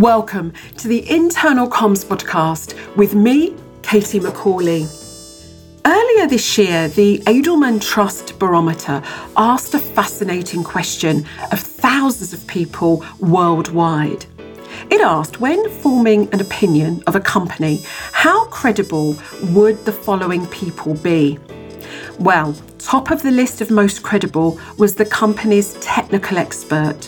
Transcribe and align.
Welcome 0.00 0.54
to 0.78 0.88
the 0.88 1.06
Internal 1.10 1.68
Comms 1.68 2.06
podcast 2.06 2.74
with 2.96 3.14
me, 3.14 3.54
Katie 3.82 4.18
Macaulay. 4.18 4.88
Earlier 5.84 6.26
this 6.26 6.56
year, 6.56 6.88
the 6.88 7.18
Edelman 7.26 7.82
Trust 7.82 8.38
Barometer 8.38 9.02
asked 9.36 9.74
a 9.74 9.78
fascinating 9.78 10.64
question 10.64 11.26
of 11.52 11.60
thousands 11.60 12.32
of 12.32 12.46
people 12.46 13.04
worldwide. 13.18 14.24
It 14.90 15.02
asked 15.02 15.38
when 15.38 15.68
forming 15.68 16.32
an 16.32 16.40
opinion 16.40 17.02
of 17.06 17.14
a 17.14 17.20
company, 17.20 17.82
how 18.12 18.46
credible 18.46 19.18
would 19.48 19.84
the 19.84 19.92
following 19.92 20.46
people 20.46 20.94
be? 20.94 21.38
Well, 22.18 22.54
top 22.78 23.10
of 23.10 23.22
the 23.22 23.32
list 23.32 23.60
of 23.60 23.70
most 23.70 24.02
credible 24.02 24.58
was 24.78 24.94
the 24.94 25.04
company's 25.04 25.74
technical 25.74 26.38
expert. 26.38 27.04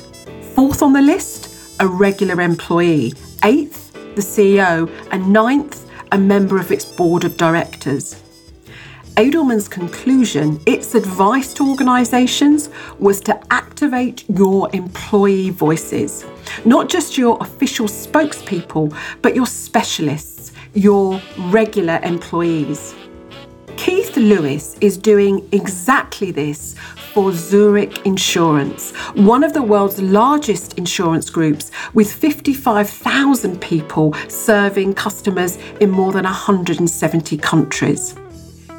Fourth 0.55 0.83
on 0.83 0.93
the 0.93 1.01
list, 1.01 1.52
a 1.83 1.87
regular 1.89 2.41
employee. 2.41 3.13
Eighth, 3.43 3.93
the 4.15 4.23
CEO. 4.23 4.89
And 5.11 5.33
ninth, 5.33 5.91
a 6.13 6.17
member 6.17 6.57
of 6.57 6.71
its 6.71 6.85
board 6.85 7.25
of 7.25 7.37
directors. 7.37 8.23
Edelman's 9.17 9.67
conclusion, 9.67 10.61
its 10.65 10.95
advice 10.95 11.53
to 11.55 11.69
organisations 11.69 12.71
was 13.01 13.21
to 13.23 13.53
activate 13.53 14.25
your 14.31 14.71
employee 14.73 15.51
voices, 15.51 16.25
not 16.65 16.89
just 16.89 17.19
your 17.19 17.37
official 17.41 17.89
spokespeople, 17.89 18.97
but 19.21 19.35
your 19.35 19.47
specialists, 19.47 20.53
your 20.75 21.21
regular 21.49 21.99
employees. 22.05 22.95
Keith 23.77 24.17
Lewis 24.17 24.77
is 24.81 24.97
doing 24.97 25.49
exactly 25.51 26.31
this 26.31 26.77
for 27.13 27.33
Zurich 27.33 28.07
Insurance, 28.07 28.93
one 29.15 29.45
of 29.45 29.53
the 29.53 29.63
world's 29.63 30.01
largest 30.01 30.79
insurance 30.79 31.29
groups 31.29 31.71
with 31.93 32.11
55,000 32.13 33.61
people 33.61 34.15
serving 34.29 34.95
customers 34.95 35.59
in 35.81 35.91
more 35.91 36.13
than 36.13 36.25
170 36.25 37.37
countries. 37.37 38.15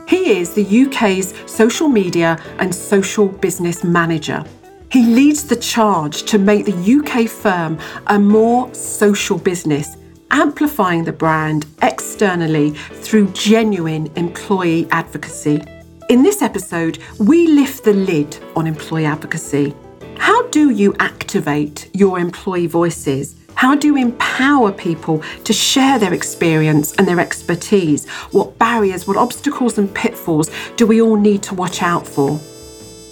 He 0.07 0.39
is 0.39 0.53
the 0.53 0.85
UK's 0.85 1.33
social 1.45 1.87
media 1.87 2.39
and 2.57 2.73
social 2.73 3.27
business 3.27 3.83
manager. 3.83 4.43
He 4.91 5.05
leads 5.05 5.43
the 5.43 5.55
charge 5.55 6.23
to 6.23 6.37
make 6.37 6.65
the 6.65 6.97
UK 6.97 7.29
firm 7.29 7.79
a 8.07 8.17
more 8.17 8.73
social 8.73 9.37
business 9.37 9.97
amplifying 10.31 11.03
the 11.03 11.13
brand 11.13 11.67
externally 11.83 12.71
through 12.71 13.31
genuine 13.31 14.11
employee 14.15 14.87
advocacy. 14.89 15.61
In 16.09 16.21
this 16.21 16.41
episode, 16.41 16.99
we 17.17 17.47
lift 17.47 17.85
the 17.85 17.93
lid 17.93 18.37
on 18.57 18.67
employee 18.67 19.05
advocacy. 19.05 19.73
How 20.17 20.45
do 20.49 20.69
you 20.69 20.93
activate 20.99 21.89
your 21.93 22.19
employee 22.19 22.67
voices? 22.67 23.35
How 23.55 23.73
do 23.73 23.87
you 23.87 23.95
empower 23.95 24.73
people 24.73 25.23
to 25.45 25.53
share 25.53 25.97
their 25.97 26.13
experience 26.13 26.93
and 26.97 27.07
their 27.07 27.21
expertise? 27.21 28.05
What 28.31 28.59
barriers, 28.59 29.07
what 29.07 29.15
obstacles 29.15 29.77
and 29.77 29.93
pitfalls 29.95 30.51
do 30.75 30.85
we 30.85 31.01
all 31.01 31.15
need 31.15 31.41
to 31.43 31.55
watch 31.55 31.81
out 31.81 32.05
for? 32.05 32.37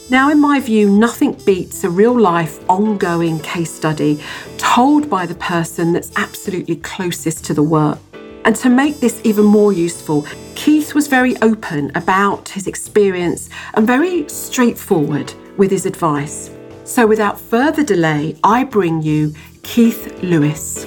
Now, 0.10 0.30
in 0.30 0.42
my 0.42 0.60
view, 0.60 0.90
nothing 0.90 1.38
beats 1.46 1.86
a 1.86 1.90
real 1.90 2.20
life, 2.20 2.60
ongoing 2.70 3.40
case 3.40 3.74
study 3.74 4.22
told 4.58 5.10
by 5.10 5.26
the 5.26 5.36
person 5.36 5.94
that's 5.94 6.12
absolutely 6.18 6.76
closest 6.76 7.46
to 7.46 7.54
the 7.54 7.64
work. 7.64 8.00
And 8.44 8.54
to 8.58 8.70
make 8.70 9.00
this 9.00 9.22
even 9.24 9.46
more 9.46 9.72
useful, 9.72 10.26
Keith 10.64 10.94
was 10.94 11.08
very 11.08 11.36
open 11.42 11.92
about 11.96 12.48
his 12.50 12.68
experience 12.68 13.50
and 13.74 13.88
very 13.88 14.30
straightforward 14.30 15.34
with 15.58 15.72
his 15.72 15.88
advice. 15.88 16.52
So, 16.84 17.08
without 17.08 17.40
further 17.40 17.84
delay, 17.84 18.36
I 18.44 18.66
bring 18.66 19.02
you 19.02 19.34
Keith 19.64 20.22
Lewis. 20.22 20.86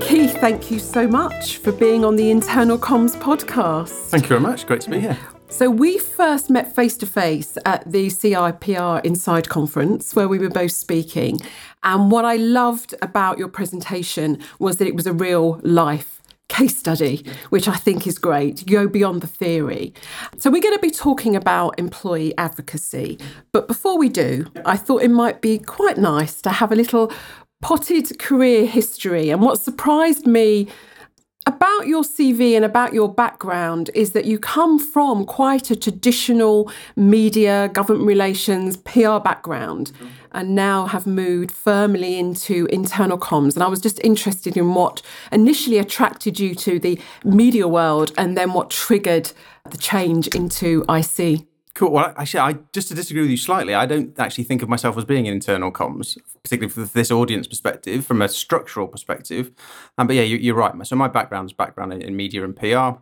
Keith, 0.00 0.34
thank 0.40 0.70
you 0.70 0.78
so 0.78 1.06
much 1.06 1.58
for 1.58 1.70
being 1.70 2.02
on 2.02 2.16
the 2.16 2.30
Internal 2.30 2.78
Comms 2.78 3.14
podcast. 3.14 3.90
Thank 4.08 4.24
you 4.24 4.28
very 4.30 4.40
much. 4.40 4.66
Great 4.66 4.80
to 4.80 4.90
be 4.90 5.00
here. 5.00 5.18
So 5.50 5.68
we 5.68 5.98
first 5.98 6.48
met 6.48 6.74
face 6.74 6.96
to 6.96 7.06
face 7.06 7.58
at 7.66 7.92
the 7.92 8.06
CIPR 8.06 9.04
Inside 9.04 9.50
conference 9.50 10.16
where 10.16 10.28
we 10.28 10.38
were 10.38 10.48
both 10.48 10.72
speaking. 10.72 11.40
And 11.82 12.10
what 12.10 12.24
I 12.24 12.36
loved 12.36 12.94
about 13.02 13.36
your 13.36 13.48
presentation 13.48 14.38
was 14.58 14.78
that 14.78 14.88
it 14.88 14.94
was 14.94 15.06
a 15.06 15.12
real 15.12 15.60
life 15.62 16.14
case 16.48 16.76
study, 16.76 17.24
which 17.50 17.68
I 17.68 17.76
think 17.76 18.06
is 18.06 18.18
great. 18.18 18.66
Go 18.66 18.86
beyond 18.86 19.22
the 19.22 19.26
theory. 19.26 19.92
So, 20.38 20.50
we're 20.50 20.62
going 20.62 20.74
to 20.74 20.80
be 20.80 20.90
talking 20.90 21.34
about 21.36 21.78
employee 21.78 22.36
advocacy. 22.38 23.18
But 23.52 23.68
before 23.68 23.98
we 23.98 24.08
do, 24.08 24.46
I 24.64 24.76
thought 24.76 25.02
it 25.02 25.10
might 25.10 25.40
be 25.40 25.58
quite 25.58 25.98
nice 25.98 26.40
to 26.42 26.50
have 26.50 26.72
a 26.72 26.76
little 26.76 27.12
potted 27.62 28.18
career 28.18 28.66
history. 28.66 29.30
And 29.30 29.40
what 29.40 29.60
surprised 29.60 30.26
me 30.26 30.68
about 31.46 31.86
your 31.86 32.02
CV 32.02 32.56
and 32.56 32.64
about 32.64 32.94
your 32.94 33.12
background 33.12 33.90
is 33.94 34.12
that 34.12 34.24
you 34.24 34.38
come 34.38 34.78
from 34.78 35.24
quite 35.24 35.70
a 35.70 35.76
traditional 35.76 36.70
media, 36.96 37.68
government 37.68 38.06
relations, 38.06 38.76
PR 38.78 39.18
background, 39.18 39.92
mm-hmm. 39.94 40.08
And 40.34 40.54
now 40.54 40.86
have 40.86 41.06
moved 41.06 41.50
firmly 41.50 42.18
into 42.18 42.66
internal 42.66 43.18
comms. 43.18 43.54
And 43.54 43.62
I 43.62 43.68
was 43.68 43.80
just 43.80 44.00
interested 44.04 44.56
in 44.56 44.74
what 44.74 45.00
initially 45.32 45.78
attracted 45.78 46.38
you 46.38 46.54
to 46.56 46.78
the 46.78 47.00
media 47.24 47.66
world 47.66 48.12
and 48.18 48.36
then 48.36 48.52
what 48.52 48.70
triggered 48.70 49.32
the 49.70 49.78
change 49.78 50.28
into 50.28 50.84
IC. 50.88 51.46
Cool. 51.74 51.90
Well, 51.90 52.14
actually, 52.16 52.40
I 52.40 52.52
just 52.72 52.86
to 52.88 52.94
disagree 52.94 53.22
with 53.22 53.30
you 53.30 53.36
slightly, 53.36 53.74
I 53.74 53.84
don't 53.84 54.16
actually 54.20 54.44
think 54.44 54.62
of 54.62 54.68
myself 54.68 54.96
as 54.96 55.04
being 55.04 55.26
in 55.26 55.32
internal 55.34 55.72
comms, 55.72 56.16
particularly 56.44 56.72
from 56.72 56.88
this 56.94 57.10
audience 57.10 57.48
perspective, 57.48 58.06
from 58.06 58.22
a 58.22 58.28
structural 58.28 58.86
perspective. 58.86 59.50
Um, 59.98 60.06
but 60.06 60.14
yeah, 60.14 60.22
you, 60.22 60.54
are 60.54 60.56
right. 60.56 60.86
So 60.86 60.94
my 60.94 61.08
background 61.08 61.48
is 61.48 61.52
background 61.52 61.92
in, 61.92 62.00
in 62.00 62.14
media 62.14 62.44
and 62.44 62.54
PR. 62.54 63.00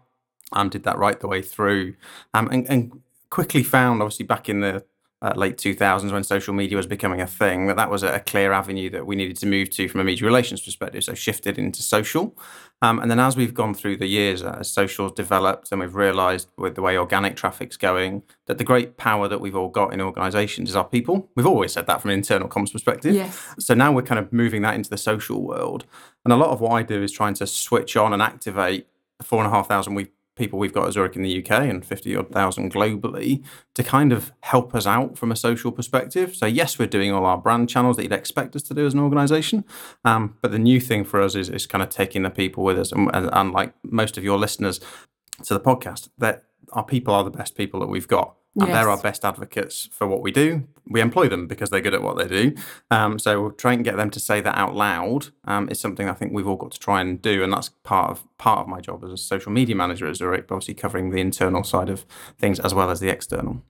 Um, 0.54 0.70
did 0.70 0.84
that 0.84 0.96
right 0.96 1.18
the 1.18 1.28
way 1.28 1.42
through, 1.42 1.96
um, 2.34 2.48
and, 2.50 2.68
and 2.68 3.00
quickly 3.30 3.62
found, 3.62 4.02
obviously, 4.02 4.26
back 4.26 4.48
in 4.48 4.60
the 4.60 4.84
uh, 5.22 5.32
late 5.36 5.56
2000s 5.56 6.10
when 6.10 6.24
social 6.24 6.52
media 6.52 6.76
was 6.76 6.86
becoming 6.86 7.20
a 7.20 7.26
thing 7.26 7.68
that 7.68 7.76
that 7.76 7.88
was 7.88 8.02
a 8.02 8.18
clear 8.20 8.52
avenue 8.52 8.90
that 8.90 9.06
we 9.06 9.14
needed 9.14 9.36
to 9.36 9.46
move 9.46 9.70
to 9.70 9.88
from 9.88 10.00
a 10.00 10.04
media 10.04 10.26
relations 10.26 10.60
perspective 10.60 11.04
so 11.04 11.14
shifted 11.14 11.58
into 11.58 11.80
social. 11.80 12.36
Um, 12.82 12.98
and 12.98 13.08
then 13.08 13.20
as 13.20 13.36
we've 13.36 13.54
gone 13.54 13.72
through 13.72 13.98
the 13.98 14.08
years 14.08 14.42
uh, 14.42 14.56
as 14.58 14.68
social's 14.68 15.12
developed 15.12 15.70
and 15.70 15.80
we've 15.80 15.94
realized 15.94 16.48
with 16.56 16.74
the 16.74 16.82
way 16.82 16.98
organic 16.98 17.36
traffic's 17.36 17.76
going 17.76 18.24
that 18.46 18.58
the 18.58 18.64
great 18.64 18.96
power 18.96 19.28
that 19.28 19.40
we've 19.40 19.54
all 19.54 19.68
got 19.68 19.94
in 19.94 20.00
organizations 20.00 20.70
is 20.70 20.74
our 20.74 20.84
people. 20.84 21.30
We've 21.36 21.46
always 21.46 21.72
said 21.72 21.86
that 21.86 22.02
from 22.02 22.10
an 22.10 22.16
internal 22.16 22.48
comms 22.48 22.72
perspective. 22.72 23.14
Yes. 23.14 23.54
so 23.60 23.74
now 23.74 23.92
we're 23.92 24.02
kind 24.02 24.18
of 24.18 24.32
moving 24.32 24.62
that 24.62 24.74
into 24.74 24.90
the 24.90 24.98
social 24.98 25.40
world. 25.40 25.84
And 26.24 26.32
a 26.32 26.36
lot 26.36 26.50
of 26.50 26.60
what 26.60 26.72
i 26.72 26.82
do 26.82 27.00
is 27.00 27.12
trying 27.12 27.34
to 27.34 27.46
switch 27.46 27.96
on 27.96 28.12
and 28.12 28.20
activate 28.20 28.88
the 29.18 29.24
four 29.24 29.38
and 29.38 29.46
a 29.46 29.54
half 29.54 29.68
thousand 29.68 29.94
we 29.94 30.08
people 30.36 30.58
we've 30.58 30.72
got 30.72 30.86
at 30.86 30.94
Zurich 30.94 31.16
in 31.16 31.22
the 31.22 31.44
UK 31.44 31.62
and 31.62 31.84
50 31.84 32.16
odd 32.16 32.30
thousand 32.30 32.72
globally 32.72 33.44
to 33.74 33.82
kind 33.82 34.12
of 34.12 34.32
help 34.40 34.74
us 34.74 34.86
out 34.86 35.18
from 35.18 35.30
a 35.30 35.36
social 35.36 35.70
perspective. 35.70 36.34
So, 36.34 36.46
yes, 36.46 36.78
we're 36.78 36.86
doing 36.86 37.12
all 37.12 37.26
our 37.26 37.38
brand 37.38 37.68
channels 37.68 37.96
that 37.96 38.04
you'd 38.04 38.12
expect 38.12 38.56
us 38.56 38.62
to 38.64 38.74
do 38.74 38.86
as 38.86 38.94
an 38.94 39.00
organization. 39.00 39.64
Um, 40.04 40.36
but 40.40 40.50
the 40.50 40.58
new 40.58 40.80
thing 40.80 41.04
for 41.04 41.20
us 41.20 41.34
is, 41.34 41.48
is 41.48 41.66
kind 41.66 41.82
of 41.82 41.90
taking 41.90 42.22
the 42.22 42.30
people 42.30 42.64
with 42.64 42.78
us. 42.78 42.92
And, 42.92 43.52
like 43.52 43.74
most 43.82 44.16
of 44.16 44.24
your 44.24 44.38
listeners 44.38 44.80
to 45.44 45.54
the 45.54 45.60
podcast, 45.60 46.08
that 46.18 46.44
our 46.72 46.84
people 46.84 47.12
are 47.14 47.24
the 47.24 47.30
best 47.30 47.56
people 47.56 47.80
that 47.80 47.88
we've 47.88 48.08
got 48.08 48.34
and 48.54 48.68
yes. 48.68 48.76
they're 48.76 48.90
our 48.90 49.00
best 49.00 49.24
advocates 49.24 49.88
for 49.92 50.06
what 50.06 50.20
we 50.20 50.30
do. 50.30 50.68
We 50.86 51.00
employ 51.00 51.28
them 51.28 51.46
because 51.46 51.70
they're 51.70 51.80
good 51.80 51.94
at 51.94 52.02
what 52.02 52.18
they 52.18 52.28
do. 52.28 52.54
Um, 52.90 53.18
so 53.18 53.40
we'll 53.40 53.50
try 53.52 53.72
and 53.72 53.82
get 53.82 53.96
them 53.96 54.10
to 54.10 54.20
say 54.20 54.40
that 54.42 54.58
out 54.58 54.74
loud 54.74 55.28
um, 55.46 55.68
is 55.70 55.80
something 55.80 56.08
I 56.08 56.12
think 56.12 56.32
we've 56.32 56.46
all 56.46 56.56
got 56.56 56.72
to 56.72 56.78
try 56.78 57.00
and 57.00 57.20
do, 57.22 57.42
and 57.42 57.52
that's 57.52 57.70
part 57.70 58.10
of 58.10 58.24
part 58.36 58.60
of 58.60 58.68
my 58.68 58.80
job 58.80 59.04
as 59.04 59.12
a 59.12 59.16
social 59.16 59.52
media 59.52 59.74
manager 59.74 60.06
at 60.06 60.16
Zurich, 60.16 60.50
obviously 60.50 60.74
covering 60.74 61.10
the 61.10 61.20
internal 61.20 61.64
side 61.64 61.88
of 61.88 62.04
things 62.38 62.60
as 62.60 62.74
well 62.74 62.90
as 62.90 63.00
the 63.00 63.08
external. 63.08 63.62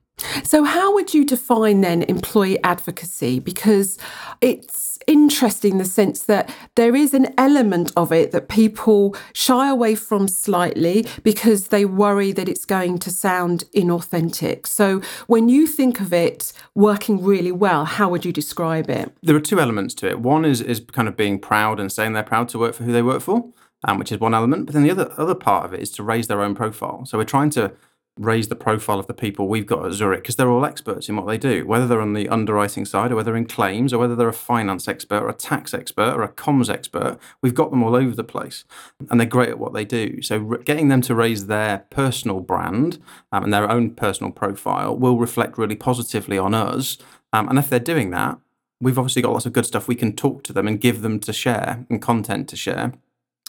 So, 0.43 0.63
how 0.63 0.93
would 0.93 1.13
you 1.13 1.25
define 1.25 1.81
then 1.81 2.03
employee 2.03 2.61
advocacy? 2.63 3.39
Because 3.39 3.97
it's 4.41 4.99
interesting 5.07 5.77
the 5.77 5.85
sense 5.85 6.23
that 6.23 6.53
there 6.75 6.95
is 6.95 7.13
an 7.13 7.33
element 7.37 7.91
of 7.97 8.11
it 8.11 8.31
that 8.31 8.47
people 8.47 9.15
shy 9.33 9.69
away 9.69 9.95
from 9.95 10.27
slightly 10.27 11.05
because 11.23 11.69
they 11.69 11.85
worry 11.85 12.31
that 12.31 12.47
it's 12.47 12.65
going 12.65 12.99
to 12.99 13.09
sound 13.09 13.65
inauthentic. 13.75 14.67
So, 14.67 15.01
when 15.27 15.49
you 15.49 15.67
think 15.67 15.99
of 15.99 16.13
it 16.13 16.53
working 16.75 17.23
really 17.23 17.51
well, 17.51 17.85
how 17.85 18.09
would 18.09 18.23
you 18.23 18.31
describe 18.31 18.89
it? 18.89 19.11
There 19.23 19.35
are 19.35 19.41
two 19.41 19.59
elements 19.59 19.93
to 19.95 20.09
it. 20.09 20.19
One 20.19 20.45
is, 20.45 20.61
is 20.61 20.79
kind 20.79 21.07
of 21.07 21.17
being 21.17 21.39
proud 21.39 21.79
and 21.79 21.91
saying 21.91 22.13
they're 22.13 22.23
proud 22.23 22.49
to 22.49 22.59
work 22.59 22.75
for 22.75 22.83
who 22.83 22.91
they 22.91 23.01
work 23.01 23.21
for. 23.21 23.51
Um, 23.85 23.99
which 23.99 24.13
is 24.13 24.19
one 24.21 24.33
element, 24.33 24.65
but 24.65 24.73
then 24.73 24.83
the 24.83 24.91
other 24.91 25.11
other 25.17 25.35
part 25.35 25.65
of 25.65 25.73
it 25.73 25.81
is 25.81 25.91
to 25.91 26.03
raise 26.03 26.27
their 26.27 26.41
own 26.41 26.55
profile. 26.55 27.05
So 27.05 27.17
we're 27.17 27.25
trying 27.25 27.49
to 27.49 27.73
raise 28.19 28.47
the 28.47 28.55
profile 28.55 28.99
of 28.99 29.07
the 29.07 29.13
people 29.13 29.47
we've 29.47 29.65
got 29.65 29.85
at 29.85 29.93
Zurich 29.93 30.21
because 30.21 30.35
they're 30.35 30.49
all 30.49 30.65
experts 30.65 31.09
in 31.09 31.15
what 31.15 31.25
they 31.25 31.37
do, 31.37 31.65
whether 31.65 31.87
they're 31.87 32.01
on 32.01 32.13
the 32.13 32.29
underwriting 32.29 32.85
side 32.85 33.11
or 33.11 33.15
whether 33.15 33.31
they're 33.31 33.37
in 33.37 33.45
claims 33.45 33.91
or 33.91 33.97
whether 33.97 34.15
they're 34.15 34.27
a 34.27 34.33
finance 34.33 34.87
expert 34.87 35.23
or 35.23 35.29
a 35.29 35.33
tax 35.33 35.73
expert 35.73 36.13
or 36.13 36.21
a 36.21 36.29
comms 36.29 36.69
expert. 36.69 37.17
We've 37.41 37.55
got 37.55 37.71
them 37.71 37.81
all 37.81 37.95
over 37.95 38.15
the 38.15 38.23
place 38.23 38.65
and 39.09 39.19
they're 39.19 39.27
great 39.27 39.49
at 39.49 39.59
what 39.59 39.73
they 39.73 39.83
do. 39.83 40.21
So, 40.21 40.37
re- 40.37 40.63
getting 40.63 40.89
them 40.89 41.01
to 41.01 41.15
raise 41.15 41.47
their 41.47 41.85
personal 41.89 42.39
brand 42.39 42.99
um, 43.31 43.45
and 43.45 43.53
their 43.53 43.69
own 43.69 43.91
personal 43.91 44.31
profile 44.31 44.95
will 44.95 45.17
reflect 45.17 45.57
really 45.57 45.75
positively 45.75 46.37
on 46.37 46.53
us. 46.53 46.99
Um, 47.31 47.49
and 47.49 47.57
if 47.57 47.67
they're 47.67 47.79
doing 47.79 48.11
that, 48.11 48.37
we've 48.79 48.99
obviously 48.99 49.23
got 49.23 49.31
lots 49.31 49.47
of 49.47 49.53
good 49.53 49.65
stuff 49.65 49.87
we 49.87 49.95
can 49.95 50.15
talk 50.15 50.43
to 50.43 50.53
them 50.53 50.67
and 50.67 50.79
give 50.79 51.01
them 51.01 51.19
to 51.21 51.33
share 51.33 51.85
and 51.89 52.01
content 52.01 52.47
to 52.49 52.55
share. 52.55 52.93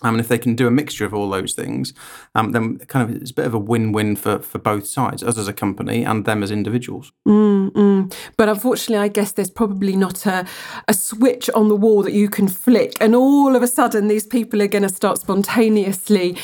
Um, 0.04 0.14
and 0.14 0.20
if 0.20 0.28
they 0.28 0.38
can 0.38 0.54
do 0.54 0.68
a 0.68 0.70
mixture 0.70 1.04
of 1.04 1.12
all 1.14 1.28
those 1.30 1.54
things, 1.54 1.92
um, 2.34 2.52
then 2.52 2.78
kind 2.86 3.08
of 3.08 3.16
it's 3.16 3.30
a 3.30 3.34
bit 3.34 3.46
of 3.46 3.54
a 3.54 3.58
win-win 3.58 4.16
for, 4.16 4.38
for 4.38 4.58
both 4.58 4.86
sides, 4.86 5.22
us 5.24 5.38
as 5.38 5.48
a 5.48 5.52
company 5.52 6.04
and 6.04 6.24
them 6.26 6.42
as 6.42 6.50
individuals. 6.50 7.10
Mm-mm. 7.26 8.14
But 8.36 8.48
unfortunately, 8.48 9.02
I 9.02 9.08
guess 9.08 9.32
there's 9.32 9.50
probably 9.50 9.96
not 9.96 10.26
a, 10.26 10.46
a 10.86 10.94
switch 10.94 11.50
on 11.50 11.68
the 11.68 11.76
wall 11.76 12.02
that 12.02 12.12
you 12.12 12.28
can 12.28 12.48
flick, 12.48 12.92
and 13.00 13.16
all 13.16 13.56
of 13.56 13.62
a 13.62 13.66
sudden, 13.66 14.08
these 14.08 14.26
people 14.26 14.62
are 14.62 14.68
going 14.68 14.82
to 14.82 14.88
start 14.88 15.18
spontaneously 15.18 16.36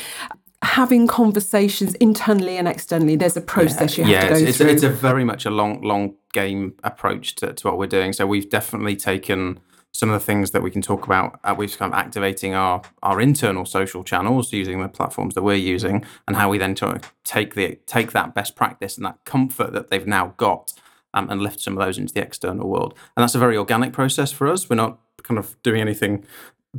having 0.63 1.07
conversations 1.07 1.95
internally 1.95 2.57
and 2.57 2.67
externally. 2.67 3.15
There's 3.15 3.37
a 3.37 3.41
process 3.41 3.97
yeah, 3.97 4.05
you 4.05 4.15
have 4.15 4.23
yeah, 4.23 4.29
to 4.29 4.43
go 4.43 4.47
it's, 4.47 4.57
through. 4.57 4.69
It's 4.69 4.83
a 4.83 4.89
very 4.89 5.23
much 5.23 5.45
a 5.45 5.49
long, 5.49 5.81
long 5.81 6.15
game 6.33 6.73
approach 6.83 7.35
to, 7.35 7.53
to 7.53 7.67
what 7.67 7.77
we're 7.77 7.87
doing. 7.87 8.13
So 8.13 8.27
we've 8.27 8.49
definitely 8.49 8.95
taken 8.95 9.59
some 9.91 10.09
of 10.09 10.19
the 10.19 10.25
things 10.25 10.51
that 10.51 10.63
we 10.63 10.71
can 10.71 10.81
talk 10.81 11.05
about. 11.05 11.39
Uh, 11.43 11.53
we've 11.57 11.77
kind 11.77 11.93
of 11.93 11.99
activating 11.99 12.53
our 12.53 12.81
our 13.03 13.19
internal 13.21 13.65
social 13.65 14.03
channels 14.03 14.53
using 14.53 14.81
the 14.81 14.87
platforms 14.87 15.35
that 15.35 15.43
we're 15.43 15.55
using, 15.55 16.05
and 16.27 16.37
how 16.37 16.49
we 16.49 16.57
then 16.57 16.75
take 17.23 17.55
the 17.55 17.77
take 17.85 18.11
that 18.11 18.33
best 18.33 18.55
practice 18.55 18.97
and 18.97 19.05
that 19.05 19.23
comfort 19.25 19.73
that 19.73 19.89
they've 19.89 20.07
now 20.07 20.33
got, 20.37 20.73
um, 21.13 21.29
and 21.29 21.41
lift 21.41 21.59
some 21.59 21.77
of 21.77 21.85
those 21.85 21.97
into 21.97 22.13
the 22.13 22.21
external 22.21 22.67
world. 22.67 22.93
And 23.15 23.23
that's 23.23 23.35
a 23.35 23.39
very 23.39 23.57
organic 23.57 23.93
process 23.93 24.31
for 24.31 24.47
us. 24.47 24.69
We're 24.69 24.75
not 24.77 24.99
kind 25.23 25.37
of 25.37 25.61
doing 25.63 25.81
anything 25.81 26.25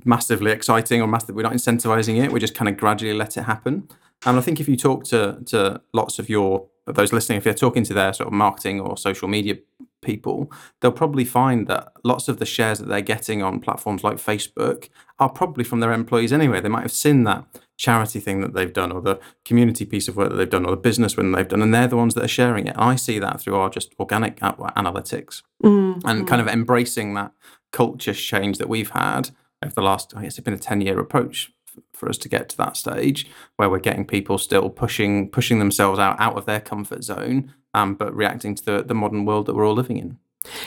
massively 0.05 0.51
exciting 0.51 1.03
or 1.03 1.07
massive. 1.07 1.35
We're 1.35 1.43
not 1.43 1.53
incentivizing 1.53 2.23
it. 2.23 2.33
We 2.33 2.41
just 2.41 2.55
kind 2.55 2.69
of 2.69 2.77
gradually 2.77 3.13
let 3.15 3.37
it 3.37 3.43
happen. 3.43 3.89
And 4.25 4.39
I 4.39 4.41
think 4.41 4.61
if 4.61 4.69
you 4.69 4.77
talk 4.77 5.05
to 5.05 5.43
to 5.47 5.81
lots 5.93 6.19
of 6.19 6.29
your 6.29 6.69
those 6.87 7.13
listening, 7.13 7.39
if 7.39 7.45
you're 7.45 7.55
talking 7.55 7.85
to 7.85 7.95
their 7.95 8.13
sort 8.13 8.27
of 8.27 8.33
marketing 8.33 8.81
or 8.81 8.97
social 8.97 9.29
media 9.29 9.57
people, 10.03 10.53
they'll 10.81 10.93
probably 10.93 11.25
find 11.25 11.67
that 11.69 11.93
lots 12.05 12.29
of 12.29 12.39
the 12.39 12.45
shares 12.45 12.79
that 12.79 12.89
they're 12.89 13.01
getting 13.01 13.43
on 13.43 13.61
platforms 13.61 14.05
like 14.05 14.17
Facebook 14.17 14.91
are 15.19 15.31
probably 15.31 15.65
from 15.65 15.81
their 15.81 15.93
employees 15.93 16.33
anyway. 16.33 16.61
They 16.61 16.69
might 16.69 16.83
have 16.83 16.93
seen 16.93 17.25
that 17.25 17.47
charity 17.79 18.21
thing 18.21 18.41
that 18.43 18.53
they've 18.53 18.73
done 18.73 18.93
or 18.93 19.01
the 19.01 19.19
community 19.45 19.85
piece 19.85 20.09
of 20.09 20.17
work 20.17 20.31
that 20.31 20.37
they've 20.37 20.51
done 20.51 20.67
or 20.67 20.73
the 20.73 20.77
business 20.77 21.17
win 21.17 21.33
they've 21.33 21.49
done, 21.49 21.63
and 21.63 21.73
they're 21.73 21.89
the 21.89 21.97
ones 21.97 22.15
that 22.15 22.25
are 22.25 22.29
sharing 22.29 22.67
it. 22.67 22.77
I 22.77 22.97
see 22.97 23.19
that 23.19 23.41
through 23.41 23.57
our 23.57 23.71
just 23.71 23.95
organic 23.99 24.37
analytics 24.41 25.43
mm-hmm. 25.65 26.07
and 26.07 26.29
kind 26.29 26.41
of 26.41 26.49
embracing 26.49 27.15
that 27.15 27.33
culture 27.73 28.13
change 28.13 28.59
that 28.59 28.69
we've 28.69 28.91
had 28.91 29.31
over 29.65 29.75
the 29.75 29.83
last, 29.83 30.15
I 30.17 30.23
guess 30.23 30.39
it's 30.39 30.45
been 30.45 30.55
a 30.55 30.59
10 30.59 30.81
year 30.81 30.99
approach 30.99 31.53
for 31.95 32.09
us 32.09 32.19
to 32.19 32.29
get 32.29 32.49
to 32.51 32.57
that 32.59 32.77
stage 32.77 33.27
where 33.57 33.71
we're 33.71 33.79
getting 33.79 34.07
people 34.07 34.37
still 34.39 34.69
pushing 34.69 35.31
pushing 35.31 35.59
themselves 35.59 35.99
out 35.99 36.21
out 36.21 36.37
of 36.37 36.47
their 36.47 36.61
comfort 36.61 37.03
zone, 37.05 37.55
um, 37.75 37.95
but 37.95 38.15
reacting 38.15 38.55
to 38.55 38.65
the, 38.65 38.83
the 38.83 38.95
modern 38.95 39.25
world 39.25 39.47
that 39.47 39.55
we're 39.55 39.67
all 39.67 39.75
living 39.75 39.97
in. 39.97 40.19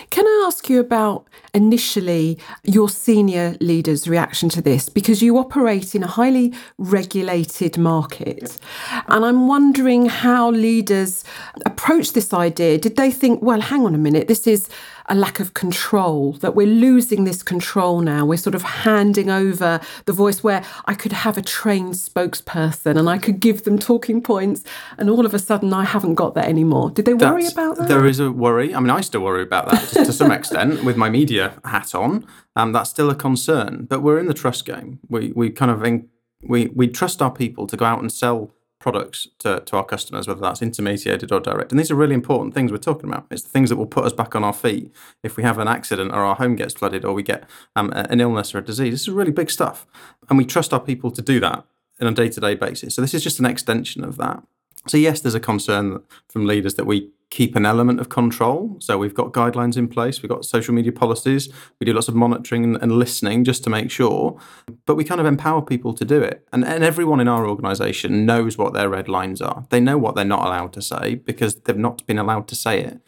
Can 0.10 0.26
I 0.26 0.46
ask 0.48 0.70
you 0.70 0.80
about 0.80 1.28
initially 1.54 2.40
your 2.64 2.88
senior 2.88 3.58
leaders' 3.60 4.08
reaction 4.08 4.48
to 4.50 4.62
this? 4.62 4.88
Because 4.88 5.22
you 5.22 5.38
operate 5.38 5.96
in 5.96 6.04
a 6.04 6.08
highly 6.08 6.54
regulated 6.78 7.78
market. 7.78 8.58
And 9.08 9.26
I'm 9.26 9.48
wondering 9.48 10.06
how 10.06 10.50
leaders 10.50 11.24
approach 11.66 12.14
this 12.14 12.34
idea. 12.34 12.78
Did 12.78 12.96
they 12.96 13.12
think, 13.12 13.42
well, 13.42 13.62
hang 13.62 13.86
on 13.86 13.96
a 13.96 14.00
minute, 14.00 14.28
this 14.28 14.48
is 14.48 14.70
a 15.08 15.16
lack 15.16 15.40
of 15.40 15.54
control, 15.54 16.34
that 16.34 16.56
we're 16.56 16.68
losing 16.68 17.24
this 17.24 17.44
control 17.44 18.02
now. 18.02 18.26
We're 18.26 18.38
sort 18.38 18.56
of 18.56 18.64
handing 18.64 19.30
over 19.30 19.80
the 20.06 20.14
voice 20.14 20.44
where 20.44 20.64
I 20.86 20.94
could 20.94 21.12
have 21.12 21.38
a 21.38 21.42
trained 21.42 21.94
spokesperson 21.94 22.98
and 22.98 23.10
I 23.10 23.18
could 23.18 23.40
give 23.40 23.64
them 23.64 23.78
talking 23.78 24.22
points, 24.22 24.64
and 24.98 25.10
all 25.10 25.26
of 25.26 25.34
a 25.34 25.40
sudden 25.40 25.74
I 25.74 25.86
haven't 25.86 26.16
got 26.16 26.36
that 26.36 26.48
anymore. 26.48 26.92
Did 26.92 27.06
they 27.06 27.14
worry 27.14 27.44
That's, 27.44 27.54
about 27.54 27.78
that? 27.78 27.88
There 27.88 28.06
is 28.06 28.20
a 28.20 28.32
worry. 28.32 28.74
I 28.74 28.80
mean, 28.80 28.90
I 28.90 29.02
still 29.02 29.22
worry 29.22 29.44
about 29.44 29.70
that 29.70 29.88
to, 29.90 30.14
some 30.14 30.32
extent 30.32 30.84
with 30.86 30.98
my 30.98 31.10
media 31.10 31.60
hat 31.64 31.94
on. 31.94 32.26
Um, 32.56 32.72
that's 32.72 32.90
still 32.90 33.10
a 33.10 33.16
concern, 33.16 33.86
but 33.90 34.02
we're 34.02 34.20
in 34.20 34.28
the 34.28 34.34
trust 34.34 34.66
game. 34.66 35.00
We 35.10 35.32
we 35.36 35.50
kind 35.50 35.72
of 35.72 35.84
in, 35.84 36.08
we 36.48 36.68
we 36.68 36.88
trust 36.88 37.22
our 37.22 37.32
people 37.32 37.68
to 37.68 37.78
go 37.78 37.86
out 37.86 38.00
and 38.00 38.12
sell 38.12 38.52
products 38.86 39.28
to, 39.40 39.64
to 39.66 39.76
our 39.78 39.84
customers, 39.84 40.28
whether 40.28 40.42
that's 40.42 40.62
intermediated 40.62 41.32
or 41.32 41.40
direct. 41.40 41.72
And 41.72 41.80
these 41.80 41.90
are 41.90 41.96
really 41.96 42.14
important 42.14 42.54
things 42.54 42.72
we're 42.72 42.78
talking 42.78 43.10
about. 43.10 43.26
It's 43.32 43.42
the 43.42 43.50
things 43.50 43.72
that 43.72 43.78
will 43.78 43.88
put 43.88 44.06
us 44.06 44.14
back 44.14 44.36
on 44.36 44.44
our 44.44 44.54
feet 44.54 44.94
if 45.24 45.38
we 45.38 45.42
have 45.42 45.58
an 45.58 45.68
accident 45.68 46.12
or 46.12 46.24
our 46.24 46.36
home 46.36 46.56
gets 46.56 46.76
flooded 46.76 47.04
or 47.04 47.16
we 47.16 47.24
get 47.24 47.50
um, 47.76 47.92
an 47.96 48.22
illness 48.22 48.54
or 48.54 48.60
a 48.60 48.64
disease. 48.64 48.94
This 48.94 49.02
is 49.02 49.10
really 49.10 49.32
big 49.32 49.50
stuff. 49.50 49.88
And 50.30 50.38
we 50.38 50.46
trust 50.46 50.72
our 50.72 50.80
people 50.80 51.10
to 51.10 51.22
do 51.24 51.40
that 51.40 51.66
on 52.00 52.06
a 52.06 52.12
day 52.12 52.30
to 52.30 52.40
day 52.40 52.54
basis. 52.54 52.94
So 52.94 53.02
this 53.02 53.16
is 53.16 53.24
just 53.24 53.40
an 53.40 53.48
extension 53.48 54.04
of 54.04 54.18
that. 54.18 54.44
So, 54.88 54.98
yes, 54.98 55.20
there's 55.20 55.34
a 55.34 55.40
concern 55.40 56.04
from 56.30 56.46
leaders 56.46 56.76
that 56.76 56.86
we 56.86 57.10
keep 57.30 57.56
an 57.56 57.66
element 57.66 58.00
of 58.00 58.10
control. 58.10 58.78
So, 58.80 58.98
we've 58.98 59.14
got 59.14 59.34
guidelines 59.34 59.78
in 59.78 59.88
place, 59.88 60.22
we've 60.22 60.30
got 60.30 60.46
social 60.46 60.74
media 60.74 60.92
policies, 60.92 61.50
we 61.80 61.86
do 61.86 61.94
lots 61.94 62.08
of 62.08 62.16
monitoring 62.16 62.64
and, 62.64 62.78
and 62.82 62.92
listening 62.94 63.44
just 63.44 63.64
to 63.66 63.70
make 63.70 63.92
sure. 63.92 64.40
But 64.86 64.96
we 64.96 65.04
kind 65.04 65.20
of 65.20 65.28
empower 65.28 65.62
people 65.62 65.94
to 65.94 66.06
do 66.06 66.22
it. 66.22 66.46
And, 66.54 66.64
and 66.64 66.84
everyone 66.84 67.20
in 67.20 67.28
our 67.28 67.48
organization 67.48 68.26
knows 68.26 68.58
what 68.58 68.74
their 68.74 68.90
red 68.90 69.10
lines 69.10 69.42
are. 69.42 69.66
They 69.70 69.80
know 69.80 69.98
what 69.98 70.16
they're 70.16 70.26
not 70.26 70.46
allowed 70.46 70.74
to 70.74 70.82
say 70.82 71.16
because 71.16 71.56
they've 71.56 71.78
not 71.78 72.06
been 72.06 72.18
allowed 72.18 72.48
to 72.50 72.56
say 72.56 72.82
it 72.82 73.02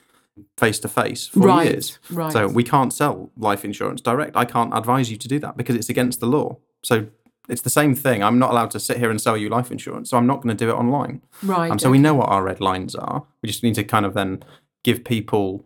face 0.56 0.78
to 0.78 0.88
face 0.88 1.28
for 1.28 1.40
right, 1.40 1.68
years. 1.68 1.98
Right. 2.12 2.32
So, 2.32 2.48
we 2.48 2.64
can't 2.64 2.94
sell 2.94 3.32
life 3.38 3.64
insurance 3.64 4.02
direct. 4.02 4.36
I 4.36 4.46
can't 4.46 4.76
advise 4.76 5.10
you 5.12 5.18
to 5.18 5.28
do 5.28 5.40
that 5.40 5.58
because 5.58 5.76
it's 5.76 5.90
against 5.90 6.20
the 6.20 6.28
law. 6.28 6.58
So, 6.84 7.08
it's 7.48 7.62
the 7.62 7.70
same 7.70 7.96
thing. 7.96 8.24
I'm 8.24 8.40
not 8.40 8.52
allowed 8.52 8.72
to 8.72 8.80
sit 8.80 8.98
here 8.98 9.10
and 9.10 9.22
sell 9.22 9.38
you 9.38 9.50
life 9.50 9.72
insurance, 9.72 10.10
so 10.10 10.18
I'm 10.18 10.28
not 10.28 10.42
going 10.42 10.56
to 10.56 10.66
do 10.66 10.70
it 10.70 10.74
online. 10.74 11.22
Right. 11.44 11.72
Um, 11.72 11.80
so 11.80 11.88
okay. 11.88 11.92
we 11.92 12.00
know 12.00 12.14
what 12.14 12.30
our 12.30 12.44
red 12.44 12.60
lines 12.60 12.96
are. 12.96 13.26
We 13.42 13.48
just 13.48 13.64
need 13.64 13.76
to 13.76 13.84
kind 13.84 14.06
of 14.06 14.14
then 14.14 14.44
give 14.84 15.04
people 15.04 15.66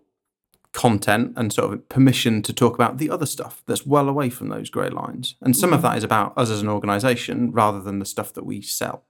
content 0.73 1.33
and 1.35 1.51
sort 1.51 1.73
of 1.73 1.89
permission 1.89 2.41
to 2.41 2.53
talk 2.53 2.75
about 2.75 2.97
the 2.97 3.09
other 3.09 3.25
stuff 3.25 3.61
that's 3.67 3.85
well 3.85 4.07
away 4.07 4.29
from 4.29 4.49
those 4.49 4.69
grey 4.69 4.89
lines. 4.89 5.35
And 5.41 5.55
some 5.55 5.71
mm. 5.71 5.75
of 5.75 5.81
that 5.81 5.97
is 5.97 6.03
about 6.03 6.37
us 6.37 6.49
as 6.49 6.61
an 6.61 6.69
organisation 6.69 7.51
rather 7.51 7.81
than 7.81 7.99
the 7.99 8.05
stuff 8.05 8.33
that 8.33 8.45
we 8.45 8.61
sell. 8.61 9.03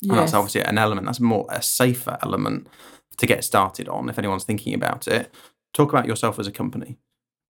Yes. 0.00 0.10
And 0.10 0.18
that's 0.18 0.34
obviously 0.34 0.62
an 0.62 0.78
element. 0.78 1.06
That's 1.06 1.20
more 1.20 1.46
a 1.50 1.62
safer 1.62 2.18
element 2.22 2.68
to 3.16 3.26
get 3.26 3.44
started 3.44 3.88
on 3.88 4.08
if 4.08 4.18
anyone's 4.18 4.44
thinking 4.44 4.74
about 4.74 5.06
it. 5.06 5.32
Talk 5.72 5.90
about 5.90 6.06
yourself 6.06 6.38
as 6.38 6.46
a 6.46 6.52
company 6.52 6.96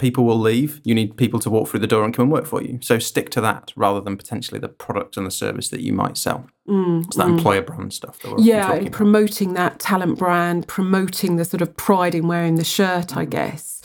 people 0.05 0.25
will 0.25 0.39
leave. 0.39 0.83
You 0.85 0.95
need 0.95 1.17
people 1.17 1.41
to 1.41 1.49
walk 1.49 1.69
through 1.69 1.81
the 1.81 1.87
door 1.87 2.05
and 2.05 2.12
come 2.12 2.25
and 2.25 2.33
work 2.33 2.45
for 2.45 2.62
you. 2.62 2.79
So 2.83 2.99
stick 2.99 3.31
to 3.31 3.41
that 3.41 3.73
rather 3.75 4.03
than 4.03 4.19
potentially 4.19 4.61
the 4.61 4.69
product 4.69 5.17
and 5.17 5.27
the 5.27 5.31
service 5.31 5.71
that 5.71 5.81
you 5.81 5.95
might 5.95 6.19
sell. 6.19 6.47
Mm, 6.69 7.06
it's 7.06 7.17
that 7.17 7.27
mm. 7.27 7.39
employer 7.39 7.62
brand 7.62 7.95
stuff. 7.95 8.19
That 8.19 8.39
yeah, 8.39 8.71
and 8.75 8.93
promoting 8.93 9.55
that 9.55 9.79
talent 9.79 10.19
brand, 10.19 10.69
promoting 10.69 11.37
the 11.37 11.46
sort 11.46 11.63
of 11.63 11.75
pride 11.79 12.15
in 12.15 12.29
wearing 12.29 12.56
the 12.56 12.65
shirt, 12.65 13.17
I 13.17 13.25
guess 13.25 13.81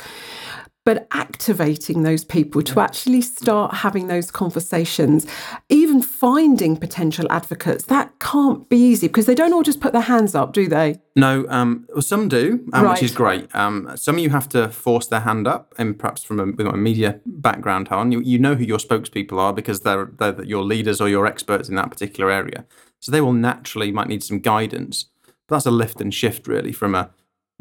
but 0.85 1.07
activating 1.11 2.03
those 2.03 2.23
people 2.23 2.61
to 2.63 2.79
actually 2.79 3.21
start 3.21 3.75
having 3.75 4.07
those 4.07 4.31
conversations, 4.31 5.27
even 5.67 6.01
finding 6.01 6.77
potential 6.77 7.27
advocates, 7.29 7.85
that 7.85 8.17
can't 8.19 8.67
be 8.69 8.77
easy 8.77 9.07
because 9.07 9.25
they 9.25 9.35
don't 9.35 9.53
all 9.53 9.61
just 9.61 9.81
put 9.81 9.93
their 9.93 10.01
hands 10.01 10.33
up, 10.33 10.53
do 10.53 10.67
they? 10.67 10.99
No, 11.15 11.45
um, 11.49 11.85
well, 11.89 12.01
some 12.01 12.27
do, 12.27 12.65
um, 12.73 12.85
right. 12.85 12.93
which 12.93 13.03
is 13.03 13.11
great. 13.11 13.53
Um, 13.53 13.91
some 13.95 14.15
of 14.15 14.21
you 14.21 14.29
have 14.29 14.49
to 14.49 14.69
force 14.69 15.07
their 15.07 15.19
hand 15.19 15.47
up, 15.47 15.75
and 15.77 15.99
perhaps 15.99 16.23
from 16.23 16.39
a, 16.39 16.45
with 16.45 16.65
a 16.65 16.77
media 16.77 17.19
background, 17.25 17.89
Han, 17.89 18.11
you, 18.11 18.21
you 18.21 18.39
know 18.39 18.55
who 18.55 18.63
your 18.63 18.79
spokespeople 18.79 19.37
are 19.37 19.53
because 19.53 19.81
they're, 19.81 20.09
they're 20.17 20.43
your 20.43 20.63
leaders 20.63 21.01
or 21.01 21.09
your 21.09 21.27
experts 21.27 21.69
in 21.69 21.75
that 21.75 21.91
particular 21.91 22.31
area. 22.31 22.65
So 22.99 23.11
they 23.11 23.21
will 23.21 23.33
naturally 23.33 23.91
might 23.91 24.07
need 24.07 24.23
some 24.23 24.39
guidance. 24.39 25.05
But 25.47 25.57
that's 25.57 25.65
a 25.65 25.71
lift 25.71 25.99
and 25.99 26.13
shift 26.13 26.47
really 26.47 26.71
from 26.71 26.95
a 26.95 27.11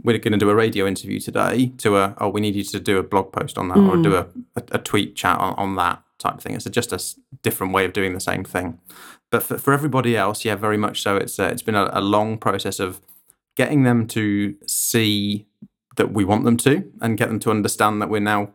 we're 0.03 0.19
going 0.19 0.33
to 0.33 0.39
do 0.39 0.51
a 0.51 0.55
radio 0.55 0.87
interview 0.87 1.19
today 1.19 1.73
to 1.79 1.97
a 1.97 2.15
oh 2.19 2.29
we 2.29 2.41
need 2.41 2.55
you 2.55 2.65
to 2.65 2.81
do 2.81 2.99
a 2.99 3.03
blog 3.03 3.33
post 3.33 3.59
on 3.59 3.69
that 3.69 3.79
mm. 3.79 3.89
or 3.89 4.03
do 4.03 4.11
mm. 4.11 4.45
a, 4.57 4.61
a, 4.61 4.65
a, 4.73 4.79
tweet 4.79 5.17
chat 5.17 5.39
on, 5.39 5.55
on 5.55 5.77
that 5.77 6.03
type 6.19 6.35
of 6.35 6.43
thing 6.43 6.55
it's 6.55 6.67
a, 6.67 6.71
just 6.71 6.93
a 6.93 7.01
different 7.43 7.73
way 7.73 7.85
of 7.85 7.93
doing 7.93 8.15
the 8.15 8.21
same 8.21 8.45
thing 8.45 8.79
but 9.31 9.43
for, 9.43 9.59
for 9.59 9.73
everybody 9.73 10.17
else 10.17 10.45
yeah 10.45 10.55
very 10.55 10.77
much 10.77 11.03
so 11.03 11.17
it's 11.17 11.39
uh, 11.39 11.45
it's 11.45 11.63
been 11.63 11.75
a, 11.75 11.91
a 11.93 12.01
long 12.01 12.39
process 12.39 12.79
of 12.81 13.01
getting 13.57 13.83
them 13.83 14.07
to 14.07 14.55
see 14.67 15.47
that 15.97 16.13
we 16.13 16.25
want 16.25 16.45
them 16.45 16.57
to 16.57 16.91
and 17.01 17.19
get 17.19 17.29
them 17.29 17.41
to 17.41 17.51
understand 17.51 18.01
that 18.01 18.09
we're 18.09 18.21
now 18.21 18.51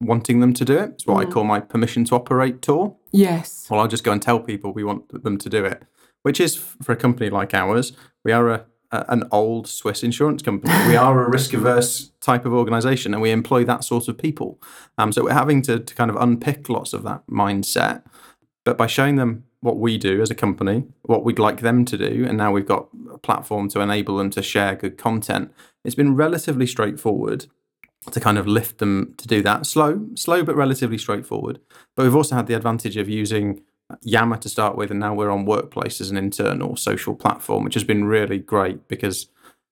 wanting 0.00 0.40
them 0.40 0.54
to 0.54 0.64
do 0.64 0.78
it 0.78 0.90
it's 0.92 1.06
what 1.06 1.16
mm. 1.16 1.28
i 1.28 1.30
call 1.30 1.44
my 1.44 1.60
permission 1.60 2.04
to 2.04 2.14
operate 2.14 2.62
tour 2.62 2.96
yes 3.12 3.66
well 3.70 3.80
i'll 3.80 3.88
just 3.88 4.04
go 4.04 4.12
and 4.12 4.22
tell 4.22 4.40
people 4.40 4.72
we 4.72 4.84
want 4.84 5.22
them 5.22 5.36
to 5.36 5.48
do 5.48 5.64
it 5.64 5.82
which 6.22 6.40
is 6.40 6.56
for 6.56 6.92
a 6.92 6.96
company 6.96 7.28
like 7.28 7.52
ours 7.54 7.92
we 8.24 8.32
are 8.32 8.48
a 8.48 8.64
an 8.92 9.24
old 9.30 9.68
Swiss 9.68 10.02
insurance 10.02 10.42
company. 10.42 10.72
We 10.88 10.96
are 10.96 11.24
a 11.24 11.30
risk 11.30 11.52
averse 11.52 12.10
type 12.20 12.44
of 12.44 12.52
organization 12.52 13.14
and 13.14 13.22
we 13.22 13.30
employ 13.30 13.64
that 13.64 13.84
sort 13.84 14.08
of 14.08 14.18
people. 14.18 14.60
Um, 14.98 15.12
so 15.12 15.24
we're 15.24 15.32
having 15.32 15.62
to, 15.62 15.78
to 15.78 15.94
kind 15.94 16.10
of 16.10 16.16
unpick 16.16 16.68
lots 16.68 16.92
of 16.92 17.02
that 17.04 17.22
mindset. 17.28 18.02
But 18.64 18.76
by 18.76 18.86
showing 18.86 19.16
them 19.16 19.44
what 19.60 19.78
we 19.78 19.96
do 19.96 20.20
as 20.20 20.30
a 20.30 20.34
company, 20.34 20.84
what 21.02 21.24
we'd 21.24 21.38
like 21.38 21.60
them 21.60 21.84
to 21.84 21.96
do, 21.96 22.26
and 22.26 22.36
now 22.36 22.50
we've 22.50 22.66
got 22.66 22.88
a 23.12 23.18
platform 23.18 23.68
to 23.68 23.80
enable 23.80 24.16
them 24.16 24.30
to 24.30 24.42
share 24.42 24.74
good 24.74 24.98
content, 24.98 25.52
it's 25.84 25.94
been 25.94 26.16
relatively 26.16 26.66
straightforward 26.66 27.46
to 28.10 28.20
kind 28.20 28.38
of 28.38 28.46
lift 28.46 28.78
them 28.78 29.14
to 29.18 29.28
do 29.28 29.42
that. 29.42 29.66
Slow, 29.66 30.08
slow, 30.14 30.42
but 30.42 30.56
relatively 30.56 30.98
straightforward. 30.98 31.60
But 31.94 32.04
we've 32.04 32.16
also 32.16 32.34
had 32.34 32.46
the 32.46 32.54
advantage 32.54 32.96
of 32.96 33.08
using 33.08 33.62
Yammer 34.02 34.36
to 34.38 34.48
start 34.48 34.76
with, 34.76 34.90
and 34.90 35.00
now 35.00 35.14
we're 35.14 35.30
on 35.30 35.44
Workplace 35.44 36.00
as 36.00 36.10
an 36.10 36.16
internal 36.16 36.76
social 36.76 37.14
platform, 37.14 37.64
which 37.64 37.74
has 37.74 37.84
been 37.84 38.04
really 38.04 38.38
great 38.38 38.88
because 38.88 39.28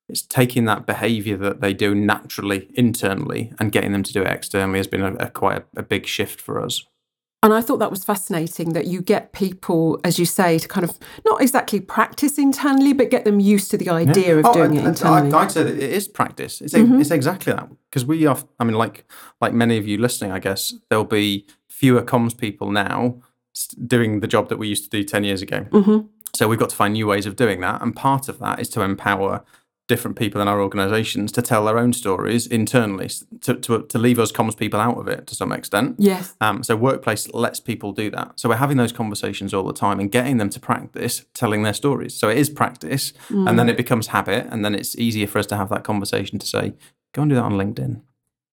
it's 0.07 0.21
taking 0.23 0.65
that 0.65 0.85
behavior 0.85 1.37
that 1.37 1.61
they 1.61 1.73
do 1.73 1.93
naturally 1.93 2.69
internally 2.73 3.53
and 3.59 3.71
getting 3.71 3.91
them 3.91 4.03
to 4.03 4.13
do 4.13 4.21
it 4.23 4.27
externally 4.27 4.79
has 4.79 4.87
been 4.87 5.01
a, 5.01 5.13
a 5.15 5.29
quite 5.29 5.57
a, 5.57 5.79
a 5.79 5.83
big 5.83 6.07
shift 6.07 6.41
for 6.41 6.63
us. 6.63 6.85
And 7.41 7.53
I 7.53 7.61
thought 7.61 7.77
that 7.77 7.89
was 7.89 8.03
fascinating 8.03 8.73
that 8.73 8.87
you 8.87 9.01
get 9.01 9.31
people, 9.31 9.97
as 10.03 10.19
you 10.19 10.25
say, 10.25 10.59
to 10.59 10.67
kind 10.67 10.83
of 10.83 10.97
not 11.25 11.41
exactly 11.41 11.79
practice 11.79 12.37
internally, 12.37 12.91
but 12.91 13.09
get 13.09 13.23
them 13.23 13.39
used 13.39 13.71
to 13.71 13.77
the 13.77 13.89
idea 13.89 14.33
yeah. 14.33 14.39
of 14.39 14.45
oh, 14.47 14.53
doing 14.53 14.77
I, 14.77 14.81
it 14.81 14.87
internally. 14.87 15.31
I, 15.31 15.41
would 15.43 15.51
say 15.51 15.63
that 15.63 15.75
it 15.75 15.89
is 15.89 16.09
practice. 16.09 16.59
It's, 16.59 16.73
mm-hmm. 16.73 16.99
it's 16.99 17.11
exactly 17.11 17.53
that. 17.53 17.69
Because 17.89 18.05
we 18.05 18.25
are, 18.25 18.37
I 18.59 18.65
mean, 18.65 18.75
like 18.75 19.05
like 19.39 19.53
many 19.53 19.77
of 19.77 19.87
you 19.87 19.97
listening, 19.97 20.33
I 20.33 20.39
guess, 20.39 20.73
there'll 20.89 21.05
be 21.05 21.45
fewer 21.69 22.01
comms 22.01 22.37
people 22.37 22.71
now 22.71 23.21
doing 23.67 24.19
the 24.19 24.27
job 24.27 24.49
that 24.49 24.57
we 24.57 24.67
used 24.67 24.83
to 24.83 24.89
do 24.89 25.03
10 25.03 25.23
years 25.23 25.41
ago. 25.41 25.65
Mm-hmm. 25.69 26.07
So 26.35 26.47
we've 26.47 26.59
got 26.59 26.69
to 26.69 26.75
find 26.75 26.93
new 26.93 27.07
ways 27.07 27.25
of 27.25 27.35
doing 27.35 27.61
that. 27.61 27.81
And 27.81 27.95
part 27.95 28.29
of 28.29 28.39
that 28.39 28.59
is 28.59 28.69
to 28.69 28.81
empower 28.81 29.43
different 29.89 30.15
people 30.15 30.39
in 30.39 30.47
our 30.47 30.61
organizations 30.61 31.31
to 31.31 31.41
tell 31.41 31.65
their 31.65 31.77
own 31.79 31.91
stories 31.91 32.45
internally 32.45 33.09
to, 33.41 33.55
to, 33.55 33.81
to 33.81 33.97
leave 33.97 34.19
us 34.19 34.31
comms 34.31 34.55
people 34.55 34.79
out 34.79 34.97
of 34.99 35.07
it 35.07 35.25
to 35.25 35.33
some 35.33 35.51
extent 35.51 35.95
yes 35.97 36.35
um, 36.41 36.63
so 36.63 36.75
workplace 36.75 37.27
lets 37.33 37.59
people 37.59 37.91
do 37.91 38.11
that 38.11 38.39
so 38.39 38.47
we're 38.47 38.55
having 38.55 38.77
those 38.77 38.91
conversations 38.91 39.51
all 39.51 39.63
the 39.63 39.73
time 39.73 39.99
and 39.99 40.11
getting 40.11 40.37
them 40.37 40.47
to 40.47 40.59
practice 40.59 41.25
telling 41.33 41.63
their 41.63 41.73
stories 41.73 42.13
so 42.13 42.29
it 42.29 42.37
is 42.37 42.51
practice 42.51 43.13
mm. 43.29 43.49
and 43.49 43.57
then 43.57 43.65
mm. 43.65 43.71
it 43.71 43.77
becomes 43.77 44.07
habit 44.07 44.45
and 44.51 44.63
then 44.63 44.75
it's 44.75 44.95
easier 44.95 45.25
for 45.25 45.39
us 45.39 45.47
to 45.47 45.57
have 45.57 45.69
that 45.69 45.83
conversation 45.83 46.37
to 46.37 46.45
say 46.45 46.75
go 47.13 47.23
and 47.23 47.29
do 47.31 47.35
that 47.35 47.43
on 47.43 47.53
linkedin 47.53 48.01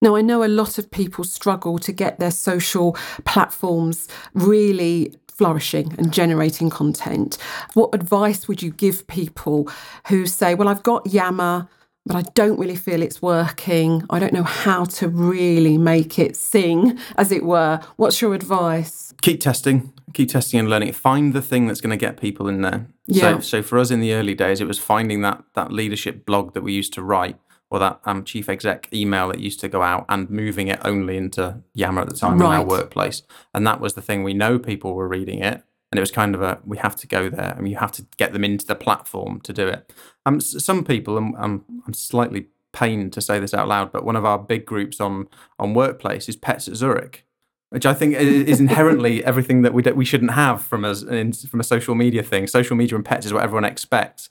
now, 0.02 0.14
I 0.14 0.20
know 0.20 0.44
a 0.44 0.46
lot 0.46 0.78
of 0.78 0.90
people 0.90 1.24
struggle 1.24 1.78
to 1.78 1.92
get 1.92 2.18
their 2.18 2.30
social 2.30 2.92
platforms 3.24 4.08
really 4.34 5.14
flourishing 5.28 5.94
and 5.98 6.12
generating 6.12 6.70
content. 6.70 7.38
What 7.74 7.94
advice 7.94 8.46
would 8.46 8.62
you 8.62 8.70
give 8.70 9.06
people 9.06 9.70
who 10.08 10.26
say, 10.26 10.54
Well, 10.54 10.68
I've 10.68 10.82
got 10.82 11.06
Yammer, 11.06 11.68
but 12.04 12.16
I 12.16 12.22
don't 12.34 12.58
really 12.58 12.76
feel 12.76 13.02
it's 13.02 13.22
working. 13.22 14.04
I 14.10 14.18
don't 14.18 14.32
know 14.32 14.42
how 14.42 14.84
to 14.84 15.08
really 15.08 15.78
make 15.78 16.18
it 16.18 16.36
sing, 16.36 16.98
as 17.16 17.32
it 17.32 17.44
were. 17.44 17.80
What's 17.96 18.20
your 18.20 18.34
advice? 18.34 19.14
Keep 19.22 19.40
testing, 19.40 19.92
keep 20.12 20.28
testing 20.28 20.60
and 20.60 20.68
learning. 20.68 20.92
Find 20.92 21.32
the 21.32 21.42
thing 21.42 21.66
that's 21.66 21.80
going 21.80 21.90
to 21.90 21.96
get 21.96 22.20
people 22.20 22.48
in 22.48 22.60
there. 22.60 22.86
Yeah. 23.06 23.38
So, 23.38 23.40
so 23.40 23.62
for 23.62 23.78
us 23.78 23.90
in 23.90 24.00
the 24.00 24.12
early 24.12 24.34
days, 24.34 24.60
it 24.60 24.68
was 24.68 24.78
finding 24.78 25.22
that 25.22 25.42
that 25.54 25.72
leadership 25.72 26.26
blog 26.26 26.54
that 26.54 26.62
we 26.62 26.72
used 26.72 26.92
to 26.94 27.02
write 27.02 27.36
or 27.70 27.78
that 27.78 28.00
um, 28.04 28.24
chief 28.24 28.48
exec 28.48 28.88
email 28.92 29.28
that 29.28 29.40
used 29.40 29.60
to 29.60 29.68
go 29.68 29.82
out 29.82 30.04
and 30.08 30.30
moving 30.30 30.68
it 30.68 30.80
only 30.84 31.16
into 31.16 31.62
Yammer 31.74 32.02
at 32.02 32.08
the 32.08 32.16
time 32.16 32.38
right. 32.38 32.46
in 32.46 32.60
our 32.60 32.64
workplace. 32.64 33.22
And 33.52 33.66
that 33.66 33.80
was 33.80 33.94
the 33.94 34.02
thing. 34.02 34.22
We 34.22 34.34
know 34.34 34.58
people 34.58 34.94
were 34.94 35.08
reading 35.08 35.40
it. 35.40 35.62
And 35.92 35.98
it 35.98 36.00
was 36.00 36.10
kind 36.10 36.34
of 36.34 36.42
a, 36.42 36.58
we 36.64 36.78
have 36.78 36.96
to 36.96 37.06
go 37.06 37.30
there 37.30 37.54
and 37.56 37.68
you 37.68 37.76
have 37.76 37.92
to 37.92 38.04
get 38.16 38.32
them 38.32 38.44
into 38.44 38.66
the 38.66 38.74
platform 38.74 39.40
to 39.42 39.52
do 39.52 39.68
it. 39.68 39.92
Um, 40.26 40.40
some 40.40 40.84
people, 40.84 41.16
and 41.16 41.34
I'm, 41.38 41.64
I'm 41.86 41.94
slightly 41.94 42.48
pained 42.72 43.12
to 43.12 43.20
say 43.20 43.38
this 43.38 43.54
out 43.54 43.68
loud, 43.68 43.92
but 43.92 44.04
one 44.04 44.16
of 44.16 44.24
our 44.24 44.38
big 44.38 44.66
groups 44.66 45.00
on, 45.00 45.28
on 45.60 45.74
workplace 45.74 46.28
is 46.28 46.36
Pets 46.36 46.68
at 46.68 46.74
Zurich 46.74 47.26
which 47.70 47.84
I 47.84 47.94
think 47.94 48.14
is 48.14 48.60
inherently 48.60 49.24
everything 49.30 49.62
that 49.62 49.74
we 49.74 49.82
we 49.82 50.04
shouldn't 50.04 50.32
have 50.32 50.62
from 50.62 50.84
us 50.84 51.02
from 51.02 51.60
a 51.60 51.64
social 51.64 51.94
media 51.94 52.22
thing. 52.22 52.46
Social 52.46 52.76
media 52.76 52.96
and 52.96 53.04
pets 53.04 53.26
is 53.26 53.32
what 53.32 53.42
everyone 53.42 53.64
expects, 53.64 54.30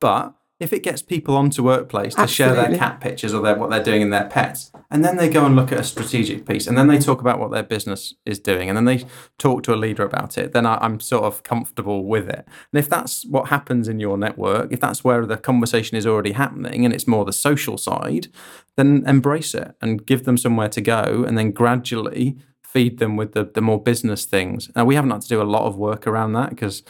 but 0.00 0.34
if 0.58 0.72
it 0.72 0.82
gets 0.82 1.02
people 1.02 1.36
onto 1.36 1.62
workplace 1.62 2.14
to 2.14 2.22
Absolutely. 2.22 2.56
share 2.56 2.68
their 2.68 2.78
cat 2.78 3.00
pictures 3.00 3.34
or 3.34 3.42
their, 3.42 3.56
what 3.56 3.68
they're 3.68 3.82
doing 3.82 4.00
in 4.00 4.10
their 4.10 4.24
pets 4.24 4.72
and 4.90 5.04
then 5.04 5.16
they 5.16 5.28
go 5.28 5.44
and 5.44 5.54
look 5.54 5.70
at 5.70 5.80
a 5.80 5.84
strategic 5.84 6.46
piece 6.46 6.66
and 6.66 6.78
then 6.78 6.86
they 6.86 6.98
talk 6.98 7.20
about 7.20 7.38
what 7.38 7.50
their 7.50 7.62
business 7.62 8.14
is 8.24 8.38
doing 8.38 8.68
and 8.68 8.76
then 8.76 8.86
they 8.86 9.04
talk 9.38 9.62
to 9.62 9.74
a 9.74 9.76
leader 9.76 10.02
about 10.02 10.38
it 10.38 10.52
then 10.52 10.64
I, 10.64 10.78
i'm 10.80 11.00
sort 11.00 11.24
of 11.24 11.42
comfortable 11.42 12.04
with 12.04 12.28
it. 12.28 12.46
And 12.72 12.78
if 12.78 12.88
that's 12.88 13.26
what 13.26 13.48
happens 13.48 13.88
in 13.88 14.00
your 14.00 14.16
network 14.16 14.72
if 14.72 14.80
that's 14.80 15.04
where 15.04 15.26
the 15.26 15.36
conversation 15.36 15.96
is 15.96 16.06
already 16.06 16.32
happening 16.32 16.84
and 16.84 16.94
it's 16.94 17.06
more 17.06 17.24
the 17.24 17.32
social 17.32 17.76
side 17.76 18.28
then 18.76 19.04
embrace 19.06 19.54
it 19.54 19.74
and 19.80 20.06
give 20.06 20.24
them 20.24 20.36
somewhere 20.36 20.68
to 20.68 20.80
go 20.80 21.24
and 21.26 21.36
then 21.36 21.50
gradually 21.50 22.36
feed 22.62 22.98
them 22.98 23.16
with 23.16 23.32
the, 23.32 23.44
the 23.54 23.62
more 23.62 23.82
business 23.82 24.26
things. 24.26 24.70
Now 24.76 24.84
we 24.84 24.96
haven't 24.96 25.10
had 25.10 25.22
to 25.22 25.28
do 25.28 25.40
a 25.40 25.44
lot 25.44 25.62
of 25.62 25.76
work 25.78 26.06
around 26.06 26.34
that 26.34 26.50
because 26.50 26.82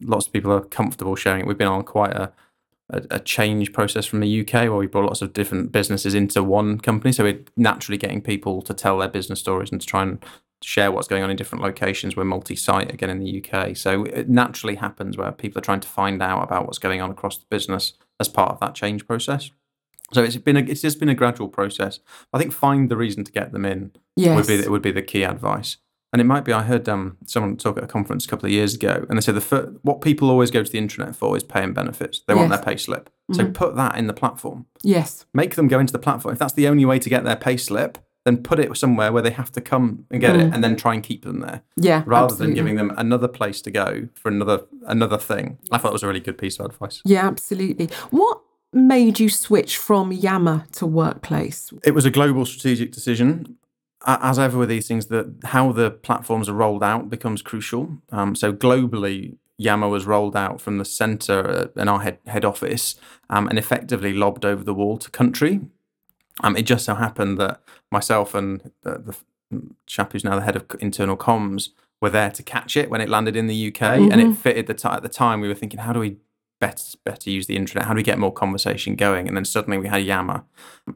lots 0.00 0.26
of 0.26 0.32
people 0.32 0.50
are 0.52 0.62
comfortable 0.62 1.16
sharing 1.16 1.42
it. 1.42 1.46
We've 1.46 1.58
been 1.58 1.68
on 1.68 1.82
quite 1.82 2.12
a 2.12 2.32
a, 2.90 3.02
a, 3.10 3.18
change 3.20 3.72
process 3.72 4.06
from 4.06 4.20
the 4.20 4.40
UK 4.40 4.52
where 4.52 4.76
we 4.76 4.86
brought 4.86 5.06
lots 5.06 5.22
of 5.22 5.32
different 5.32 5.72
businesses 5.72 6.14
into 6.14 6.42
one 6.42 6.78
company. 6.78 7.12
So 7.12 7.24
we're 7.24 7.40
naturally 7.56 7.98
getting 7.98 8.20
people 8.20 8.62
to 8.62 8.74
tell 8.74 8.98
their 8.98 9.08
business 9.08 9.40
stories 9.40 9.72
and 9.72 9.80
to 9.80 9.86
try 9.86 10.02
and 10.02 10.24
share 10.62 10.92
what's 10.92 11.08
going 11.08 11.22
on 11.22 11.30
in 11.30 11.36
different 11.36 11.62
locations. 11.62 12.16
We're 12.16 12.24
multi 12.24 12.56
site 12.56 12.92
again 12.92 13.10
in 13.10 13.20
the 13.20 13.42
UK. 13.42 13.76
So 13.76 14.04
it 14.04 14.28
naturally 14.28 14.76
happens 14.76 15.16
where 15.16 15.32
people 15.32 15.58
are 15.58 15.64
trying 15.64 15.80
to 15.80 15.88
find 15.88 16.22
out 16.22 16.42
about 16.42 16.66
what's 16.66 16.78
going 16.78 17.00
on 17.00 17.10
across 17.10 17.38
the 17.38 17.46
business 17.50 17.94
as 18.20 18.28
part 18.28 18.50
of 18.50 18.60
that 18.60 18.74
change 18.74 19.06
process. 19.06 19.50
So 20.12 20.22
it's 20.22 20.36
been 20.36 20.56
a, 20.56 20.60
it's 20.60 20.82
just 20.82 21.00
been 21.00 21.08
a 21.08 21.14
gradual 21.14 21.48
process. 21.48 22.00
I 22.32 22.38
think 22.38 22.52
find 22.52 22.90
the 22.90 22.96
reason 22.96 23.24
to 23.24 23.32
get 23.32 23.52
them 23.52 23.64
in 23.64 23.92
yes. 24.16 24.36
would 24.36 24.46
be 24.46 24.68
would 24.68 24.82
be 24.82 24.92
the 24.92 25.02
key 25.02 25.24
advice. 25.24 25.78
And 26.14 26.20
it 26.20 26.26
might 26.26 26.44
be, 26.44 26.52
I 26.52 26.62
heard 26.62 26.88
um, 26.88 27.16
someone 27.26 27.56
talk 27.56 27.76
at 27.76 27.82
a 27.82 27.88
conference 27.88 28.24
a 28.24 28.28
couple 28.28 28.46
of 28.46 28.52
years 28.52 28.72
ago, 28.72 29.04
and 29.08 29.18
they 29.18 29.20
said 29.20 29.34
the 29.34 29.40
fir- 29.40 29.74
what 29.82 30.00
people 30.00 30.30
always 30.30 30.52
go 30.52 30.62
to 30.62 30.70
the 30.70 30.78
internet 30.78 31.16
for 31.16 31.36
is 31.36 31.42
pay 31.42 31.60
and 31.60 31.74
benefits. 31.74 32.20
They 32.28 32.34
yes. 32.34 32.38
want 32.38 32.50
their 32.50 32.62
pay 32.62 32.76
slip. 32.76 33.10
Mm-hmm. 33.28 33.34
So 33.34 33.50
put 33.50 33.74
that 33.74 33.96
in 33.96 34.06
the 34.06 34.12
platform. 34.12 34.66
Yes. 34.84 35.26
Make 35.34 35.56
them 35.56 35.66
go 35.66 35.80
into 35.80 35.92
the 35.92 35.98
platform. 35.98 36.32
If 36.32 36.38
that's 36.38 36.52
the 36.52 36.68
only 36.68 36.84
way 36.84 37.00
to 37.00 37.10
get 37.10 37.24
their 37.24 37.34
pay 37.34 37.56
slip, 37.56 37.98
then 38.24 38.44
put 38.44 38.60
it 38.60 38.76
somewhere 38.76 39.12
where 39.12 39.22
they 39.22 39.32
have 39.32 39.50
to 39.52 39.60
come 39.60 40.06
and 40.08 40.20
get 40.20 40.36
mm. 40.36 40.46
it 40.46 40.54
and 40.54 40.62
then 40.62 40.76
try 40.76 40.94
and 40.94 41.02
keep 41.02 41.24
them 41.24 41.40
there. 41.40 41.62
Yeah. 41.76 42.04
Rather 42.06 42.26
absolutely. 42.26 42.46
than 42.46 42.54
giving 42.54 42.76
them 42.76 42.92
another 42.96 43.26
place 43.26 43.60
to 43.62 43.72
go 43.72 44.08
for 44.14 44.28
another 44.28 44.66
another 44.86 45.18
thing. 45.18 45.58
I 45.72 45.78
thought 45.78 45.88
it 45.88 45.94
was 45.94 46.04
a 46.04 46.06
really 46.06 46.20
good 46.20 46.38
piece 46.38 46.60
of 46.60 46.66
advice. 46.66 47.02
Yeah, 47.04 47.26
absolutely. 47.26 47.86
What 48.10 48.40
made 48.72 49.18
you 49.18 49.28
switch 49.28 49.78
from 49.78 50.12
Yammer 50.12 50.66
to 50.74 50.86
Workplace? 50.86 51.72
It 51.82 51.90
was 51.90 52.04
a 52.04 52.10
global 52.12 52.46
strategic 52.46 52.92
decision 52.92 53.56
as 54.06 54.38
ever 54.38 54.58
with 54.58 54.68
these 54.68 54.88
things, 54.88 55.06
that 55.06 55.34
how 55.44 55.72
the 55.72 55.90
platforms 55.90 56.48
are 56.48 56.54
rolled 56.54 56.82
out 56.82 57.10
becomes 57.10 57.42
crucial. 57.42 57.98
Um, 58.10 58.34
so 58.34 58.52
globally, 58.52 59.36
Yammer 59.56 59.88
was 59.88 60.06
rolled 60.06 60.36
out 60.36 60.60
from 60.60 60.78
the 60.78 60.84
center 60.84 61.70
in 61.76 61.88
our 61.88 62.00
head, 62.00 62.18
head 62.26 62.44
office 62.44 62.96
um, 63.30 63.48
and 63.48 63.58
effectively 63.58 64.12
lobbed 64.12 64.44
over 64.44 64.64
the 64.64 64.74
wall 64.74 64.98
to 64.98 65.10
country. 65.10 65.60
Um, 66.42 66.56
it 66.56 66.62
just 66.62 66.84
so 66.84 66.94
happened 66.94 67.38
that 67.38 67.60
myself 67.90 68.34
and 68.34 68.72
the, 68.82 68.98
the, 68.98 69.16
chap 69.86 70.12
who's 70.12 70.24
now 70.24 70.34
the 70.34 70.42
head 70.42 70.56
of 70.56 70.66
internal 70.80 71.16
comms 71.16 71.68
were 72.00 72.10
there 72.10 72.30
to 72.30 72.42
catch 72.42 72.76
it 72.76 72.90
when 72.90 73.00
it 73.00 73.08
landed 73.08 73.36
in 73.36 73.46
the 73.46 73.68
UK, 73.68 73.74
mm-hmm. 73.74 74.10
and 74.10 74.20
it 74.20 74.24
mm-hmm. 74.24 74.32
fitted 74.32 74.66
the 74.66 74.74
t- 74.74 74.88
at 74.88 75.02
the 75.02 75.08
time. 75.08 75.40
We 75.40 75.46
were 75.46 75.54
thinking, 75.54 75.78
how 75.78 75.92
do 75.92 76.00
we 76.00 76.16
better 76.58 76.98
better 77.04 77.30
use 77.30 77.46
the 77.46 77.54
internet? 77.54 77.86
How 77.86 77.92
do 77.92 77.98
we 77.98 78.02
get 78.02 78.18
more 78.18 78.32
conversation 78.32 78.96
going? 78.96 79.28
And 79.28 79.36
then 79.36 79.44
suddenly 79.44 79.78
we 79.78 79.86
had 79.86 80.02
Yammer, 80.02 80.42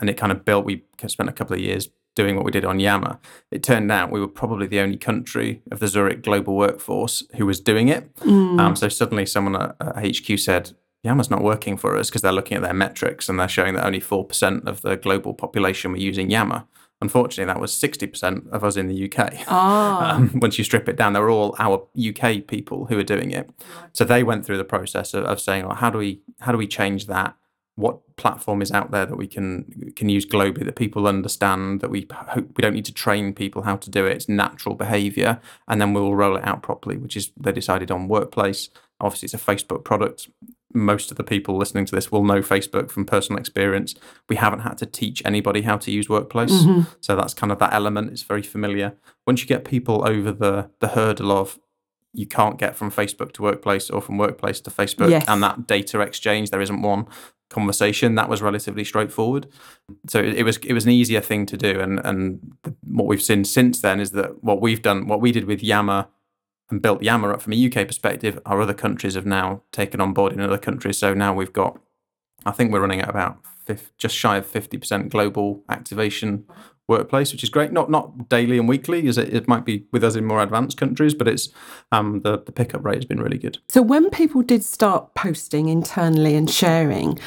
and 0.00 0.10
it 0.10 0.16
kind 0.16 0.32
of 0.32 0.44
built. 0.44 0.64
We 0.64 0.82
spent 1.06 1.28
a 1.28 1.32
couple 1.32 1.54
of 1.54 1.60
years 1.60 1.88
doing 2.18 2.34
what 2.34 2.44
we 2.44 2.50
did 2.50 2.64
on 2.64 2.80
Yammer, 2.80 3.20
it 3.52 3.62
turned 3.62 3.92
out 3.92 4.10
we 4.10 4.18
were 4.18 4.26
probably 4.26 4.66
the 4.66 4.80
only 4.80 4.96
country 4.96 5.62
of 5.70 5.78
the 5.78 5.86
Zurich 5.86 6.20
global 6.20 6.56
workforce 6.56 7.22
who 7.36 7.46
was 7.46 7.60
doing 7.60 7.86
it. 7.86 8.12
Mm. 8.16 8.60
Um, 8.60 8.76
so 8.76 8.88
suddenly 8.88 9.24
someone 9.24 9.54
at, 9.54 9.76
at 9.80 10.16
HQ 10.16 10.36
said, 10.40 10.72
Yammer's 11.04 11.30
not 11.30 11.44
working 11.44 11.76
for 11.76 11.96
us 11.96 12.10
because 12.10 12.22
they're 12.22 12.32
looking 12.32 12.56
at 12.56 12.64
their 12.64 12.74
metrics 12.74 13.28
and 13.28 13.38
they're 13.38 13.46
showing 13.48 13.74
that 13.74 13.86
only 13.86 14.00
4% 14.00 14.66
of 14.66 14.82
the 14.82 14.96
global 14.96 15.32
population 15.32 15.92
were 15.92 15.98
using 15.98 16.28
Yammer. 16.28 16.64
Unfortunately, 17.00 17.44
that 17.44 17.60
was 17.60 17.70
60% 17.70 18.50
of 18.50 18.64
us 18.64 18.76
in 18.76 18.88
the 18.88 19.04
UK. 19.04 19.32
Oh. 19.42 19.46
Ah. 19.48 20.14
Um, 20.18 20.40
once 20.40 20.58
you 20.58 20.64
strip 20.64 20.88
it 20.88 20.96
down, 20.96 21.12
they 21.12 21.20
were 21.20 21.30
all 21.30 21.54
our 21.60 21.86
UK 21.96 22.46
people 22.48 22.86
who 22.86 22.96
were 22.96 23.04
doing 23.04 23.30
it. 23.30 23.48
So 23.92 24.04
they 24.04 24.24
went 24.24 24.44
through 24.44 24.56
the 24.56 24.64
process 24.64 25.14
of, 25.14 25.24
of 25.24 25.40
saying, 25.40 25.66
well, 25.66 25.76
how 25.76 25.90
do 25.90 25.98
we 25.98 26.22
how 26.40 26.50
do 26.50 26.58
we 26.58 26.66
change 26.66 27.06
that? 27.06 27.36
What 27.78 28.00
platform 28.16 28.60
is 28.60 28.72
out 28.72 28.90
there 28.90 29.06
that 29.06 29.16
we 29.16 29.28
can 29.28 29.92
can 29.94 30.08
use 30.08 30.26
globally 30.26 30.64
that 30.64 30.74
people 30.74 31.06
understand 31.06 31.80
that 31.80 31.90
we 31.90 32.08
hope 32.10 32.48
we 32.56 32.62
don't 32.62 32.74
need 32.74 32.84
to 32.84 32.92
train 32.92 33.32
people 33.32 33.62
how 33.62 33.76
to 33.76 33.88
do 33.88 34.04
it. 34.04 34.16
It's 34.16 34.28
natural 34.28 34.74
behavior 34.74 35.40
and 35.68 35.80
then 35.80 35.94
we'll 35.94 36.16
roll 36.16 36.36
it 36.36 36.44
out 36.44 36.60
properly 36.60 36.96
which 36.96 37.16
is 37.16 37.30
they 37.36 37.52
decided 37.52 37.92
on 37.92 38.08
workplace. 38.08 38.68
Obviously 39.00 39.26
it's 39.26 39.34
a 39.34 39.38
facebook 39.38 39.84
product. 39.84 40.28
Most 40.74 41.12
of 41.12 41.16
the 41.16 41.24
people 41.24 41.56
listening 41.56 41.86
to 41.86 41.94
this 41.94 42.10
will 42.10 42.24
know 42.24 42.40
facebook 42.40 42.90
from 42.90 43.04
personal 43.04 43.38
experience. 43.38 43.94
We 44.28 44.34
haven't 44.34 44.60
had 44.60 44.76
to 44.78 44.86
teach 44.86 45.22
anybody 45.24 45.62
how 45.62 45.76
to 45.76 45.92
use 45.92 46.08
workplace. 46.08 46.50
Mm-hmm. 46.50 46.90
so 47.00 47.14
that's 47.14 47.32
kind 47.32 47.52
of 47.52 47.60
that 47.60 47.72
element. 47.72 48.10
It's 48.10 48.22
very 48.22 48.42
familiar. 48.42 48.96
Once 49.24 49.40
you 49.40 49.46
get 49.46 49.64
people 49.64 50.04
over 50.04 50.32
the 50.32 50.68
the 50.80 50.88
hurdle 50.88 51.30
of 51.30 51.60
you 52.12 52.26
can't 52.26 52.58
get 52.58 52.74
from 52.74 52.90
Facebook 52.90 53.32
to 53.32 53.42
workplace 53.42 53.88
or 53.88 54.00
from 54.00 54.18
workplace 54.18 54.60
to 54.62 54.70
Facebook 54.70 55.10
yes. 55.10 55.24
and 55.28 55.42
that 55.42 55.66
data 55.66 56.00
exchange 56.00 56.50
there 56.50 56.60
isn't 56.60 56.82
one 56.82 57.06
conversation 57.48 58.14
that 58.14 58.28
was 58.28 58.42
relatively 58.42 58.84
straightforward. 58.84 59.48
So 60.08 60.20
it, 60.20 60.42
was 60.42 60.58
it 60.58 60.72
was 60.72 60.84
an 60.84 60.90
easier 60.90 61.20
thing 61.20 61.46
to 61.46 61.56
do. 61.56 61.80
And 61.80 62.00
and 62.04 62.56
what 62.84 63.06
we've 63.06 63.22
seen 63.22 63.44
since 63.44 63.80
then 63.80 64.00
is 64.00 64.12
that 64.12 64.42
what 64.42 64.60
we've 64.60 64.82
done 64.82 65.06
what 65.06 65.20
we 65.20 65.32
did 65.32 65.44
with 65.44 65.62
Yammer 65.62 66.08
and 66.70 66.82
built 66.82 67.02
Yammer 67.02 67.32
up 67.32 67.40
from 67.42 67.54
a 67.54 67.66
UK 67.66 67.86
perspective 67.86 68.38
our 68.44 68.60
other 68.60 68.74
countries 68.74 69.14
have 69.14 69.26
now 69.26 69.62
taken 69.72 70.00
on 70.00 70.12
board 70.12 70.32
in 70.32 70.40
other 70.40 70.58
countries. 70.58 70.98
So 70.98 71.14
now 71.14 71.34
we've 71.34 71.52
got 71.52 71.80
I 72.44 72.52
think 72.52 72.72
we're 72.72 72.80
running 72.80 73.00
at 73.00 73.08
about 73.08 73.38
50, 73.66 73.92
just 73.98 74.14
shy 74.14 74.36
of 74.36 74.46
50% 74.46 75.08
global 75.08 75.62
activation 75.68 76.44
workplace, 76.88 77.32
which 77.32 77.42
is 77.42 77.50
great. 77.50 77.72
Not 77.72 77.90
not 77.90 78.28
daily 78.28 78.58
and 78.58 78.68
weekly 78.68 79.06
as 79.06 79.18
it, 79.18 79.32
it 79.32 79.46
might 79.46 79.64
be 79.64 79.86
with 79.92 80.02
us 80.02 80.16
in 80.16 80.24
more 80.24 80.42
advanced 80.42 80.76
countries, 80.76 81.14
but 81.14 81.28
it's 81.28 81.50
um, 81.92 82.22
the 82.22 82.42
the 82.44 82.52
pickup 82.52 82.84
rate 82.84 82.96
has 82.96 83.04
been 83.04 83.20
really 83.20 83.38
good. 83.38 83.58
So 83.68 83.82
when 83.82 84.10
people 84.10 84.42
did 84.42 84.64
start 84.64 85.14
posting 85.14 85.68
internally 85.68 86.34
and 86.34 86.50
sharing, 86.50 87.18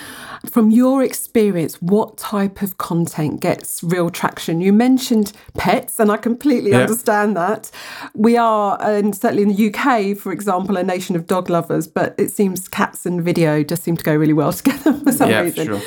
from 0.50 0.72
your 0.72 1.04
experience, 1.04 1.80
what 1.82 2.18
type 2.18 2.62
of 2.62 2.78
content 2.78 3.42
gets 3.42 3.84
real 3.84 4.10
traction? 4.10 4.60
You 4.60 4.74
mentioned 4.74 5.34
pets, 5.56 6.00
and 6.00 6.12
I 6.12 6.18
completely 6.18 6.72
yeah. 6.72 6.80
understand 6.80 7.38
that. 7.38 7.70
We 8.16 8.38
are, 8.38 8.82
and 8.82 9.16
certainly 9.16 9.44
in 9.44 9.50
the 9.50 9.74
UK, 9.74 10.18
for 10.18 10.32
example, 10.32 10.78
a 10.78 10.84
nation 10.84 11.16
of 11.16 11.28
dog 11.28 11.50
lovers, 11.50 11.88
but 11.88 12.16
it 12.18 12.32
seems 12.32 12.68
cats 12.68 13.06
and 13.06 13.24
video 13.24 13.64
just 13.64 13.84
seem 13.84 13.98
to 13.98 14.04
go 14.04 14.16
really 14.16 14.34
well 14.34 14.54
together 14.62 14.94
for 14.94 15.12
some 15.12 15.30
yeah, 15.30 15.42
reason. 15.42 15.68
Sure. 15.68 15.82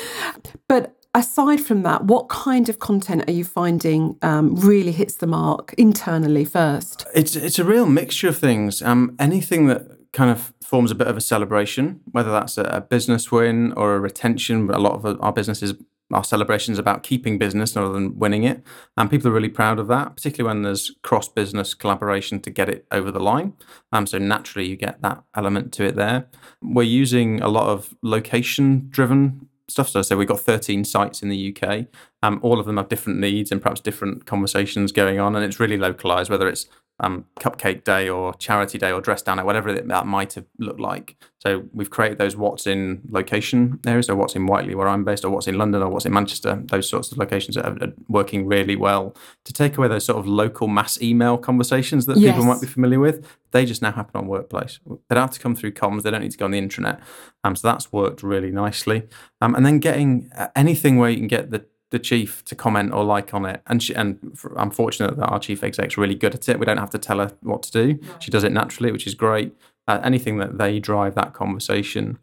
But 0.67 0.94
aside 1.15 1.61
from 1.61 1.81
that, 1.83 2.03
what 2.03 2.29
kind 2.29 2.69
of 2.69 2.77
content 2.79 3.27
are 3.27 3.31
you 3.31 3.43
finding 3.43 4.17
um, 4.21 4.55
really 4.55 4.91
hits 4.91 5.15
the 5.15 5.27
mark 5.27 5.73
internally 5.77 6.45
first? 6.45 7.07
It's 7.15 7.35
it's 7.35 7.57
a 7.57 7.63
real 7.63 7.87
mixture 7.87 8.27
of 8.27 8.37
things. 8.37 8.81
Um, 8.81 9.15
anything 9.17 9.65
that 9.67 9.97
kind 10.13 10.29
of 10.29 10.53
forms 10.63 10.91
a 10.91 10.95
bit 10.95 11.07
of 11.07 11.17
a 11.17 11.21
celebration, 11.21 12.01
whether 12.11 12.31
that's 12.31 12.57
a, 12.57 12.63
a 12.63 12.81
business 12.81 13.31
win 13.31 13.73
or 13.73 13.95
a 13.95 13.99
retention. 13.99 14.69
A 14.69 14.77
lot 14.77 14.93
of 14.93 15.19
our 15.21 15.33
businesses 15.33 15.73
our 16.13 16.23
celebrations 16.23 16.77
about 16.77 17.01
keeping 17.01 17.39
business 17.39 17.75
rather 17.75 17.91
than 17.91 18.19
winning 18.19 18.43
it. 18.43 18.63
And 18.95 19.09
people 19.09 19.29
are 19.29 19.33
really 19.33 19.49
proud 19.49 19.79
of 19.79 19.87
that, 19.87 20.15
particularly 20.15 20.53
when 20.53 20.61
there's 20.61 20.91
cross 21.01 21.27
business 21.27 21.73
collaboration 21.73 22.39
to 22.41 22.51
get 22.51 22.69
it 22.69 22.85
over 22.91 23.11
the 23.11 23.19
line. 23.19 23.53
Um, 23.91 24.05
so 24.05 24.19
naturally, 24.19 24.67
you 24.67 24.75
get 24.75 25.01
that 25.01 25.23
element 25.35 25.73
to 25.73 25.83
it 25.83 25.95
there. 25.95 26.27
We're 26.61 26.83
using 26.83 27.41
a 27.41 27.47
lot 27.47 27.67
of 27.69 27.95
location 28.03 28.87
driven 28.89 29.49
stuff. 29.67 29.89
So, 29.89 30.01
so 30.01 30.17
we've 30.17 30.27
got 30.27 30.39
13 30.39 30.83
sites 30.83 31.21
in 31.21 31.29
the 31.29 31.55
UK. 31.55 31.85
Um, 32.23 32.39
all 32.43 32.59
of 32.59 32.65
them 32.65 32.77
have 32.77 32.89
different 32.89 33.19
needs 33.19 33.51
and 33.51 33.61
perhaps 33.61 33.81
different 33.81 34.25
conversations 34.25 34.91
going 34.91 35.19
on, 35.19 35.35
and 35.35 35.43
it's 35.45 35.59
really 35.59 35.77
localized, 35.77 36.29
whether 36.29 36.47
it's 36.47 36.67
um, 36.99 37.25
cupcake 37.39 37.83
day 37.83 38.07
or 38.07 38.33
charity 38.35 38.77
day 38.77 38.91
or 38.91 39.01
dress 39.01 39.21
down 39.21 39.39
or 39.39 39.45
whatever 39.45 39.73
that 39.73 40.07
might 40.07 40.33
have 40.33 40.45
looked 40.59 40.79
like. 40.79 41.17
So 41.39 41.65
we've 41.73 41.89
created 41.89 42.17
those 42.17 42.35
what's 42.35 42.65
in 42.65 43.01
location 43.09 43.79
areas, 43.85 44.09
or 44.09 44.15
what's 44.15 44.35
in 44.35 44.47
Whiteley 44.47 44.73
where 44.73 44.87
I'm 44.87 45.03
based, 45.03 45.23
or 45.25 45.29
what's 45.29 45.47
in 45.47 45.57
London, 45.57 45.83
or 45.83 45.89
what's 45.89 46.05
in 46.05 46.13
Manchester. 46.13 46.61
Those 46.65 46.89
sorts 46.89 47.11
of 47.11 47.17
locations 47.17 47.57
are, 47.57 47.77
are 47.83 47.93
working 48.07 48.47
really 48.47 48.75
well 48.75 49.15
to 49.43 49.53
take 49.53 49.77
away 49.77 49.87
those 49.87 50.05
sort 50.05 50.17
of 50.17 50.25
local 50.25 50.67
mass 50.67 50.99
email 51.01 51.37
conversations 51.37 52.05
that 52.07 52.17
yes. 52.17 52.33
people 52.33 52.45
might 52.45 52.61
be 52.61 52.67
familiar 52.67 52.99
with. 52.99 53.27
They 53.51 53.65
just 53.65 53.81
now 53.81 53.91
happen 53.91 54.17
on 54.19 54.27
workplace. 54.27 54.79
They 54.85 55.15
don't 55.15 55.21
have 55.21 55.31
to 55.31 55.39
come 55.39 55.55
through 55.55 55.73
comms. 55.73 56.01
They 56.01 56.11
don't 56.11 56.21
need 56.21 56.31
to 56.31 56.37
go 56.37 56.45
on 56.45 56.51
the 56.51 56.61
intranet. 56.61 56.99
Um, 57.43 57.55
so 57.55 57.67
that's 57.67 57.91
worked 57.91 58.23
really 58.23 58.51
nicely. 58.51 59.03
Um, 59.39 59.53
and 59.53 59.65
then 59.65 59.79
getting 59.79 60.31
uh, 60.35 60.47
anything 60.55 60.97
where 60.97 61.09
you 61.09 61.17
can 61.17 61.27
get 61.27 61.51
the 61.51 61.65
the 61.91 61.99
chief 61.99 62.43
to 62.45 62.55
comment 62.55 62.93
or 62.93 63.03
like 63.03 63.33
on 63.33 63.45
it. 63.45 63.61
And 63.67 63.81
she, 63.81 63.93
and 63.93 64.37
I'm 64.57 64.71
fortunate 64.71 65.17
that 65.17 65.27
our 65.27 65.39
chief 65.39 65.63
exec's 65.63 65.97
really 65.97 66.15
good 66.15 66.33
at 66.33 66.49
it. 66.49 66.59
We 66.59 66.65
don't 66.65 66.77
have 66.77 66.89
to 66.91 66.97
tell 66.97 67.19
her 67.19 67.31
what 67.41 67.63
to 67.63 67.71
do. 67.71 67.99
She 68.19 68.31
does 68.31 68.43
it 68.43 68.51
naturally, 68.51 68.91
which 68.91 69.07
is 69.07 69.15
great. 69.15 69.55
Uh, 69.87 69.99
anything 70.03 70.39
that 70.39 70.57
they 70.57 70.79
drive 70.79 71.13
that 71.15 71.33
conversation. 71.33 72.17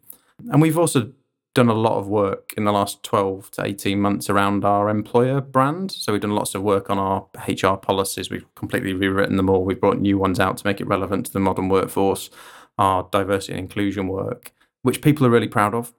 And 0.51 0.61
we've 0.61 0.77
also 0.77 1.13
done 1.53 1.69
a 1.69 1.73
lot 1.73 1.97
of 1.97 2.07
work 2.07 2.53
in 2.57 2.65
the 2.65 2.71
last 2.71 3.03
12 3.03 3.51
to 3.51 3.65
18 3.65 3.99
months 3.99 4.29
around 4.29 4.65
our 4.65 4.89
employer 4.89 5.39
brand. 5.39 5.91
So 5.91 6.11
we've 6.11 6.21
done 6.21 6.35
lots 6.35 6.55
of 6.55 6.63
work 6.63 6.89
on 6.89 6.97
our 6.97 7.27
HR 7.47 7.77
policies. 7.77 8.29
We've 8.29 8.45
completely 8.55 8.93
rewritten 8.93 9.37
them 9.37 9.49
all. 9.49 9.63
We've 9.63 9.79
brought 9.79 9.99
new 9.99 10.17
ones 10.17 10.39
out 10.39 10.57
to 10.57 10.67
make 10.67 10.81
it 10.81 10.87
relevant 10.87 11.27
to 11.27 11.33
the 11.33 11.39
modern 11.39 11.69
workforce, 11.69 12.29
our 12.77 13.07
diversity 13.11 13.53
and 13.53 13.59
inclusion 13.59 14.07
work, 14.07 14.51
which 14.81 15.01
people 15.01 15.25
are 15.27 15.29
really 15.29 15.47
proud 15.47 15.75
of. 15.75 15.93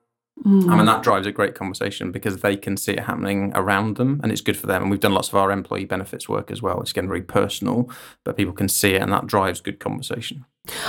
Mm. 0.45 0.69
I 0.69 0.77
mean, 0.77 0.87
that 0.87 1.03
drives 1.03 1.27
a 1.27 1.33
great 1.33 1.55
conversation 1.55 2.11
because 2.11 2.41
they 2.41 2.57
can 2.57 2.77
see 2.77 2.93
it 2.93 3.01
happening 3.01 3.53
around 3.55 3.97
them 3.97 4.21
and 4.23 4.33
it's 4.33 4.41
good 4.41 4.57
for 4.57 4.67
them. 4.67 4.83
And 4.83 4.91
we've 4.91 5.01
done 5.01 5.15
lots 5.15 5.29
of 5.29 5.37
our 5.37 5.53
employee 5.53 5.85
benefits 5.85 6.29
work 6.29 6.51
as 6.51 6.61
well. 6.61 6.81
It's 6.81 6.93
getting 6.93 7.09
very 7.09 7.23
personal, 7.23 7.89
but 8.25 8.37
people 8.37 8.53
can 8.53 8.69
see 8.69 8.95
it 8.95 9.03
and 9.03 9.13
that 9.13 9.27
drives 9.27 9.61
good 9.61 9.79
conversation. 9.79 10.45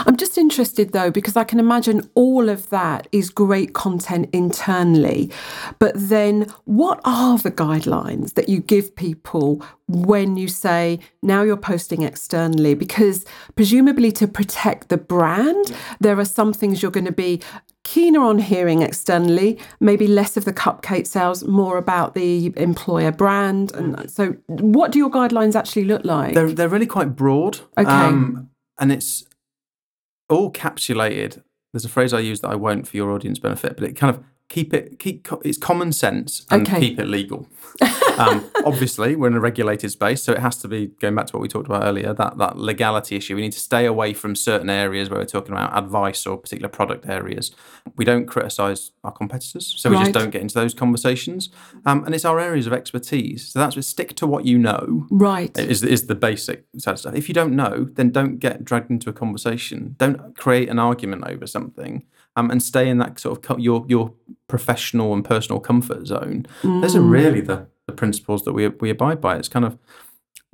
I'm 0.06 0.16
just 0.16 0.38
interested 0.38 0.94
though, 0.94 1.12
because 1.12 1.36
I 1.36 1.44
can 1.44 1.60
imagine 1.60 2.10
all 2.16 2.50
of 2.50 2.70
that 2.70 3.08
is 3.12 3.30
great 3.30 3.74
content 3.74 4.30
internally. 4.32 5.32
But 5.80 5.94
then, 5.96 6.48
what 6.64 7.02
are 7.04 7.38
the 7.38 7.52
guidelines 7.52 8.36
that 8.36 8.48
you 8.48 8.62
give 8.62 8.96
people 8.96 9.62
when 9.88 10.38
you 10.38 10.48
say 10.48 11.00
now 11.22 11.44
you're 11.44 11.58
posting 11.58 12.04
externally? 12.04 12.74
Because 12.74 13.26
presumably, 13.56 14.14
to 14.14 14.28
protect 14.28 14.88
the 14.88 14.98
brand, 14.98 15.76
there 16.00 16.18
are 16.20 16.26
some 16.26 16.54
things 16.54 16.82
you're 16.82 16.92
going 16.92 17.06
to 17.06 17.12
be 17.12 17.42
keener 17.86 18.22
on 18.22 18.40
hearing 18.40 18.82
externally, 18.82 19.58
maybe 19.80 20.08
less 20.08 20.36
of 20.36 20.44
the 20.44 20.52
cupcake 20.52 21.08
sales, 21.08 21.46
more 21.46 21.78
about 21.78 22.16
the 22.16 22.52
employer 22.58 23.12
brand. 23.12 23.74
And 23.74 24.12
so, 24.12 24.36
what 24.48 24.92
do 24.92 25.00
your 25.00 25.10
guidelines 25.10 25.56
actually 25.56 25.86
look 25.86 26.04
like? 26.04 26.34
They're, 26.34 26.52
they're 26.52 26.68
really 26.68 26.88
quite 26.88 27.16
broad. 27.16 27.60
Okay. 27.78 27.90
Um, 27.90 28.50
and 28.78 28.92
it's 28.92 29.24
all 30.28 30.52
capsulated. 30.52 31.42
There's 31.72 31.86
a 31.86 31.90
phrase 31.90 32.14
I 32.14 32.20
use 32.20 32.42
that 32.42 32.50
I 32.50 32.56
won't 32.56 32.88
for 32.88 32.98
your 32.98 33.12
audience 33.12 33.40
benefit, 33.40 33.78
but 33.78 33.88
it 33.88 33.94
kind 33.94 34.14
of 34.14 34.24
keep 34.50 34.74
it 34.74 35.00
keep 35.00 35.28
it's 35.44 35.58
common 35.58 35.92
sense 35.92 36.46
and 36.52 36.68
okay. 36.68 36.80
keep 36.80 37.00
it 37.00 37.08
legal. 37.08 37.48
um, 38.18 38.50
obviously, 38.66 39.16
we're 39.16 39.28
in 39.28 39.36
a 39.36 39.40
regulated 39.40 39.92
space, 39.92 40.24
so 40.24 40.32
it 40.34 40.40
has 40.40 40.58
to 40.58 40.68
be 40.68 40.88
going 41.00 41.16
back 41.16 41.28
to 41.28 41.34
what 41.34 41.42
we 41.42 41.48
talked 41.48 41.68
about 41.68 41.84
earlier. 41.84 42.14
That 42.14 42.38
that 42.38 42.58
legality 42.58 43.16
issue. 43.16 43.36
We 43.36 43.42
need 43.42 43.54
to 43.54 43.60
stay 43.60 43.86
away 43.86 44.14
from 44.14 44.36
certain 44.36 44.70
areas 44.70 45.10
where 45.10 45.20
we're 45.20 45.26
talking 45.26 45.52
about 45.52 45.78
advice 45.78 46.26
or 46.26 46.38
particular 46.38 46.70
product 46.70 47.08
areas. 47.08 47.52
We 47.96 48.06
don't 48.06 48.26
criticise 48.26 48.92
our 49.04 49.12
competitors, 49.12 49.74
so 49.78 49.90
we 49.90 49.96
right. 49.96 50.04
just 50.04 50.14
don't 50.14 50.32
get 50.32 50.42
into 50.42 50.56
those 50.56 50.74
conversations. 50.74 51.50
Um, 51.86 52.04
and 52.06 52.16
it's 52.16 52.26
our 52.26 52.40
areas 52.40 52.68
of 52.68 52.74
expertise, 52.74 53.50
so 53.50 53.60
that's 53.60 53.76
stick 53.86 54.16
to 54.16 54.28
what 54.28 54.46
you 54.46 54.58
know. 54.58 55.06
Right 55.10 55.56
is 55.58 55.84
is 55.84 56.08
the 56.08 56.16
basic 56.16 56.66
sort 56.78 56.94
of 56.96 57.00
stuff. 57.00 57.16
If 57.16 57.28
you 57.28 57.34
don't 57.34 57.56
know, 57.56 57.90
then 57.94 58.12
don't 58.12 58.38
get 58.38 58.66
dragged 58.66 58.90
into 58.90 59.10
a 59.10 59.14
conversation. 59.14 59.96
Don't 59.98 60.36
create 60.38 60.70
an 60.70 60.80
argument 60.80 61.24
over 61.28 61.46
something 61.46 62.04
um, 62.36 62.52
and 62.52 62.62
stay 62.62 62.90
in 62.90 62.98
that 63.00 63.20
sort 63.20 63.50
of 63.50 63.60
your 63.60 63.86
your 63.88 64.14
professional 64.48 65.14
and 65.14 65.24
personal 65.24 65.60
comfort 65.60 66.06
zone. 66.08 66.46
Mm. 66.62 66.82
Those 66.82 66.96
are 66.96 67.02
really 67.02 67.42
the, 67.42 67.68
the 67.88 67.94
principles 67.94 68.44
that 68.44 68.54
we 68.54 68.68
we 68.68 68.90
abide 68.90 69.22
by. 69.22 69.38
It's 69.38 69.50
kind 69.50 69.66
of 69.66 69.78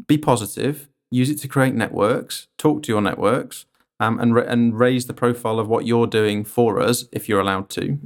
be 0.08 0.18
positive, 0.18 0.90
use 1.10 1.30
it 1.30 1.40
to 1.40 1.48
create 1.48 1.74
networks, 1.74 2.48
talk 2.58 2.84
to 2.84 2.92
your 2.92 3.02
networks, 3.02 3.66
um, 4.00 4.20
and 4.20 4.38
and 4.38 4.78
raise 4.78 5.06
the 5.06 5.14
profile 5.14 5.60
of 5.60 5.68
what 5.68 5.86
you're 5.86 6.08
doing 6.08 6.44
for 6.44 6.80
us 6.80 7.06
if 7.12 7.28
you're 7.28 7.42
allowed 7.42 7.70
to. 7.72 8.00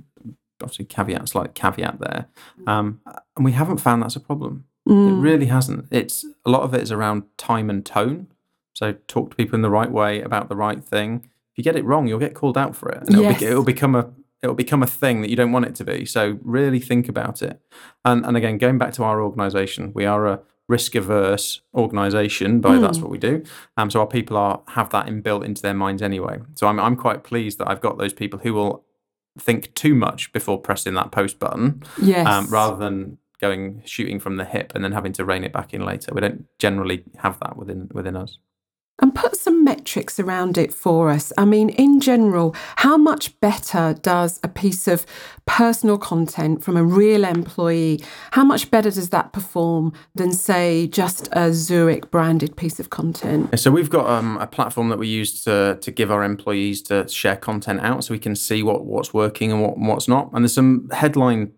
Obviously, 0.61 0.85
caveats 0.85 1.35
like 1.35 1.53
caveat 1.53 1.99
there, 1.99 2.27
um, 2.67 3.01
and 3.35 3.45
we 3.45 3.51
haven't 3.51 3.77
found 3.77 4.01
that's 4.01 4.15
a 4.15 4.21
problem. 4.21 4.65
Mm. 4.88 5.09
It 5.09 5.21
really 5.21 5.47
hasn't. 5.47 5.88
It's 5.91 6.25
a 6.45 6.49
lot 6.49 6.61
of 6.61 6.73
it 6.73 6.81
is 6.81 6.91
around 6.91 7.23
time 7.38 7.69
and 7.69 7.85
tone. 7.85 8.27
So 8.73 8.93
talk 9.07 9.31
to 9.31 9.35
people 9.35 9.55
in 9.55 9.61
the 9.61 9.69
right 9.69 9.89
way 9.89 10.21
about 10.21 10.49
the 10.49 10.55
right 10.55 10.83
thing 10.83 11.29
if 11.55 11.59
you 11.59 11.63
get 11.63 11.77
it 11.77 11.85
wrong, 11.85 12.05
you'll 12.05 12.19
get 12.19 12.33
called 12.33 12.57
out 12.57 12.75
for 12.75 12.89
it, 12.89 12.97
and 12.97 13.15
it'll, 13.15 13.33
be, 13.33 13.45
it'll 13.45 13.63
become 13.63 13.95
a 13.95 14.09
it'll 14.41 14.56
become 14.56 14.84
a 14.84 14.88
thing 14.88 15.21
that 15.21 15.30
you 15.30 15.36
don't 15.36 15.52
want 15.52 15.65
it 15.65 15.76
to 15.76 15.84
be. 15.84 16.06
So 16.06 16.39
really 16.43 16.80
think 16.80 17.10
about 17.10 17.41
it. 17.41 17.60
And 18.04 18.26
and 18.26 18.38
again, 18.38 18.58
going 18.58 18.78
back 18.78 18.93
to 18.93 19.04
our 19.04 19.21
organisation, 19.21 19.91
we 19.93 20.06
are 20.06 20.26
a 20.28 20.39
risk 20.67 20.95
averse 20.95 21.62
organisation, 21.74 22.60
but 22.60 22.71
mm. 22.71 22.82
that's 22.82 22.98
what 23.00 23.12
we 23.12 23.17
do. 23.17 23.43
Um, 23.78 23.89
so 23.89 24.00
our 24.00 24.08
people 24.08 24.38
are 24.38 24.62
have 24.69 24.89
that 24.91 25.08
inbuilt 25.08 25.45
into 25.45 25.62
their 25.62 25.74
minds 25.74 26.02
anyway. 26.02 26.39
So 26.56 26.67
I'm 26.67 26.80
I'm 26.80 26.95
quite 26.95 27.24
pleased 27.24 27.60
that 27.60 27.69
I've 27.69 27.82
got 27.82 27.98
those 27.98 28.13
people 28.13 28.39
who 28.39 28.54
will 28.54 28.86
think 29.38 29.74
too 29.74 29.95
much 29.95 30.32
before 30.32 30.60
pressing 30.60 30.93
that 30.93 31.12
post 31.12 31.39
button, 31.39 31.84
yes. 32.02 32.26
um, 32.26 32.48
rather 32.48 32.78
than 32.78 33.17
going 33.41 33.82
shooting 33.86 34.17
from 34.17 34.38
the 34.38 34.45
hip 34.45 34.71
and 34.74 34.84
then 34.84 34.93
having 34.93 35.12
to 35.12 35.26
rein 35.26 35.43
it 35.43 35.52
back 35.52 35.74
in 35.74 35.84
later. 35.84 36.13
We 36.13 36.21
don't 36.21 36.45
generally 36.58 37.04
have 37.17 37.39
that 37.39 37.58
within 37.58 37.89
within 37.91 38.15
us 38.15 38.38
and 39.01 39.13
put 39.13 39.36
some 39.36 39.63
metrics 39.63 40.19
around 40.19 40.58
it 40.58 40.73
for 40.73 41.10
us. 41.10 41.34
I 41.38 41.45
mean, 41.45 41.69
in 41.69 41.99
general, 41.99 42.55
how 42.77 42.97
much 42.97 43.38
better 43.41 43.93
does 44.01 44.39
a 44.43 44.47
piece 44.47 44.88
of 44.88 45.05
personal 45.45 45.97
content 45.97 46.63
from 46.63 46.77
a 46.77 46.84
real 46.84 47.25
employee, 47.25 47.99
how 48.31 48.43
much 48.43 48.71
better 48.71 48.89
does 48.89 49.10
that 49.10 49.34
perform 49.34 49.93
than, 50.15 50.31
say, 50.31 50.88
just 50.88 51.27
a 51.34 51.53
Zurich 51.53 52.10
branded 52.10 52.55
piece 52.55 52.79
of 52.79 52.89
content? 52.89 53.60
So 53.60 53.69
we've 53.69 53.89
got 53.89 54.08
um, 54.08 54.38
a 54.38 54.47
platform 54.47 54.89
that 54.89 54.97
we 54.97 55.08
use 55.08 55.43
to, 55.43 55.77
to 55.81 55.91
give 55.91 56.10
our 56.10 56.23
employees 56.23 56.81
to 56.84 57.08
share 57.08 57.36
content 57.36 57.81
out 57.81 58.05
so 58.05 58.13
we 58.13 58.19
can 58.19 58.36
see 58.36 58.63
what, 58.63 58.86
what's 58.86 59.13
working 59.13 59.51
and 59.51 59.62
what, 59.62 59.77
what's 59.77 60.08
not. 60.08 60.31
And 60.34 60.43
there's 60.43 60.53
some 60.53 60.89
headline 60.91 61.51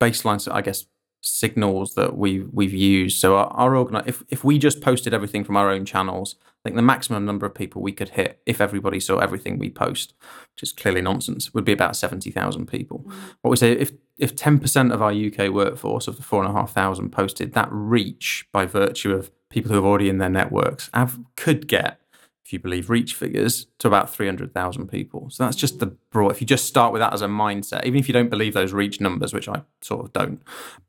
baselines, 0.00 0.50
I 0.52 0.60
guess, 0.60 0.86
signals 1.24 1.94
that 1.94 2.16
we've 2.16 2.48
we've 2.52 2.72
used. 2.72 3.18
So 3.18 3.36
our, 3.36 3.46
our 3.48 3.76
organ- 3.76 4.02
if 4.06 4.22
if 4.28 4.44
we 4.44 4.58
just 4.58 4.80
posted 4.80 5.14
everything 5.14 5.44
from 5.44 5.56
our 5.56 5.70
own 5.70 5.84
channels, 5.84 6.36
I 6.40 6.68
think 6.68 6.76
the 6.76 6.82
maximum 6.82 7.24
number 7.24 7.46
of 7.46 7.54
people 7.54 7.82
we 7.82 7.92
could 7.92 8.10
hit 8.10 8.40
if 8.46 8.60
everybody 8.60 9.00
saw 9.00 9.18
everything 9.18 9.58
we 9.58 9.70
post, 9.70 10.14
which 10.52 10.62
is 10.62 10.72
clearly 10.72 11.00
nonsense, 11.00 11.54
would 11.54 11.64
be 11.64 11.72
about 11.72 11.96
seventy 11.96 12.30
thousand 12.30 12.66
people. 12.66 13.04
Mm. 13.06 13.14
What 13.42 13.50
we 13.50 13.56
say 13.56 13.72
if 13.72 13.92
if 14.18 14.36
ten 14.36 14.58
percent 14.58 14.92
of 14.92 15.02
our 15.02 15.12
UK 15.12 15.52
workforce 15.52 16.06
of 16.06 16.16
the 16.16 16.22
four 16.22 16.42
and 16.42 16.50
a 16.50 16.58
half 16.58 16.72
thousand 16.72 17.10
posted, 17.10 17.54
that 17.54 17.68
reach 17.70 18.46
by 18.52 18.66
virtue 18.66 19.12
of 19.12 19.30
people 19.50 19.72
who 19.72 19.82
are 19.82 19.86
already 19.86 20.08
in 20.08 20.18
their 20.18 20.28
networks 20.28 20.90
have, 20.92 21.20
could 21.36 21.68
get 21.68 22.00
if 22.44 22.52
you 22.52 22.58
believe 22.58 22.90
reach 22.90 23.14
figures, 23.14 23.66
to 23.78 23.88
about 23.88 24.10
300,000 24.10 24.88
people. 24.88 25.30
So 25.30 25.44
that's 25.44 25.56
just 25.56 25.78
the 25.78 25.86
broad, 25.86 26.32
if 26.32 26.40
you 26.40 26.46
just 26.46 26.66
start 26.66 26.92
with 26.92 27.00
that 27.00 27.14
as 27.14 27.22
a 27.22 27.26
mindset, 27.26 27.86
even 27.86 27.98
if 27.98 28.08
you 28.08 28.12
don't 28.12 28.28
believe 28.28 28.52
those 28.52 28.72
reach 28.72 29.00
numbers, 29.00 29.32
which 29.32 29.48
I 29.48 29.62
sort 29.80 30.04
of 30.04 30.12
don't, 30.12 30.42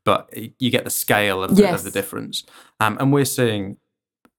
but 0.04 0.28
you 0.58 0.70
get 0.70 0.84
the 0.84 0.90
scale 0.90 1.42
of, 1.42 1.58
yes. 1.58 1.70
the, 1.70 1.74
of 1.74 1.84
the 1.84 1.90
difference. 1.90 2.44
Um, 2.78 2.98
and 3.00 3.12
we're 3.12 3.24
seeing 3.24 3.78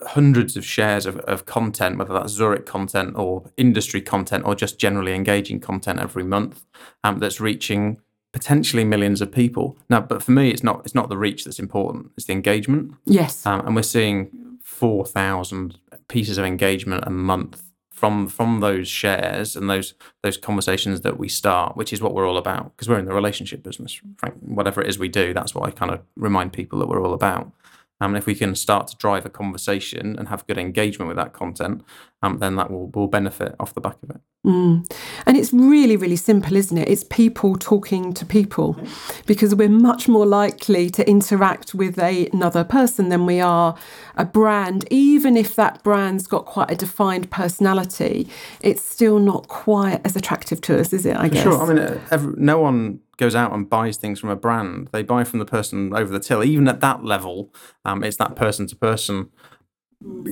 hundreds 0.02 0.56
of 0.56 0.66
shares 0.66 1.06
of, 1.06 1.18
of 1.22 1.46
content, 1.46 1.98
whether 1.98 2.14
that's 2.14 2.34
Zurich 2.34 2.66
content 2.66 3.16
or 3.16 3.50
industry 3.58 4.02
content 4.02 4.46
or 4.46 4.56
just 4.56 4.78
generally 4.78 5.14
engaging 5.14 5.60
content 5.60 6.00
every 6.00 6.24
month 6.24 6.66
um, 7.04 7.20
that's 7.20 7.40
reaching 7.40 8.00
potentially 8.32 8.84
millions 8.84 9.22
of 9.22 9.32
people. 9.32 9.78
Now, 9.90 10.02
but 10.02 10.22
for 10.22 10.32
me, 10.32 10.52
it's 10.52 10.64
not 10.64 10.82
it's 10.86 10.96
not 10.96 11.10
the 11.10 11.18
reach 11.18 11.46
that's 11.46 11.60
important; 11.60 12.12
it's 12.16 12.28
the 12.28 12.34
engagement. 12.34 12.94
Yes, 13.06 13.46
um, 13.46 13.66
and 13.66 13.76
we're 13.76 13.82
seeing 13.82 14.60
four 14.62 15.06
thousand 15.06 15.80
pieces 16.08 16.38
of 16.38 16.46
engagement 16.46 17.04
a 17.06 17.10
month 17.10 17.64
from 17.92 18.28
from 18.28 18.60
those 18.60 18.88
shares 18.88 19.56
and 19.56 19.70
those 19.70 19.96
those 20.22 20.38
conversations 20.38 21.02
that 21.02 21.18
we 21.18 21.28
start, 21.28 21.76
which 21.76 21.92
is 21.92 22.02
what 22.02 22.14
we're 22.14 22.30
all 22.30 22.38
about 22.38 22.76
because 22.76 22.88
we're 22.88 23.00
in 23.00 23.06
the 23.06 23.14
relationship 23.14 23.64
business. 23.64 24.00
Frank, 24.18 24.36
whatever 24.42 24.82
it 24.82 24.88
is 24.88 25.00
we 25.00 25.10
do, 25.10 25.34
that's 25.34 25.56
what 25.56 25.68
I 25.68 25.72
kind 25.72 25.92
of 25.92 26.02
remind 26.16 26.54
people 26.54 26.78
that 26.80 26.88
we're 26.88 27.04
all 27.04 27.14
about. 27.14 27.52
Um, 28.00 28.12
and 28.12 28.18
if 28.18 28.28
we 28.28 28.36
can 28.36 28.54
start 28.56 28.88
to 28.90 28.98
drive 28.98 29.26
a 29.26 29.30
conversation 29.30 30.16
and 30.18 30.28
have 30.28 30.46
good 30.46 30.58
engagement 30.58 31.08
with 31.08 31.18
that 31.18 31.34
content, 31.34 31.84
um, 32.22 32.38
then 32.38 32.56
that 32.56 32.70
will, 32.70 32.88
will 32.94 33.08
benefit 33.08 33.56
off 33.60 33.74
the 33.74 33.82
back 33.82 33.98
of 34.04 34.12
it. 34.12 34.22
Mm. 34.46 34.90
And 35.26 35.36
it's 35.36 35.52
really, 35.52 35.98
really 35.98 36.16
simple, 36.16 36.56
isn't 36.56 36.78
it? 36.78 36.88
It's 36.88 37.04
people 37.04 37.56
talking 37.56 38.14
to 38.14 38.26
people 38.26 38.78
because 39.26 39.54
we're 39.56 39.68
much 39.68 40.08
more 40.08 40.26
likely 40.26 40.90
to 40.92 41.10
interact 41.10 41.74
with 41.74 41.98
a, 42.00 42.28
another 42.28 42.64
person 42.64 43.10
than 43.10 43.26
we 43.26 43.42
are 43.42 43.76
a 44.16 44.26
brand. 44.26 44.86
Even 44.92 45.36
if 45.36 45.56
that 45.56 45.84
brand's 45.84 46.28
got 46.28 46.46
quite 46.46 46.72
a 46.72 46.76
defined 46.76 47.30
personality, 47.32 48.30
it's 48.62 48.84
still 48.84 49.20
not 49.20 49.48
quite 49.48 50.02
as 50.06 50.16
attractive 50.16 50.62
to 50.62 50.80
us, 50.80 50.94
is 50.94 51.06
it? 51.06 51.18
I 51.18 51.28
For 51.28 51.34
guess. 51.34 51.44
Sure. 51.44 51.62
I 51.62 51.74
mean, 51.74 52.02
every, 52.12 52.34
no 52.38 52.60
one 52.60 53.00
goes 53.18 53.36
out 53.36 53.52
and 53.52 53.70
buys 53.70 53.98
things 53.98 54.20
from 54.20 54.30
a 54.30 54.36
brand. 54.36 54.90
They 54.92 55.04
buy 55.04 55.24
from 55.24 55.40
the 55.40 55.46
person 55.46 55.94
over 55.94 56.12
the 56.12 56.20
till. 56.20 56.44
Even 56.44 56.68
at 56.68 56.80
that 56.82 57.04
level, 57.04 57.54
um, 57.84 58.04
it's 58.04 58.18
that 58.18 58.36
person 58.36 58.68
to 58.68 58.76
person 58.76 59.30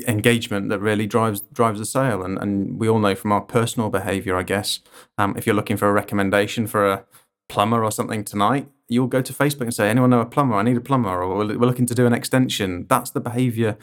engagement 0.08 0.70
that 0.70 0.80
really 0.80 1.08
drives 1.08 1.42
drives 1.42 1.80
the 1.80 1.86
sale. 1.86 2.24
And 2.24 2.38
and 2.38 2.80
we 2.80 2.88
all 2.88 3.00
know 3.00 3.16
from 3.16 3.32
our 3.32 3.42
personal 3.42 3.90
behaviour, 3.90 4.36
I 4.36 4.44
guess, 4.44 4.80
um, 5.18 5.36
if 5.38 5.46
you're 5.46 5.56
looking 5.56 5.78
for 5.78 5.90
a 5.90 5.94
recommendation 5.94 6.68
for 6.68 6.88
a 6.90 7.06
plumber 7.50 7.84
or 7.84 7.92
something 7.92 8.24
tonight, 8.24 8.70
you'll 8.88 9.08
go 9.08 9.22
to 9.22 9.34
Facebook 9.34 9.62
and 9.62 9.74
say, 9.74 9.90
"Anyone 9.90 10.12
know 10.12 10.22
a 10.22 10.26
plumber? 10.26 10.56
I 10.56 10.64
need 10.64 10.78
a 10.78 10.82
plumber," 10.82 11.24
or 11.24 11.38
"We're 11.38 11.46
looking 11.46 11.88
to 11.88 11.96
do 11.96 12.06
an 12.06 12.14
extension." 12.14 12.86
That's 12.88 13.12
the 13.12 13.22
behaviour 13.22 13.78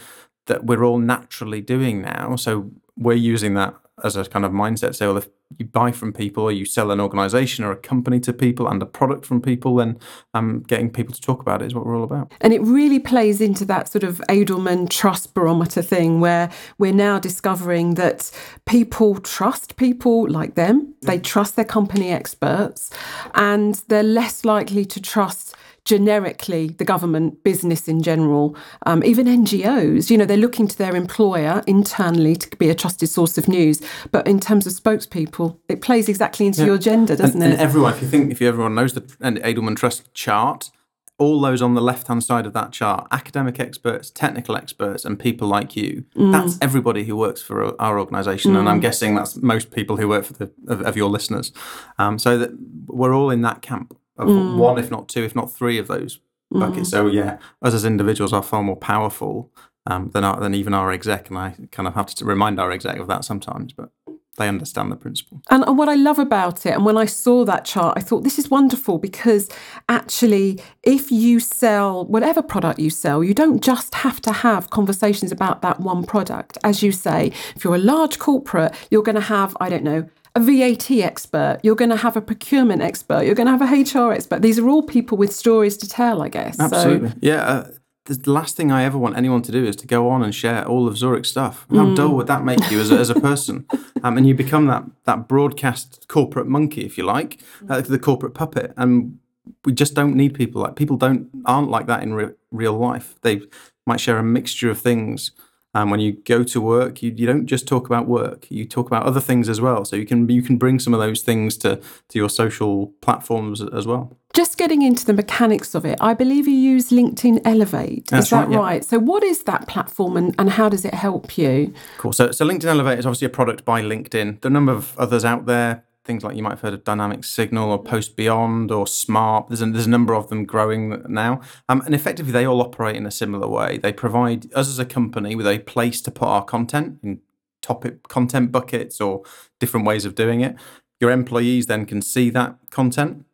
that 0.47 0.65
we're 0.65 0.85
all 0.85 0.99
naturally 0.99 1.61
doing 1.61 2.03
now. 2.03 2.37
So 2.37 2.71
we're 2.97 3.15
using 3.15 3.55
that 3.55 3.75
as 4.05 4.17
a 4.17 4.25
kind 4.25 4.45
of 4.45 4.53
mindset. 4.53 4.95
Say, 4.95 5.07
well, 5.07 5.17
if 5.17 5.29
you 5.59 5.67
buy 5.67 5.93
from 5.93 6.13
people 6.13 6.45
or 6.45 6.53
you 6.53 6.65
sell 6.65 6.91
an 6.91 7.01
organization 7.01 7.65
or 7.65 7.73
a 7.73 7.77
company 7.77 8.21
to 8.21 8.33
people 8.33 8.69
and 8.69 8.83
a 8.83 8.87
product 8.87 9.27
from 9.27 9.41
people, 9.41 9.77
then 9.77 9.99
um, 10.35 10.65
getting 10.67 10.91
people 10.91 11.15
to 11.15 11.21
talk 11.21 11.41
about 11.41 11.63
it 11.63 11.67
is 11.67 11.75
what 11.75 11.87
we're 11.87 11.97
all 11.97 12.05
about. 12.05 12.33
And 12.41 12.53
it 12.53 12.63
really 12.63 12.99
plays 12.99 13.41
into 13.41 13.65
that 13.67 13.89
sort 13.89 14.05
of 14.05 14.19
Edelman 14.29 14.89
trust 14.89 15.35
barometer 15.35 15.83
thing 15.83 16.21
where 16.21 16.51
we're 16.79 16.93
now 16.93 17.19
discovering 17.19 17.95
that 17.95 18.31
people 18.67 19.17
trust 19.19 19.77
people 19.77 20.29
like 20.29 20.55
them, 20.55 20.95
they 21.03 21.19
trust 21.19 21.57
their 21.57 21.65
company 21.65 22.11
experts, 22.11 22.91
and 23.35 23.77
they're 23.89 24.03
less 24.03 24.45
likely 24.45 24.85
to 24.85 25.01
trust 25.01 25.55
generically 25.85 26.69
the 26.69 26.85
government, 26.85 27.43
business 27.43 27.89
in 27.89 28.03
general, 28.03 28.57
um, 28.87 29.03
even 29.05 29.27
NGOs. 29.27 30.11
You 30.11 30.19
know, 30.19 30.25
they're 30.25 30.37
looking 30.37 30.69
to 30.69 30.79
their 30.79 30.95
employer 30.95 31.63
internally 31.67 32.37
to 32.37 32.57
be 32.57 32.71
a 32.71 32.75
trusted 32.75 33.09
source 33.09 33.37
of 33.37 33.49
news. 33.49 33.81
But 34.11 34.27
in 34.27 34.41
terms 34.41 34.67
of 34.67 34.73
spokespeople, 34.73 35.59
it 35.69 35.81
plays 35.81 36.09
exactly 36.09 36.47
into 36.47 36.61
yeah. 36.63 36.67
your 36.67 36.79
gender, 36.79 37.17
doesn't 37.17 37.43
and, 37.43 37.53
it? 37.53 37.55
And 37.55 37.63
everyone, 37.63 37.95
if 37.95 38.03
you 38.03 38.09
think, 38.09 38.31
if 38.31 38.43
everyone 38.43 38.75
knows 38.75 38.95
the 38.95 39.01
Edelman 39.01 39.77
Trust 39.77 40.13
chart, 40.15 40.71
all 41.19 41.41
those 41.41 41.63
on 41.63 41.75
the 41.75 41.81
left 41.81 42.09
hand 42.09 42.25
side 42.25 42.47
of 42.47 42.53
that 42.53 42.73
chart 42.73 43.07
academic 43.13 43.61
experts, 43.61 44.11
technical 44.11 44.57
experts, 44.57 45.05
and 45.05 45.19
people 45.19 45.47
like 45.47 45.77
you 45.77 46.05
mm. 46.17 46.33
that's 46.33 46.59
everybody 46.61 47.05
who 47.05 47.17
works 47.17 47.41
for 47.41 47.81
our 47.81 47.99
organization. 47.99 48.53
Mm. 48.53 48.61
And 48.61 48.69
I'm 48.69 48.79
mm. 48.79 48.83
guessing 48.83 49.15
that's 49.15 49.37
most 49.37 49.71
people 49.71 49.97
who 49.99 50.09
work 50.09 50.25
for 50.25 50.33
the, 50.33 50.51
of, 50.67 50.83
of 50.83 50.97
your 50.97 51.09
listeners. 51.09 51.53
Um, 51.99 52.19
so 52.19 52.39
that 52.39 52.51
we're 52.87 53.15
all 53.15 53.31
in 53.31 53.43
that 53.43 53.63
camp 53.63 53.97
of 54.17 54.29
mm. 54.29 54.57
one, 54.57 54.79
if 54.79 54.91
not 54.91 55.09
two, 55.09 55.23
if 55.23 55.35
not 55.35 55.53
three 55.53 55.79
of 55.79 55.89
those 55.89 56.21
buckets. 56.51 56.89
Mm. 56.89 56.91
So 56.91 57.07
yeah, 57.07 57.39
us 57.63 57.75
as 57.75 57.85
individuals 57.85 58.33
are 58.33 58.43
far 58.43 58.63
more 58.63 58.77
powerful 58.77 59.51
um, 59.87 60.11
than 60.11 60.25
our, 60.25 60.39
than 60.39 60.55
even 60.55 60.75
our 60.75 60.93
exec, 60.93 61.29
and 61.29 61.39
I 61.39 61.55
kind 61.71 61.89
of 61.89 61.95
have 61.95 62.07
to 62.07 62.25
remind 62.25 62.61
our 62.61 62.71
exec 62.71 62.99
of 62.99 63.09
that 63.09 63.25
sometimes. 63.25 63.73
But 63.73 63.91
they 64.39 64.49
understand 64.49 64.91
the 64.91 64.97
principle. 64.97 65.43
And, 65.51 65.63
and 65.65 65.77
what 65.77 65.89
I 65.89 65.95
love 65.95 66.19
about 66.19 66.65
it, 66.65 66.71
and 66.71 66.87
when 66.87 66.97
I 66.97 67.05
saw 67.05 67.45
that 67.45 67.65
chart, 67.65 67.95
I 67.99 68.01
thought 68.01 68.25
this 68.25 68.39
is 68.39 68.49
wonderful 68.49 68.99
because 68.99 69.51
actually, 69.89 70.59
if 70.83 71.13
you 71.13 71.39
sell 71.39 72.07
whatever 72.07 72.43
product 72.43 72.79
you 72.79 72.89
sell, 72.89 73.23
you 73.23 73.35
don't 73.35 73.63
just 73.63 73.95
have 73.97 74.23
to 74.23 74.33
have 74.33 74.71
conversations 74.71 75.33
about 75.33 75.61
that 75.63 75.81
one 75.81 76.05
product. 76.05 76.57
As 76.65 76.83
you 76.83 76.93
say, 76.93 77.33
if 77.55 77.65
you're 77.65 77.75
a 77.75 77.79
large 77.79 78.19
corporate, 78.19 78.75
you're 78.91 79.03
going 79.03 79.17
to 79.17 79.21
have, 79.21 79.55
I 79.61 79.69
don't 79.69 79.85
know, 79.85 80.09
a 80.35 80.41
VAT 80.41 80.91
expert, 80.91 81.59
you're 81.63 81.75
going 81.75 81.91
to 81.91 81.97
have 81.97 82.17
a 82.17 82.23
procurement 82.23 82.83
expert, 82.83 83.25
you're 83.25 83.35
going 83.35 83.47
to 83.47 83.57
have 83.57 83.63
a 83.63 83.99
HR 83.99 84.13
expert. 84.13 84.43
These 84.43 84.59
are 84.59 84.69
all 84.69 84.83
people 84.83 85.19
with 85.19 85.33
stories 85.33 85.77
to 85.79 85.89
tell, 85.89 86.23
I 86.23 86.29
guess. 86.29 86.59
Absolutely. 86.59 87.11
So, 87.11 87.17
yeah. 87.21 87.43
Uh, 87.43 87.71
the 88.05 88.33
last 88.33 88.57
thing 88.57 88.73
I 88.73 88.83
ever 88.83 88.99
want 88.99 89.17
anyone 89.17 89.43
to 89.43 89.53
do 89.53 89.65
is 89.65 89.77
to 89.77 89.87
go 89.87 90.09
on 90.09 90.25
and 90.25 90.35
share 90.35 90.67
all 90.67 90.89
of 90.89 90.99
Zurich 90.99 91.25
stuff. 91.25 91.67
How 91.71 91.87
mm. 91.87 91.95
dull 91.95 92.17
would 92.17 92.27
that 92.27 92.45
make 92.45 92.69
you 92.69 92.81
as 92.81 92.91
a, 92.91 92.99
as 92.99 93.11
a 93.11 93.21
person? 93.21 93.67
Um, 94.05 94.19
and 94.19 94.27
you 94.27 94.35
become 94.35 94.67
that 94.67 94.83
that 95.05 95.29
broadcast 95.29 96.09
corporate 96.09 96.49
monkey, 96.49 96.85
if 96.85 96.99
you 96.99 97.05
like, 97.05 97.39
uh, 97.69 97.83
the 97.83 98.01
corporate 98.01 98.35
puppet. 98.35 98.75
And 98.77 99.21
we 99.65 99.73
just 99.73 99.95
don't 99.95 100.17
need 100.17 100.35
people 100.35 100.61
like 100.61 100.75
people 100.75 100.97
don't 100.97 101.29
aren't 101.45 101.71
like 101.71 101.87
that 101.87 102.03
in 102.03 102.13
re- 102.13 102.35
real 102.51 102.73
life. 102.73 103.15
They 103.23 103.43
might 103.87 104.01
share 104.01 104.19
a 104.19 104.25
mixture 104.25 104.69
of 104.71 104.81
things 104.81 105.31
and 105.75 105.91
when 105.91 106.01
you 106.01 106.13
go 106.13 106.45
to 106.45 106.61
work, 106.61 107.03
you, 107.03 107.13
you 107.17 107.27
don't 107.27 107.47
just 107.47 107.67
talk 107.67 107.87
about 107.87 108.07
work. 108.07 108.47
You 108.51 108.67
talk 108.67 108.87
about 108.87 109.05
other 109.05 109.21
things 109.21 109.49
as 109.49 109.61
well. 109.61 109.85
So 109.85 109.97
you 109.97 110.05
can 110.05 110.29
you 110.29 110.43
can 110.43 110.59
bring 110.59 110.79
some 110.79 110.93
of 110.93 111.01
those 111.01 111.23
things 111.23 111.57
to 111.59 111.77
to 111.77 112.19
your 112.19 112.29
social 112.29 112.89
platforms 113.01 113.63
as 113.63 113.87
well. 113.87 114.17
Just 114.35 114.57
getting 114.59 114.83
into 114.83 115.05
the 115.05 115.13
mechanics 115.13 115.75
of 115.75 115.85
it, 115.85 115.99
I 116.01 116.15
believe 116.15 116.47
you 116.47 116.55
use 116.55 116.91
LinkedIn 116.91 117.41
Elevate. 117.45 118.09
That's 118.09 118.27
is 118.27 118.31
that 118.31 118.49
right, 118.49 118.51
yeah. 118.51 118.59
right? 118.59 118.85
So 118.85 118.99
what 118.99 119.23
is 119.23 119.43
that 119.45 119.69
platform 119.69 120.17
and, 120.17 120.35
and 120.39 120.51
how 120.51 120.71
does 120.71 120.87
it 120.87 120.95
help 120.95 121.37
you? 121.37 121.75
Cool. 121.99 122.15
So, 122.15 122.31
so 122.31 122.47
LinkedIn 122.47 122.65
Elevate 122.65 122.99
is 122.99 123.05
obviously 123.05 123.27
a 123.27 123.31
product 123.31 123.67
by 123.67 123.83
LinkedIn. 123.83 124.41
There 124.41 124.49
are 124.49 124.51
a 124.51 124.51
number 124.51 124.73
of 124.73 124.99
others 124.99 125.25
out 125.25 125.45
there 125.45 125.85
things 126.05 126.25
like 126.25 126.37
you 126.37 126.43
might 126.43 126.51
have 126.51 126.61
heard 126.61 126.75
of 126.75 126.85
Dynamic 126.85 127.25
Signal 127.25 127.71
or 127.71 127.83
Post 127.83 128.17
Beyond 128.17 128.71
or 128.71 128.87
Smarp. 128.87 129.49
There's 129.49 129.63
a, 129.63 129.67
there's 129.67 129.87
a 129.87 129.91
number 129.91 130.15
of 130.15 130.29
them 130.29 130.45
growing 130.45 131.03
now. 131.09 131.41
Um, 131.69 131.83
and 131.83 131.95
effectively, 131.95 132.33
they 132.33 132.45
all 132.45 132.61
operate 132.61 132.97
in 132.97 133.07
a 133.07 133.11
similar 133.11 133.49
way. 133.49 133.79
They 133.79 133.93
provide 133.93 134.53
us 134.55 134.69
as 134.69 134.79
a 134.79 134.85
company 134.85 135.37
with 135.37 135.47
a 135.47 135.61
place 135.61 136.01
to 136.03 136.11
put 136.11 136.27
our 136.27 136.45
content 136.45 136.99
in 137.03 137.21
topic 137.61 138.09
content 138.09 138.51
buckets 138.51 139.01
or 139.01 139.23
different 139.61 139.87
ways 139.87 140.05
of 140.05 140.15
doing 140.15 140.41
it. 140.41 140.57
Your 141.01 141.11
employees 141.11 141.67
then 141.67 141.87
can 141.87 142.03
see 142.03 142.31
that 142.31 142.57
content. 142.71 143.25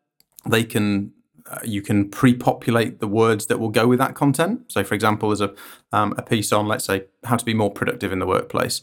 They 0.47 0.65
can 0.65 1.13
uh, 1.47 1.61
you 1.65 1.81
can 1.81 2.11
pre-populate 2.11 3.01
the 3.01 3.09
words 3.09 3.47
that 3.47 3.59
will 3.59 3.71
go 3.71 3.87
with 3.87 3.99
that 3.99 4.15
content. 4.15 4.71
So, 4.71 4.85
for 4.85 4.95
example, 4.95 5.31
there's 5.31 5.41
a 5.41 5.55
um, 5.93 6.15
a 6.19 6.23
piece 6.23 6.53
on, 6.53 6.69
let's 6.69 6.85
say, 6.85 7.07
how 7.25 7.37
to 7.37 7.45
be 7.45 7.55
more 7.55 7.71
productive 7.71 8.13
in 8.13 8.19
the 8.19 8.27
workplace 8.27 8.83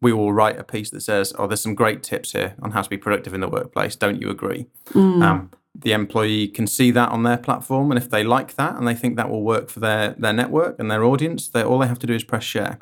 we 0.00 0.12
will 0.12 0.32
write 0.32 0.58
a 0.58 0.64
piece 0.64 0.90
that 0.90 1.02
says, 1.02 1.32
"Oh, 1.38 1.46
there's 1.46 1.60
some 1.60 1.74
great 1.74 2.02
tips 2.02 2.32
here 2.32 2.54
on 2.62 2.72
how 2.72 2.82
to 2.82 2.90
be 2.90 2.96
productive 2.96 3.34
in 3.34 3.40
the 3.40 3.48
workplace. 3.48 3.96
Don't 3.96 4.20
you 4.20 4.30
agree?" 4.30 4.66
Mm. 4.90 5.22
Um, 5.22 5.50
the 5.74 5.92
employee 5.92 6.48
can 6.48 6.66
see 6.66 6.90
that 6.92 7.10
on 7.10 7.24
their 7.24 7.36
platform, 7.36 7.90
and 7.90 7.98
if 7.98 8.08
they 8.08 8.22
like 8.22 8.54
that 8.54 8.76
and 8.76 8.86
they 8.86 8.94
think 8.94 9.16
that 9.16 9.28
will 9.28 9.42
work 9.42 9.68
for 9.68 9.80
their 9.80 10.14
their 10.18 10.32
network 10.32 10.78
and 10.78 10.90
their 10.90 11.04
audience, 11.04 11.48
they 11.48 11.62
all 11.62 11.78
they 11.78 11.88
have 11.88 11.98
to 12.00 12.06
do 12.06 12.14
is 12.14 12.24
press 12.24 12.44
share. 12.44 12.78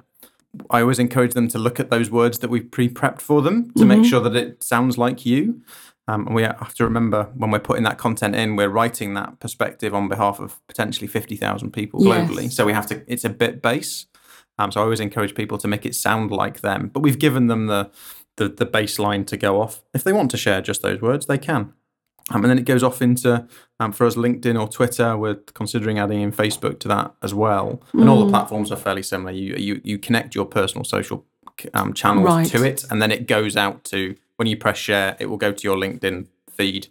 I 0.69 0.83
always 0.83 0.99
encourage 0.99 1.33
them 1.33 1.49
to 1.49 1.59
look 1.59 1.81
at 1.81 1.89
those 1.91 2.11
words 2.11 2.41
that 2.41 2.51
we've 2.51 2.71
pre-prepped 2.71 3.23
for 3.23 3.41
them 3.41 3.71
to 3.71 3.71
mm-hmm. 3.71 3.89
make 3.89 4.05
sure 4.05 4.21
that 4.21 4.37
it 4.37 4.63
sounds 4.63 4.99
like 4.99 5.25
you. 5.25 5.63
Um, 6.09 6.27
and 6.27 6.35
we 6.35 6.43
have 6.43 6.75
to 6.75 6.85
remember 6.85 7.31
when 7.35 7.51
we're 7.51 7.61
putting 7.61 7.85
that 7.85 7.97
content 7.97 8.35
in, 8.35 8.57
we're 8.57 8.69
writing 8.69 9.15
that 9.15 9.41
perspective 9.41 9.95
on 9.95 10.09
behalf 10.09 10.41
of 10.41 10.61
potentially 10.67 11.07
fifty 11.07 11.37
thousand 11.37 11.73
people 11.73 12.01
globally. 12.01 12.45
Yes. 12.45 12.57
So 12.57 12.67
we 12.67 12.73
have 12.73 12.87
to. 12.89 13.03
It's 13.07 13.25
a 13.25 13.31
bit 13.31 13.63
base. 13.63 14.07
Um, 14.63 14.73
so 14.73 14.81
I 14.81 14.85
always 14.85 15.01
encourage 15.01 15.35
people 15.35 15.59
to 15.59 15.69
make 15.69 15.85
it 15.85 15.95
sound 15.95 16.31
like 16.31 16.61
them. 16.61 16.91
But 16.93 17.01
we've 17.01 17.19
given 17.19 17.49
them 17.49 17.67
the, 17.67 17.91
the, 18.37 18.49
the 18.49 18.67
baseline 18.67 19.27
to 19.27 19.37
go 19.37 19.61
off. 19.61 19.83
If 19.93 20.05
they 20.05 20.13
want 20.13 20.31
to 20.31 20.37
share 20.37 20.61
just 20.61 20.83
those 20.83 21.01
words, 21.01 21.27
they 21.27 21.39
can. 21.39 21.73
Um, 22.31 22.45
and 22.45 22.51
then 22.51 22.59
it 22.59 22.65
goes 22.65 22.83
off 22.83 23.03
into, 23.03 23.49
um, 23.81 23.93
for 23.93 24.07
us, 24.07 24.15
LinkedIn 24.15 24.59
or 24.61 24.69
Twitter. 24.69 25.17
We're 25.17 25.35
considering 25.35 25.99
adding 25.99 26.21
in 26.21 26.33
Facebook 26.33 26.79
to 26.81 26.89
that 26.89 27.15
as 27.23 27.35
well. 27.35 27.83
And 27.93 28.09
all 28.09 28.21
the 28.21 28.27
mm. 28.27 28.31
platforms 28.31 28.71
are 28.71 28.77
fairly 28.77 29.03
similar. 29.03 29.33
You 29.33 29.57
you, 29.57 29.81
you 29.83 29.99
connect 29.99 30.35
your 30.35 30.47
personal 30.47 30.85
social 30.85 31.27
um, 31.75 31.93
channels 31.93 32.27
right. 32.27 32.47
to 32.47 32.65
it, 32.65 32.85
and 32.91 33.03
then 33.03 33.11
it 33.11 33.27
goes 33.27 33.57
out 33.57 33.83
to 33.85 34.15
when 34.37 34.47
you 34.47 34.57
press 34.57 34.79
share, 34.79 35.17
it 35.19 35.27
will 35.27 35.37
go 35.37 35.53
to 35.53 35.63
your 35.65 35.77
LinkedIn 35.77 36.29
feed 36.49 36.89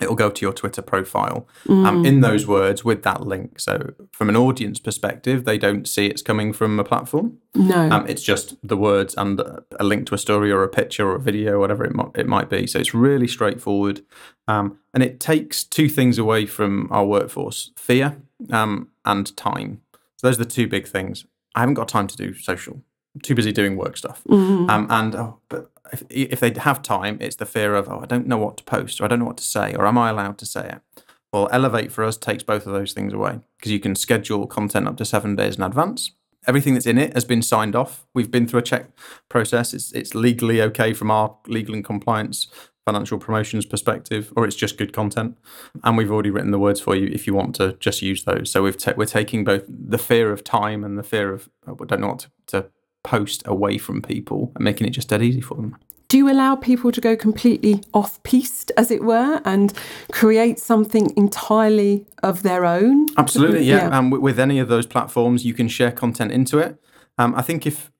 it'll 0.00 0.14
go 0.14 0.30
to 0.30 0.42
your 0.42 0.52
Twitter 0.52 0.82
profile 0.82 1.48
um, 1.68 2.04
in 2.04 2.20
those 2.20 2.46
words 2.46 2.84
with 2.84 3.02
that 3.04 3.22
link. 3.22 3.58
So, 3.58 3.94
from 4.12 4.28
an 4.28 4.36
audience 4.36 4.78
perspective, 4.78 5.44
they 5.44 5.58
don't 5.58 5.88
see 5.88 6.06
it's 6.06 6.22
coming 6.22 6.52
from 6.52 6.78
a 6.78 6.84
platform. 6.84 7.38
No. 7.54 7.88
Um, 7.90 8.06
it's 8.06 8.22
just 8.22 8.56
the 8.66 8.76
words 8.76 9.14
and 9.16 9.40
a 9.40 9.84
link 9.84 10.06
to 10.08 10.14
a 10.14 10.18
story 10.18 10.52
or 10.52 10.62
a 10.62 10.68
picture 10.68 11.08
or 11.08 11.16
a 11.16 11.20
video, 11.20 11.58
whatever 11.58 11.84
it 11.84 11.94
might, 11.94 12.10
it 12.14 12.26
might 12.26 12.50
be. 12.50 12.66
So, 12.66 12.78
it's 12.78 12.94
really 12.94 13.28
straightforward. 13.28 14.04
Um, 14.48 14.78
and 14.92 15.02
it 15.02 15.18
takes 15.18 15.64
two 15.64 15.88
things 15.88 16.18
away 16.18 16.46
from 16.46 16.88
our 16.90 17.04
workforce 17.04 17.72
fear 17.76 18.18
um, 18.52 18.88
and 19.04 19.34
time. 19.36 19.80
So, 20.16 20.26
those 20.26 20.36
are 20.38 20.44
the 20.44 20.50
two 20.50 20.68
big 20.68 20.86
things. 20.86 21.26
I 21.54 21.60
haven't 21.60 21.74
got 21.74 21.88
time 21.88 22.06
to 22.08 22.16
do 22.16 22.34
social. 22.34 22.82
I'm 23.14 23.22
too 23.22 23.34
busy 23.34 23.50
doing 23.50 23.76
work 23.76 23.96
stuff. 23.96 24.22
Um, 24.68 24.86
and 24.90 25.14
oh, 25.14 25.40
but 25.48 25.70
if, 25.92 26.02
if 26.10 26.40
they 26.40 26.52
have 26.58 26.82
time, 26.82 27.18
it's 27.20 27.36
the 27.36 27.46
fear 27.46 27.74
of, 27.74 27.88
oh, 27.88 28.00
I 28.02 28.06
don't 28.06 28.26
know 28.26 28.38
what 28.38 28.56
to 28.58 28.64
post, 28.64 29.00
or 29.00 29.04
I 29.04 29.08
don't 29.08 29.18
know 29.18 29.24
what 29.24 29.38
to 29.38 29.44
say, 29.44 29.74
or 29.74 29.86
am 29.86 29.98
I 29.98 30.10
allowed 30.10 30.38
to 30.38 30.46
say 30.46 30.68
it? 30.68 31.02
Well, 31.32 31.48
Elevate 31.52 31.92
for 31.92 32.04
us 32.04 32.16
takes 32.16 32.42
both 32.42 32.66
of 32.66 32.72
those 32.72 32.92
things 32.92 33.12
away 33.12 33.40
because 33.58 33.72
you 33.72 33.80
can 33.80 33.94
schedule 33.94 34.46
content 34.46 34.88
up 34.88 34.96
to 34.98 35.04
seven 35.04 35.36
days 35.36 35.56
in 35.56 35.62
advance. 35.62 36.12
Everything 36.46 36.74
that's 36.74 36.86
in 36.86 36.98
it 36.98 37.12
has 37.14 37.24
been 37.24 37.42
signed 37.42 37.74
off. 37.74 38.06
We've 38.14 38.30
been 38.30 38.46
through 38.46 38.60
a 38.60 38.62
check 38.62 38.88
process. 39.28 39.74
It's, 39.74 39.92
it's 39.92 40.14
legally 40.14 40.62
okay 40.62 40.94
from 40.94 41.10
our 41.10 41.36
legal 41.46 41.74
and 41.74 41.84
compliance 41.84 42.46
financial 42.86 43.18
promotions 43.18 43.66
perspective, 43.66 44.32
or 44.36 44.46
it's 44.46 44.54
just 44.54 44.78
good 44.78 44.92
content. 44.92 45.36
And 45.82 45.96
we've 45.96 46.10
already 46.10 46.30
written 46.30 46.52
the 46.52 46.58
words 46.58 46.80
for 46.80 46.94
you 46.94 47.08
if 47.08 47.26
you 47.26 47.34
want 47.34 47.56
to 47.56 47.72
just 47.80 48.00
use 48.00 48.24
those. 48.24 48.50
So 48.50 48.62
we've 48.62 48.78
ta- 48.78 48.94
we're 48.96 49.06
taking 49.06 49.42
both 49.42 49.64
the 49.68 49.98
fear 49.98 50.30
of 50.32 50.44
time 50.44 50.84
and 50.84 50.96
the 50.96 51.02
fear 51.02 51.34
of 51.34 51.50
oh, 51.66 51.76
I 51.80 51.84
don't 51.84 52.00
know 52.00 52.08
what 52.08 52.20
to, 52.20 52.30
to 52.46 52.70
post 53.06 53.42
away 53.46 53.78
from 53.78 54.02
people 54.02 54.52
and 54.56 54.64
making 54.64 54.86
it 54.86 54.90
just 54.90 55.08
dead 55.08 55.22
easy 55.22 55.40
for 55.40 55.54
them. 55.54 55.76
Do 56.08 56.18
you 56.18 56.30
allow 56.30 56.54
people 56.56 56.92
to 56.92 57.00
go 57.00 57.16
completely 57.16 57.82
off 57.92 58.22
piste, 58.22 58.70
as 58.76 58.90
it 58.90 59.02
were, 59.02 59.40
and 59.44 59.72
create 60.12 60.58
something 60.58 61.12
entirely 61.16 62.06
of 62.22 62.42
their 62.42 62.64
own? 62.64 63.06
Absolutely, 63.16 63.64
yeah. 63.64 63.86
And 63.86 63.94
um, 63.94 64.10
with 64.10 64.38
any 64.38 64.58
of 64.58 64.68
those 64.68 64.86
platforms, 64.86 65.44
you 65.44 65.54
can 65.54 65.68
share 65.68 65.90
content 65.90 66.30
into 66.30 66.58
it. 66.58 66.80
Um, 67.18 67.34
I 67.34 67.42
think 67.42 67.66
if 67.66 67.90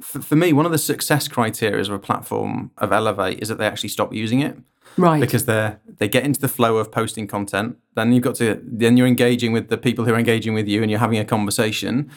for, 0.00 0.20
for 0.20 0.36
me, 0.36 0.52
one 0.52 0.66
of 0.66 0.72
the 0.72 0.78
success 0.78 1.28
criteria 1.28 1.80
of 1.80 1.90
a 1.90 1.98
platform 1.98 2.70
of 2.78 2.92
Elevate 2.92 3.40
is 3.40 3.48
that 3.48 3.58
they 3.58 3.66
actually 3.66 3.88
stop 3.90 4.12
using 4.12 4.40
it. 4.40 4.56
Right. 4.96 5.20
Because 5.20 5.44
they're 5.44 5.80
they 5.98 6.08
get 6.08 6.24
into 6.24 6.40
the 6.40 6.48
flow 6.48 6.76
of 6.76 6.92
posting 6.92 7.26
content. 7.26 7.76
Then 7.94 8.12
you've 8.12 8.22
got 8.22 8.34
to 8.36 8.60
then 8.62 8.96
you're 8.96 9.06
engaging 9.06 9.52
with 9.52 9.68
the 9.68 9.78
people 9.78 10.04
who 10.04 10.12
are 10.12 10.18
engaging 10.18 10.52
with 10.52 10.68
you 10.68 10.82
and 10.82 10.90
you're 10.90 11.00
having 11.00 11.18
a 11.18 11.24
conversation. 11.24 12.10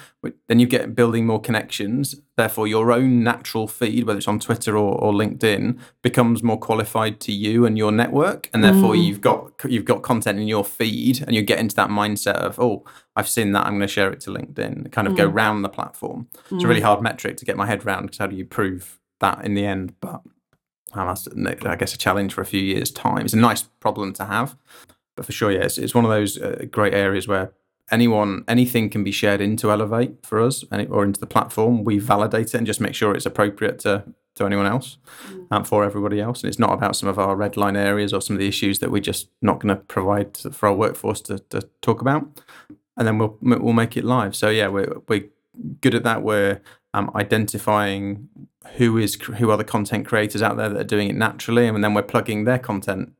Then 0.47 0.60
you 0.60 0.67
get 0.67 0.95
building 0.95 1.25
more 1.25 1.39
connections. 1.39 2.15
Therefore, 2.36 2.67
your 2.67 2.91
own 2.91 3.23
natural 3.23 3.67
feed, 3.67 4.05
whether 4.05 4.17
it's 4.17 4.27
on 4.27 4.39
Twitter 4.39 4.77
or, 4.77 4.95
or 4.95 5.13
LinkedIn, 5.13 5.79
becomes 6.01 6.43
more 6.43 6.58
qualified 6.58 7.19
to 7.21 7.32
you 7.32 7.65
and 7.65 7.77
your 7.77 7.91
network. 7.91 8.49
And 8.53 8.63
therefore 8.63 8.95
mm. 8.95 9.05
you've 9.05 9.21
got 9.21 9.51
you've 9.65 9.86
got 9.86 10.01
content 10.03 10.39
in 10.39 10.47
your 10.47 10.65
feed 10.65 11.21
and 11.21 11.36
you 11.36 11.41
get 11.41 11.60
into 11.60 11.75
that 11.75 11.89
mindset 11.89 12.36
of, 12.36 12.60
oh, 12.60 12.84
I've 13.15 13.29
seen 13.29 13.53
that, 13.53 13.65
I'm 13.65 13.73
going 13.73 13.82
to 13.82 13.88
share 13.88 14.12
it 14.12 14.19
to 14.21 14.32
LinkedIn, 14.32 14.91
kind 14.91 15.08
of 15.08 15.15
go 15.15 15.29
mm. 15.29 15.36
round 15.36 15.63
the 15.63 15.69
platform. 15.69 16.27
It's 16.34 16.63
a 16.63 16.65
mm. 16.65 16.67
really 16.67 16.82
hard 16.82 17.01
metric 17.01 17.38
to 17.38 17.45
get 17.45 17.58
my 17.58 17.65
head 17.65 17.86
around 17.86 18.03
because 18.03 18.17
how 18.17 18.27
do 18.27 18.36
you 18.36 18.45
prove 18.45 18.99
that 19.19 19.45
in 19.45 19.53
the 19.53 19.65
end? 19.65 19.95
But 20.01 20.21
that's, 20.93 21.28
I 21.65 21.75
guess, 21.75 21.93
a 21.93 21.97
challenge 21.97 22.34
for 22.34 22.41
a 22.41 22.45
few 22.45 22.62
years' 22.62 22.91
time. 22.91 23.25
It's 23.25 23.34
a 23.34 23.38
nice 23.38 23.63
problem 23.63 24.13
to 24.13 24.25
have, 24.25 24.58
but 25.15 25.25
for 25.25 25.32
sure, 25.32 25.52
yeah, 25.52 25.62
it's, 25.62 25.78
it's 25.78 25.95
one 25.95 26.06
of 26.06 26.12
those 26.12 26.38
uh, 26.38 26.65
great 26.71 26.93
areas 26.93 27.28
where 27.28 27.52
anyone, 27.91 28.43
anything 28.47 28.89
can 28.89 29.04
be 29.04 29.12
shared 29.12 29.41
into 29.41 29.71
Elevate 29.71 30.25
for 30.25 30.39
us 30.41 30.63
or 30.89 31.04
into 31.04 31.19
the 31.19 31.28
platform. 31.28 31.84
We 31.84 31.99
validate 31.99 32.47
it 32.47 32.56
and 32.56 32.67
just 32.67 32.82
make 32.82 32.95
sure 32.95 33.15
it's 33.15 33.25
appropriate 33.25 33.80
to 33.80 34.06
to 34.36 34.45
anyone 34.45 34.65
else 34.65 34.97
and 35.52 35.67
for 35.67 35.84
everybody 35.84 36.21
else. 36.21 36.41
And 36.41 36.49
it's 36.49 36.60
not 36.60 36.71
about 36.71 36.95
some 36.95 37.10
of 37.10 37.19
our 37.19 37.36
red 37.36 37.58
line 37.58 37.75
areas 37.75 38.13
or 38.13 38.21
some 38.21 38.36
of 38.36 38.39
the 38.39 38.47
issues 38.47 38.80
that 38.80 38.89
we're 38.89 39.02
just 39.02 39.28
not 39.41 39.60
going 39.60 39.75
to 39.75 39.82
provide 39.84 40.38
for 40.38 40.69
our 40.69 40.75
workforce 40.75 41.21
to, 41.21 41.39
to 41.49 41.62
talk 41.82 41.99
about. 41.99 42.25
And 42.97 43.08
then 43.08 43.17
we'll 43.17 43.38
we'll 43.41 43.73
make 43.73 43.95
it 43.97 44.04
live. 44.04 44.36
So 44.36 44.49
yeah, 44.49 44.67
we're 44.67 45.02
we're 45.08 45.25
good 45.82 45.93
at 45.93 46.04
that. 46.04 46.23
We're 46.23 46.62
um, 46.93 47.12
identifying 47.15 48.30
who 48.75 48.97
is 48.97 49.15
who 49.15 49.49
are 49.49 49.57
the 49.57 49.63
content 49.63 50.05
creators 50.05 50.41
out 50.41 50.57
there 50.57 50.69
that 50.69 50.79
are 50.79 50.83
doing 50.83 51.09
it 51.09 51.15
naturally, 51.15 51.67
and 51.67 51.83
then 51.83 51.93
we're 51.93 52.03
plugging 52.03 52.43
their 52.45 52.59
content 52.59 53.13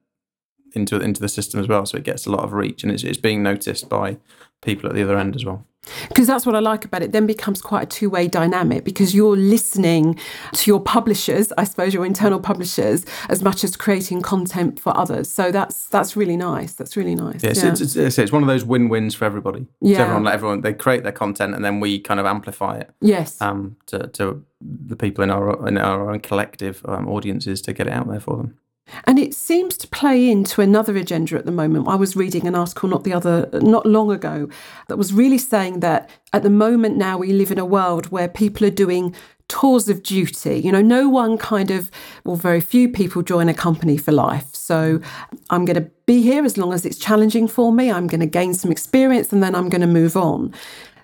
into 0.74 1.00
into 1.00 1.22
the 1.22 1.30
system 1.30 1.60
as 1.60 1.68
well, 1.68 1.86
so 1.86 1.98
it 1.98 2.04
gets 2.04 2.26
a 2.26 2.32
lot 2.32 2.44
of 2.44 2.54
reach 2.54 2.84
and 2.84 2.92
it's, 2.92 3.04
it's 3.04 3.18
being 3.18 3.42
noticed 3.42 3.90
by 3.90 4.18
people 4.62 4.90
at 4.90 4.96
the 4.96 5.04
other 5.04 5.18
end 5.18 5.36
as 5.36 5.46
well. 5.46 5.66
Because 6.10 6.28
that's 6.28 6.46
what 6.46 6.56
I 6.56 6.60
like 6.60 6.84
about 6.86 7.02
it. 7.02 7.14
Then 7.14 7.26
becomes 7.26 7.62
quite 7.62 7.84
a 7.84 7.86
two 7.86 8.10
way 8.10 8.28
dynamic 8.28 8.84
because 8.84 9.16
you're 9.16 9.38
listening 9.38 10.20
to 10.54 10.70
your 10.70 10.80
publishers, 10.80 11.52
I 11.58 11.64
suppose 11.64 11.94
your 11.94 12.06
internal 12.06 12.40
publishers, 12.40 13.06
as 13.30 13.42
much 13.42 13.64
as 13.64 13.76
creating 13.76 14.22
content 14.22 14.80
for 14.80 14.96
others. 14.96 15.32
So 15.32 15.52
that's 15.52 15.88
that's 15.88 16.16
really 16.16 16.38
nice. 16.38 16.74
That's 16.74 16.98
really 16.98 17.16
nice. 17.16 17.42
Yeah, 17.44 17.54
yeah. 17.56 17.72
It's, 17.72 17.82
it's, 17.82 17.96
it's, 17.96 18.18
it's 18.20 18.32
one 18.32 18.44
of 18.44 18.48
those 18.48 18.66
win 18.66 18.90
wins 18.90 19.16
for 19.16 19.26
everybody. 19.26 19.68
Yeah. 19.82 20.02
Everyone, 20.02 20.28
everyone, 20.28 20.62
they 20.62 20.74
create 20.74 21.04
their 21.04 21.14
content 21.14 21.56
and 21.56 21.64
then 21.64 21.80
we 21.80 22.00
kind 22.00 22.20
of 22.20 22.26
amplify 22.26 22.78
it. 22.78 22.92
yes. 23.00 23.42
Um, 23.42 23.78
to, 23.88 24.08
to 24.08 24.44
the 24.62 24.96
people 24.96 25.24
in 25.24 25.32
our 25.32 25.68
in 25.68 25.78
our 25.78 26.12
own 26.12 26.20
collective 26.20 26.82
um, 26.86 27.08
audiences 27.08 27.62
to 27.62 27.74
get 27.74 27.88
it 27.88 27.94
out 27.94 28.08
there 28.08 28.20
for 28.20 28.38
them. 28.38 28.58
And 29.06 29.20
it 29.20 29.34
seems 29.34 29.78
to 29.78 29.88
play 29.88 30.30
into 30.30 30.62
another 30.62 30.96
agenda 30.98 31.38
at 31.38 31.46
the 31.46 31.52
moment. 31.52 31.88
I 31.88 31.96
was 31.96 32.16
reading 32.16 32.48
an 32.48 32.56
article 32.56 32.90
not 32.90 33.04
the 33.04 33.14
other 33.14 33.50
not 33.54 33.86
long 33.86 34.12
ago 34.12 34.50
that 34.88 34.98
was 34.98 35.14
really 35.14 35.38
saying 35.38 35.82
that 35.82 36.10
at 36.34 36.44
the 36.44 36.50
moment 36.50 36.98
now 36.98 37.18
we 37.18 37.32
live 37.32 37.52
in 37.52 37.60
a 37.60 37.66
world 37.66 38.08
where 38.08 38.28
people 38.28 38.66
are 38.66 38.72
doing 38.72 39.16
tours 39.48 39.90
of 39.90 40.04
duty. 40.04 40.60
You 40.60 40.72
know, 40.72 40.82
no 40.82 41.10
one 41.10 41.38
kind 41.38 41.72
of 41.72 41.92
well 42.24 42.36
very 42.36 42.62
few 42.62 42.90
people 42.90 43.22
join 43.22 43.50
a 43.50 43.54
company 43.54 43.98
for 43.98 44.12
life. 44.12 44.54
So 44.54 45.02
I'm 45.50 45.66
going 45.66 45.84
to 45.84 45.92
be 46.06 46.22
here 46.22 46.46
as 46.46 46.58
long 46.58 46.74
as 46.74 46.86
it's 46.86 46.98
challenging 46.98 47.48
for 47.48 47.72
me. 47.72 47.92
I'm 47.92 48.08
going 48.08 48.22
to 48.22 48.28
gain 48.28 48.54
some 48.54 48.72
experience 48.72 49.34
and 49.34 49.44
then 49.44 49.56
I'm 49.56 49.70
going 49.70 49.82
to 49.82 49.88
move 49.88 50.16
on. 50.16 50.54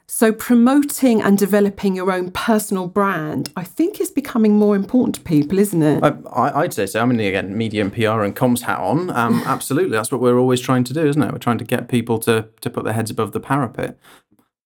So, 0.08 0.32
promoting 0.32 1.22
and 1.22 1.38
developing 1.38 1.96
your 1.96 2.12
own 2.12 2.32
personal 2.32 2.88
brand, 2.88 3.52
I 3.56 3.64
think, 3.64 4.00
is 4.00 4.12
becoming 4.12 4.54
more 4.58 4.76
important 4.76 5.16
to 5.16 5.22
people, 5.22 5.58
isn't 5.58 5.82
it? 5.82 6.04
I, 6.04 6.62
I'd 6.62 6.74
say 6.74 6.86
so. 6.86 7.02
I 7.02 7.06
mean, 7.06 7.20
again, 7.20 7.58
media 7.58 7.82
and 7.82 7.92
PR 7.92 8.22
and 8.22 8.36
comms 8.36 8.62
hat 8.62 8.80
on. 8.80 9.10
Um, 9.10 9.42
absolutely, 9.46 9.92
that's 9.92 10.12
what 10.12 10.22
we're 10.22 10.38
always 10.38 10.62
trying 10.62 10.84
to 10.86 10.94
do, 10.94 11.08
isn't 11.08 11.22
it? 11.22 11.32
We're 11.32 11.40
trying 11.40 11.58
to 11.58 11.66
get 11.66 11.88
people 11.88 12.20
to 12.20 12.48
to 12.62 12.70
put 12.70 12.84
their 12.84 12.94
heads 12.94 13.10
above 13.10 13.32
the 13.32 13.40
parapet. 13.40 13.98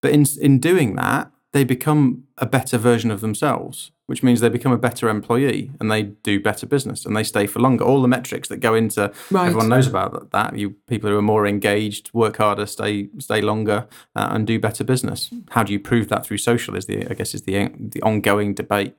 But 0.02 0.12
in 0.12 0.26
in 0.42 0.60
doing 0.60 0.96
that, 0.96 1.32
they 1.52 1.64
become 1.64 2.24
a 2.38 2.46
better 2.46 2.78
version 2.78 3.10
of 3.12 3.22
themselves, 3.22 3.92
which 4.06 4.22
means 4.22 4.40
they 4.40 4.50
become 4.50 4.72
a 4.72 4.78
better 4.78 5.10
employee 5.10 5.72
and 5.80 5.90
they 5.92 6.04
do 6.04 6.40
better 6.40 6.66
business 6.68 7.06
and 7.06 7.16
they 7.18 7.24
stay 7.24 7.48
for 7.48 7.60
longer. 7.60 7.84
All 7.84 8.02
the 8.02 8.08
metrics 8.08 8.48
that 8.50 8.58
go 8.58 8.76
into 8.76 9.12
Right. 9.32 9.48
everyone 9.48 9.70
knows 9.70 9.88
about 9.88 10.30
that. 10.32 10.58
You 10.58 10.76
people 10.88 11.10
who 11.10 11.18
are 11.18 11.24
more 11.24 11.48
engaged, 11.48 12.12
work 12.14 12.38
harder, 12.38 12.66
stay 12.66 13.10
stay 13.18 13.42
longer, 13.42 13.88
uh, 14.16 14.28
and 14.32 14.46
do 14.46 14.60
better 14.60 14.84
business. 14.84 15.30
How 15.52 15.64
do 15.64 15.74
you 15.74 15.80
prove 15.80 16.08
that 16.10 16.26
through 16.26 16.38
social? 16.38 16.76
Is 16.76 16.86
the 16.86 17.08
I 17.10 17.14
guess 17.16 17.34
is 17.34 17.44
the 17.44 17.70
the 17.78 18.02
ongoing 18.04 18.54
debate 18.54 18.96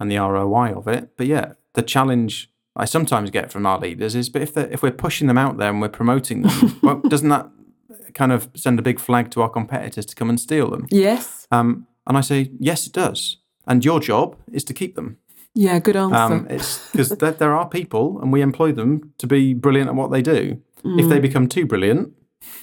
and 0.00 0.10
the 0.10 0.18
ROI 0.18 0.72
of 0.74 0.86
it. 0.86 1.16
But 1.16 1.26
yeah, 1.26 1.54
the 1.74 1.82
challenge 1.82 2.50
I 2.76 2.84
sometimes 2.84 3.30
get 3.30 3.50
from 3.50 3.66
our 3.66 3.80
leaders 3.80 4.14
is, 4.14 4.28
but 4.28 4.42
if 4.42 4.56
if 4.56 4.82
we're 4.84 4.92
pushing 4.92 5.26
them 5.26 5.38
out 5.38 5.56
there 5.58 5.70
and 5.70 5.80
we're 5.80 5.88
promoting 5.88 6.42
them, 6.42 6.78
well, 6.82 7.00
doesn't 7.08 7.28
that 7.28 7.50
kind 8.18 8.32
of 8.32 8.48
send 8.54 8.78
a 8.78 8.82
big 8.82 8.98
flag 9.00 9.30
to 9.30 9.42
our 9.42 9.48
competitors 9.48 10.06
to 10.06 10.14
come 10.14 10.28
and 10.28 10.38
steal 10.40 10.70
them? 10.70 10.86
yes. 10.90 11.46
Um, 11.50 11.86
and 12.06 12.16
I 12.16 12.22
say, 12.22 12.50
yes, 12.58 12.86
it 12.86 12.94
does. 12.94 13.36
And 13.66 13.84
your 13.84 14.00
job 14.00 14.36
is 14.50 14.64
to 14.64 14.74
keep 14.74 14.94
them. 14.96 15.18
Yeah, 15.54 15.78
good 15.78 15.96
answer. 15.96 16.16
Um, 16.16 16.46
it's 16.48 16.90
because 16.90 17.10
there, 17.10 17.32
there 17.32 17.54
are 17.54 17.68
people, 17.68 18.18
and 18.20 18.32
we 18.32 18.40
employ 18.40 18.72
them 18.72 19.12
to 19.18 19.26
be 19.26 19.54
brilliant 19.54 19.88
at 19.90 19.94
what 19.94 20.10
they 20.10 20.22
do. 20.22 20.62
If 20.84 21.08
they 21.08 21.18
become 21.18 21.48
too 21.48 21.66
brilliant, 21.66 22.14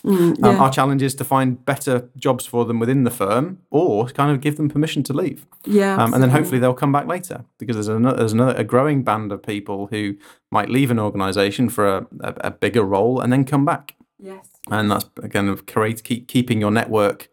um, 0.05 0.35
yeah. 0.39 0.57
our 0.57 0.71
challenge 0.71 1.01
is 1.03 1.13
to 1.15 1.23
find 1.23 1.63
better 1.65 2.09
jobs 2.15 2.45
for 2.45 2.63
them 2.65 2.79
within 2.79 3.03
the 3.03 3.11
firm, 3.11 3.59
or 3.69 4.07
kind 4.07 4.31
of 4.31 4.41
give 4.41 4.55
them 4.57 4.69
permission 4.69 5.03
to 5.03 5.13
leave. 5.13 5.45
yeah. 5.65 6.01
Um, 6.01 6.13
and 6.13 6.23
then 6.23 6.29
hopefully 6.29 6.59
they'll 6.59 6.73
come 6.73 6.91
back 6.91 7.07
later 7.07 7.43
because 7.57 7.75
there's 7.75 7.87
another, 7.87 8.17
there's 8.17 8.33
another 8.33 8.55
a 8.57 8.63
growing 8.63 9.03
band 9.03 9.31
of 9.31 9.43
people 9.43 9.87
who 9.87 10.15
might 10.51 10.69
leave 10.69 10.91
an 10.91 10.99
organisation 10.99 11.69
for 11.69 11.87
a, 11.87 12.07
a, 12.21 12.33
a 12.45 12.51
bigger 12.51 12.83
role 12.83 13.19
and 13.19 13.31
then 13.33 13.43
come 13.43 13.65
back. 13.65 13.95
Yes. 14.17 14.47
And 14.71 14.91
that's 14.91 15.05
again 15.21 15.47
of 15.47 15.65
create 15.65 16.03
keep 16.03 16.27
keeping 16.27 16.59
your 16.59 16.71
network 16.71 17.29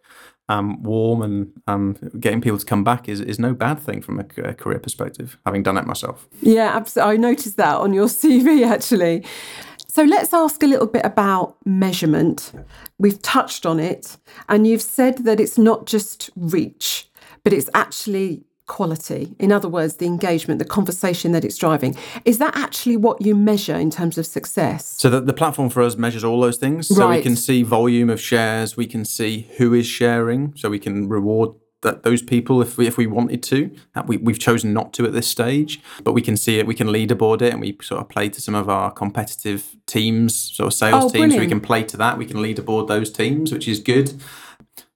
um, 0.48 0.82
warm 0.82 1.22
and 1.22 1.52
um, 1.66 1.96
getting 2.18 2.40
people 2.40 2.58
to 2.58 2.66
come 2.66 2.84
back 2.84 3.08
is, 3.08 3.20
is 3.20 3.38
no 3.38 3.54
bad 3.54 3.78
thing 3.78 4.02
from 4.02 4.18
a 4.18 4.24
career 4.24 4.78
perspective. 4.78 5.38
Having 5.46 5.62
done 5.62 5.78
it 5.78 5.86
myself. 5.86 6.28
Yeah, 6.40 6.76
absolutely. 6.76 7.14
I 7.14 7.16
noticed 7.16 7.56
that 7.56 7.76
on 7.76 7.92
your 7.92 8.06
CV 8.20 8.66
actually. 8.66 9.24
So 9.88 10.04
let's 10.04 10.32
ask 10.32 10.62
a 10.62 10.66
little 10.66 10.86
bit 10.86 11.04
about 11.04 11.56
measurement. 11.66 12.52
We've 12.98 13.20
touched 13.20 13.66
on 13.66 13.78
it, 13.78 14.16
and 14.48 14.66
you've 14.66 14.80
said 14.80 15.18
that 15.18 15.38
it's 15.38 15.58
not 15.58 15.84
just 15.84 16.30
reach, 16.34 17.10
but 17.44 17.52
it's 17.52 17.68
actually 17.74 18.42
quality. 18.72 19.36
In 19.38 19.52
other 19.52 19.68
words, 19.68 19.96
the 19.96 20.06
engagement, 20.06 20.58
the 20.58 20.64
conversation 20.64 21.32
that 21.32 21.44
it's 21.44 21.58
driving. 21.58 21.94
Is 22.24 22.38
that 22.38 22.56
actually 22.56 22.96
what 22.96 23.20
you 23.20 23.34
measure 23.34 23.76
in 23.76 23.90
terms 23.90 24.16
of 24.16 24.24
success? 24.24 24.94
So 24.96 25.10
the, 25.10 25.20
the 25.20 25.34
platform 25.34 25.68
for 25.68 25.82
us 25.82 25.94
measures 25.96 26.24
all 26.24 26.40
those 26.40 26.56
things. 26.56 26.88
So 26.88 27.10
we 27.10 27.20
can 27.20 27.36
see 27.36 27.62
volume 27.62 28.08
of 28.08 28.18
shares, 28.18 28.74
we 28.74 28.86
can 28.86 29.04
see 29.04 29.50
who 29.58 29.74
is 29.74 29.86
sharing, 29.86 30.54
so 30.56 30.70
we 30.70 30.78
can 30.78 31.06
reward 31.06 31.50
that 31.82 32.02
those 32.04 32.22
people 32.22 32.62
if 32.62 32.78
we 32.78 32.86
if 32.86 32.96
we 32.96 33.06
wanted 33.06 33.42
to. 33.42 33.58
We, 34.06 34.16
we've 34.16 34.38
chosen 34.38 34.72
not 34.72 34.92
to 34.94 35.04
at 35.04 35.12
this 35.12 35.28
stage, 35.28 35.80
but 36.02 36.12
we 36.12 36.22
can 36.22 36.36
see 36.36 36.58
it. 36.58 36.66
We 36.66 36.74
can 36.74 36.88
leaderboard 36.88 37.42
it, 37.42 37.52
and 37.52 37.60
we 37.60 37.76
sort 37.82 38.00
of 38.00 38.08
play 38.08 38.30
to 38.30 38.40
some 38.40 38.54
of 38.54 38.68
our 38.68 38.90
competitive 38.90 39.76
teams, 39.86 40.34
sort 40.56 40.68
of 40.68 40.74
sales 40.74 41.04
Oh, 41.04 41.08
teams. 41.10 41.36
We 41.36 41.46
can 41.46 41.60
play 41.60 41.82
to 41.84 41.96
that. 41.98 42.16
We 42.16 42.24
can 42.24 42.38
leaderboard 42.38 42.88
those 42.88 43.10
teams, 43.12 43.52
which 43.52 43.68
is 43.68 43.80
good. 43.80 44.14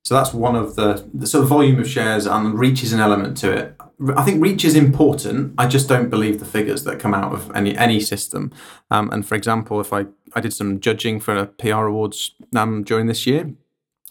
So 0.06 0.14
that's 0.14 0.32
one 0.32 0.54
of 0.54 0.76
the, 0.76 1.04
the 1.12 1.26
sort 1.26 1.42
of 1.42 1.48
volume 1.48 1.80
of 1.80 1.90
shares 1.90 2.26
and 2.26 2.56
reach 2.56 2.84
is 2.84 2.92
an 2.92 3.00
element 3.00 3.36
to 3.38 3.50
it. 3.50 3.74
I 4.16 4.22
think 4.22 4.40
reach 4.40 4.64
is 4.64 4.76
important. 4.76 5.54
I 5.58 5.66
just 5.66 5.88
don't 5.88 6.10
believe 6.10 6.38
the 6.38 6.44
figures 6.44 6.84
that 6.84 7.00
come 7.00 7.12
out 7.12 7.32
of 7.32 7.50
any 7.56 7.76
any 7.76 7.98
system. 7.98 8.52
Um, 8.88 9.10
and 9.10 9.26
for 9.26 9.34
example, 9.34 9.80
if 9.80 9.92
I, 9.92 10.06
I 10.32 10.40
did 10.40 10.52
some 10.52 10.78
judging 10.78 11.18
for 11.18 11.34
a 11.34 11.46
PR 11.46 11.86
awards 11.86 12.36
um, 12.54 12.84
during 12.84 13.08
this 13.08 13.26
year, 13.26 13.52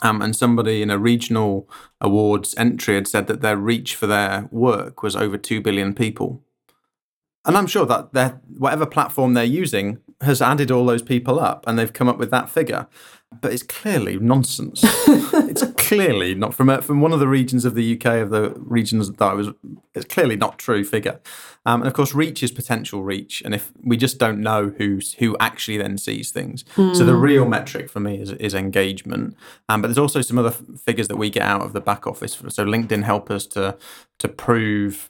um, 0.01 0.21
and 0.21 0.35
somebody 0.35 0.81
in 0.81 0.89
a 0.89 0.97
regional 0.97 1.69
awards 2.01 2.53
entry 2.57 2.95
had 2.95 3.07
said 3.07 3.27
that 3.27 3.39
their 3.39 3.55
reach 3.55 3.95
for 3.95 4.05
their 4.05 4.49
work 4.51 5.01
was 5.01 5.15
over 5.15 5.37
two 5.37 5.61
billion 5.61 5.93
people. 5.93 6.43
And 7.45 7.57
I'm 7.57 7.67
sure 7.67 7.85
that 7.85 8.11
their 8.11 8.41
whatever 8.57 8.85
platform 8.85 9.33
they're 9.33 9.45
using 9.45 9.99
has 10.19 10.41
added 10.41 10.71
all 10.71 10.85
those 10.85 11.03
people 11.03 11.39
up, 11.39 11.63
and 11.65 11.79
they've 11.79 11.93
come 11.93 12.09
up 12.09 12.17
with 12.17 12.31
that 12.31 12.49
figure. 12.49 12.87
But 13.41 13.51
it's 13.51 13.63
clearly 13.63 14.17
nonsense. 14.17 14.81
it's 14.83 15.63
clearly 15.77 16.35
not 16.35 16.53
from 16.53 16.69
a, 16.69 16.81
from 16.81 17.01
one 17.01 17.11
of 17.11 17.19
the 17.19 17.27
regions 17.27 17.65
of 17.65 17.75
the 17.75 17.95
UK 17.95 18.05
of 18.21 18.29
the 18.29 18.53
regions 18.57 19.11
that 19.11 19.21
I 19.21 19.33
was. 19.33 19.49
It's 19.93 20.05
clearly 20.05 20.35
not 20.35 20.57
true 20.57 20.83
figure. 20.83 21.19
Um, 21.65 21.81
and 21.81 21.87
of 21.87 21.93
course, 21.93 22.13
reach 22.13 22.43
is 22.43 22.51
potential 22.51 23.03
reach, 23.03 23.41
and 23.43 23.53
if 23.53 23.71
we 23.83 23.97
just 23.97 24.19
don't 24.19 24.39
know 24.39 24.73
who's 24.77 25.13
who 25.15 25.35
actually 25.39 25.77
then 25.77 25.97
sees 25.97 26.31
things. 26.31 26.63
So 26.75 27.03
the 27.03 27.15
real 27.15 27.45
metric 27.45 27.89
for 27.89 27.99
me 27.99 28.21
is 28.21 28.31
is 28.33 28.53
engagement. 28.53 29.35
Um, 29.67 29.81
but 29.81 29.87
there's 29.87 29.97
also 29.97 30.21
some 30.21 30.37
other 30.37 30.51
figures 30.51 31.07
that 31.07 31.17
we 31.17 31.29
get 31.29 31.43
out 31.43 31.61
of 31.61 31.73
the 31.73 31.81
back 31.81 32.05
office. 32.07 32.33
So 32.49 32.65
LinkedIn 32.65 33.03
help 33.03 33.31
us 33.31 33.45
to 33.47 33.77
to 34.19 34.27
prove 34.27 35.09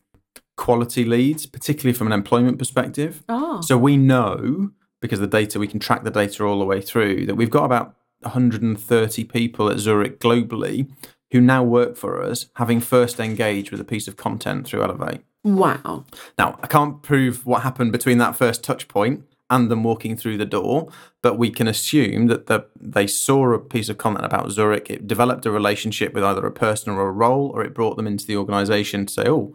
quality 0.58 1.04
leads, 1.04 1.46
particularly 1.46 1.94
from 1.94 2.08
an 2.08 2.14
employment 2.14 2.58
perspective. 2.58 3.24
Ah. 3.28 3.60
So 3.60 3.78
we 3.78 3.98
know 3.98 4.72
because 5.02 5.20
the 5.20 5.28
data 5.28 5.60
we 5.60 5.68
can 5.68 5.80
track 5.80 6.04
the 6.04 6.12
data 6.12 6.44
all 6.44 6.60
the 6.60 6.66
way 6.66 6.82
through 6.82 7.26
that 7.26 7.36
we've 7.36 7.50
got 7.50 7.66
about 7.66 7.96
130 8.26 9.24
people 9.26 9.70
at 9.70 9.80
Zurich 9.80 10.20
globally 10.20 10.90
who 11.32 11.42
now 11.42 11.64
work 11.64 11.98
for 11.98 12.22
us, 12.22 12.48
having 12.56 12.80
first 12.80 13.20
engaged 13.20 13.72
with 13.72 13.82
a 13.82 13.86
piece 13.86 14.08
of 14.08 14.16
content 14.16 14.66
through 14.66 14.84
Elevate. 14.84 15.22
Wow. 15.44 16.06
Now, 16.38 16.58
I 16.64 16.68
can't 16.68 17.02
prove 17.02 17.46
what 17.46 17.64
happened 17.64 17.92
between 17.92 18.18
that 18.20 18.36
first 18.36 18.64
touch 18.64 18.88
point 18.88 19.24
and 19.50 19.70
them 19.70 19.84
walking 19.84 20.18
through 20.18 20.38
the 20.38 20.46
door, 20.46 20.90
but 21.22 21.38
we 21.38 21.52
can 21.52 21.68
assume 21.68 22.28
that 22.28 22.48
the, 22.48 22.66
they 22.80 23.06
saw 23.06 23.52
a 23.52 23.60
piece 23.60 23.90
of 23.90 23.98
content 23.98 24.26
about 24.26 24.52
Zurich, 24.52 24.90
it 24.90 25.08
developed 25.08 25.46
a 25.46 25.52
relationship 25.52 26.14
with 26.14 26.24
either 26.24 26.46
a 26.46 26.52
person 26.52 26.92
or 26.94 27.08
a 27.08 27.12
role, 27.12 27.52
or 27.54 27.64
it 27.64 27.76
brought 27.76 27.96
them 27.96 28.08
into 28.08 28.26
the 28.26 28.38
organization 28.38 29.06
to 29.06 29.14
say, 29.14 29.24
oh, 29.28 29.54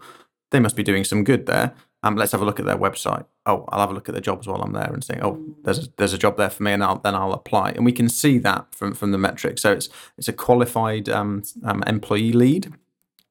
they 0.50 0.60
must 0.60 0.76
be 0.76 0.82
doing 0.82 1.04
some 1.04 1.24
good 1.24 1.46
there. 1.46 1.74
Um, 2.02 2.16
let's 2.16 2.32
have 2.32 2.40
a 2.40 2.44
look 2.44 2.58
at 2.58 2.66
their 2.66 2.78
website. 2.78 3.26
Oh, 3.44 3.66
I'll 3.68 3.80
have 3.80 3.90
a 3.90 3.94
look 3.94 4.08
at 4.08 4.14
the 4.14 4.20
jobs 4.20 4.46
while 4.46 4.62
I'm 4.62 4.72
there 4.72 4.90
and 4.92 5.04
say, 5.04 5.18
oh, 5.22 5.38
there's 5.64 5.86
a, 5.86 5.88
there's 5.96 6.12
a 6.12 6.18
job 6.18 6.36
there 6.36 6.50
for 6.50 6.62
me, 6.62 6.72
and 6.72 6.82
I'll, 6.82 6.98
then 6.98 7.14
I'll 7.14 7.32
apply. 7.32 7.72
And 7.72 7.84
we 7.84 7.92
can 7.92 8.08
see 8.08 8.38
that 8.38 8.74
from 8.74 8.94
from 8.94 9.12
the 9.12 9.18
metrics. 9.18 9.62
So 9.62 9.72
it's 9.72 9.88
it's 10.16 10.28
a 10.28 10.32
qualified 10.32 11.08
um, 11.08 11.42
um, 11.64 11.82
employee 11.86 12.32
lead 12.32 12.72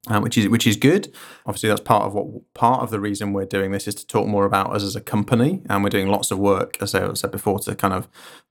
uh, 0.07 0.19
which 0.19 0.37
is 0.37 0.47
which 0.47 0.65
is 0.65 0.75
good. 0.75 1.13
Obviously, 1.45 1.69
that's 1.69 1.81
part 1.81 2.03
of 2.03 2.13
what 2.13 2.53
part 2.53 2.81
of 2.81 2.89
the 2.89 2.99
reason 2.99 3.33
we're 3.33 3.45
doing 3.45 3.71
this 3.71 3.87
is 3.87 3.95
to 3.95 4.07
talk 4.07 4.27
more 4.27 4.45
about 4.45 4.73
us 4.73 4.83
as 4.83 4.95
a 4.95 5.01
company, 5.01 5.61
and 5.69 5.83
we're 5.83 5.89
doing 5.89 6.07
lots 6.07 6.31
of 6.31 6.39
work, 6.39 6.77
as 6.81 6.95
I 6.95 7.13
said 7.13 7.31
before, 7.31 7.59
to 7.59 7.75
kind 7.75 7.93
of 7.93 8.07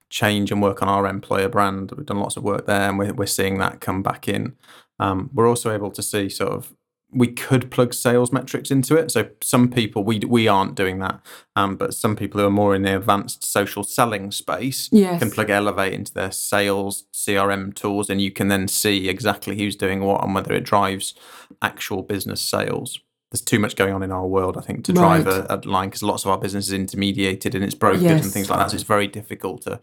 change 0.09 0.51
and 0.51 0.61
work 0.61 0.81
on 0.81 0.87
our 0.87 1.07
employer 1.07 1.49
brand. 1.49 1.91
We've 1.95 2.05
done 2.05 2.19
lots 2.19 2.37
of 2.37 2.43
work 2.43 2.65
there, 2.65 2.89
and 2.89 2.99
we're 2.99 3.13
we're 3.13 3.25
seeing 3.25 3.57
that 3.57 3.81
come 3.81 4.03
back 4.03 4.27
in. 4.27 4.55
Um, 4.99 5.29
we're 5.33 5.49
also 5.49 5.71
able 5.71 5.91
to 5.91 6.03
see 6.03 6.29
sort 6.29 6.51
of 6.51 6.73
we 7.11 7.27
could 7.27 7.71
plug 7.71 7.93
sales 7.93 8.31
metrics 8.31 8.69
into 8.69 8.95
it. 8.95 9.11
So 9.11 9.29
some 9.41 9.69
people 9.69 10.03
we 10.03 10.19
we 10.19 10.47
aren't 10.47 10.75
doing 10.75 10.99
that, 10.99 11.19
um, 11.55 11.75
but 11.75 11.93
some 11.93 12.15
people 12.15 12.39
who 12.39 12.47
are 12.47 12.51
more 12.51 12.75
in 12.75 12.83
the 12.83 12.95
advanced 12.95 13.43
social 13.43 13.83
selling 13.83 14.31
space 14.31 14.89
Yes. 14.91 15.19
can 15.19 15.31
plug 15.31 15.49
Elevate 15.49 15.93
into 15.93 16.13
their 16.13 16.31
sales 16.31 17.05
CRM 17.13 17.73
tools, 17.73 18.09
and 18.09 18.21
you 18.21 18.31
can 18.31 18.47
then 18.47 18.67
see 18.67 19.09
exactly 19.09 19.57
who's 19.57 19.75
doing 19.75 20.01
what 20.01 20.23
and 20.23 20.35
whether 20.35 20.53
it 20.53 20.63
drives 20.63 21.15
actual 21.61 22.03
business 22.03 22.41
sales. 22.41 22.99
There's 23.31 23.41
too 23.41 23.59
much 23.59 23.75
going 23.75 23.93
on 23.93 24.01
in 24.01 24.11
our 24.11 24.25
world, 24.25 24.57
I 24.57 24.61
think, 24.61 24.85
to 24.85 24.93
drive 24.93 25.27
Right. 25.27 25.35
a, 25.49 25.55
a 25.55 25.57
line 25.69 25.89
because 25.89 26.01
lots 26.01 26.25
of 26.25 26.31
our 26.31 26.39
business 26.39 26.67
is 26.67 26.73
intermediated 26.73 27.53
and 27.53 27.63
it's 27.63 27.75
brokered 27.75 28.01
Yes. 28.01 28.23
and 28.23 28.33
things 28.33 28.49
like 28.49 28.57
that. 28.59 28.71
So 28.71 28.75
it's 28.75 28.83
very 28.83 29.07
difficult 29.07 29.61
to 29.63 29.79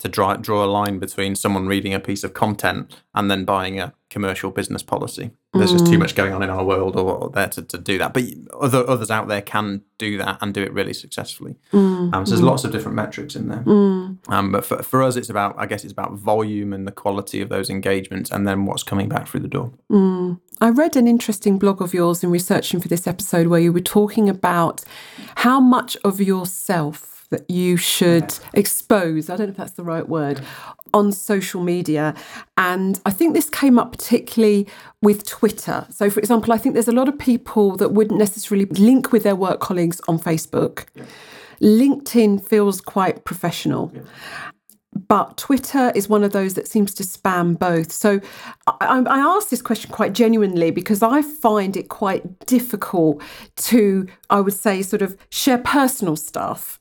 to 0.00 0.08
draw 0.08 0.34
draw 0.36 0.64
a 0.64 0.70
line 0.80 0.98
between 0.98 1.34
someone 1.34 1.66
reading 1.66 1.92
a 1.92 2.00
piece 2.00 2.24
of 2.24 2.32
content 2.32 2.96
and 3.14 3.30
then 3.30 3.44
buying 3.44 3.78
a 3.78 3.92
commercial 4.08 4.50
business 4.50 4.82
policy. 4.82 5.30
There's 5.52 5.72
just 5.72 5.86
too 5.86 5.96
Mm. 5.96 6.00
much 6.00 6.14
going 6.14 6.32
on 6.32 6.42
in 6.42 6.48
our 6.50 6.64
world 6.64 6.96
or, 6.96 7.12
or 7.16 7.30
there 7.30 7.48
to, 7.48 7.62
to 7.62 7.76
do 7.78 7.98
that. 7.98 8.12
But 8.14 8.24
other 8.60 8.86
others 8.88 9.10
out 9.10 9.28
there 9.28 9.42
can 9.42 9.82
do 9.98 10.16
that 10.18 10.38
and 10.42 10.52
do 10.54 10.62
it 10.62 10.72
really 10.72 10.94
successfully. 10.94 11.56
Mm. 11.72 12.14
Um, 12.14 12.26
so 12.26 12.30
there's 12.30 12.42
lots 12.42 12.64
of 12.64 12.72
different 12.72 12.96
metrics 12.96 13.34
in 13.36 13.48
there. 13.48 13.62
Um, 13.66 14.52
but 14.52 14.64
for, 14.64 14.82
for 14.82 15.02
us, 15.02 15.16
it's 15.16 15.28
about 15.30 15.54
I 15.58 15.66
guess 15.66 15.84
it's 15.84 15.92
about 15.92 16.12
volume 16.14 16.72
and 16.74 16.86
the 16.86 16.92
quality 16.92 17.40
of 17.42 17.48
those 17.48 17.68
engagements, 17.70 18.30
and 18.30 18.46
then 18.46 18.64
what's 18.66 18.82
coming 18.82 19.08
back 19.08 19.26
through 19.28 19.40
the 19.40 19.48
door. 19.48 19.72
I 20.62 20.68
read 20.68 20.94
an 20.94 21.08
interesting 21.08 21.58
blog 21.58 21.80
of 21.80 21.94
yours 21.94 22.22
in 22.22 22.30
researching 22.30 22.80
for 22.80 22.88
this 22.88 23.06
episode 23.06 23.46
where 23.46 23.60
you 23.60 23.72
were 23.72 23.80
talking 23.80 24.28
about 24.28 24.84
how 25.36 25.58
much 25.58 25.96
of 26.04 26.20
yourself 26.20 27.26
that 27.30 27.48
you 27.48 27.78
should 27.78 28.34
expose, 28.52 29.30
I 29.30 29.36
don't 29.36 29.46
know 29.46 29.52
if 29.52 29.56
that's 29.56 29.72
the 29.72 29.84
right 29.84 30.06
word, 30.06 30.42
on 30.92 31.12
social 31.12 31.62
media. 31.62 32.14
And 32.58 33.00
I 33.06 33.10
think 33.10 33.32
this 33.32 33.48
came 33.48 33.78
up 33.78 33.92
particularly 33.92 34.66
with 35.00 35.26
Twitter. 35.26 35.86
So, 35.88 36.10
for 36.10 36.20
example, 36.20 36.52
I 36.52 36.58
think 36.58 36.74
there's 36.74 36.88
a 36.88 36.92
lot 36.92 37.08
of 37.08 37.18
people 37.18 37.76
that 37.76 37.92
wouldn't 37.92 38.18
necessarily 38.18 38.66
link 38.66 39.12
with 39.12 39.22
their 39.22 39.36
work 39.36 39.60
colleagues 39.60 40.00
on 40.08 40.18
Facebook. 40.18 40.84
LinkedIn 41.62 42.46
feels 42.46 42.82
quite 42.82 43.24
professional 43.24 43.92
but 45.10 45.36
Twitter 45.36 45.90
is 45.96 46.08
one 46.08 46.22
of 46.22 46.30
those 46.30 46.54
that 46.54 46.68
seems 46.68 46.94
to 46.94 47.02
spam 47.02 47.58
both. 47.58 47.90
So 47.90 48.20
I, 48.68 49.02
I 49.04 49.40
this 49.50 49.60
question 49.60 49.90
quite 49.90 50.12
genuinely 50.12 50.70
because 50.70 51.02
I 51.02 51.20
find 51.20 51.76
it 51.76 51.88
quite 51.88 52.46
difficult 52.46 53.20
to, 53.56 54.06
I 54.30 54.40
would 54.40 54.54
say, 54.54 54.82
sort 54.82 55.02
of 55.02 55.18
share 55.28 55.58
personal 55.58 56.14
stuff. 56.14 56.78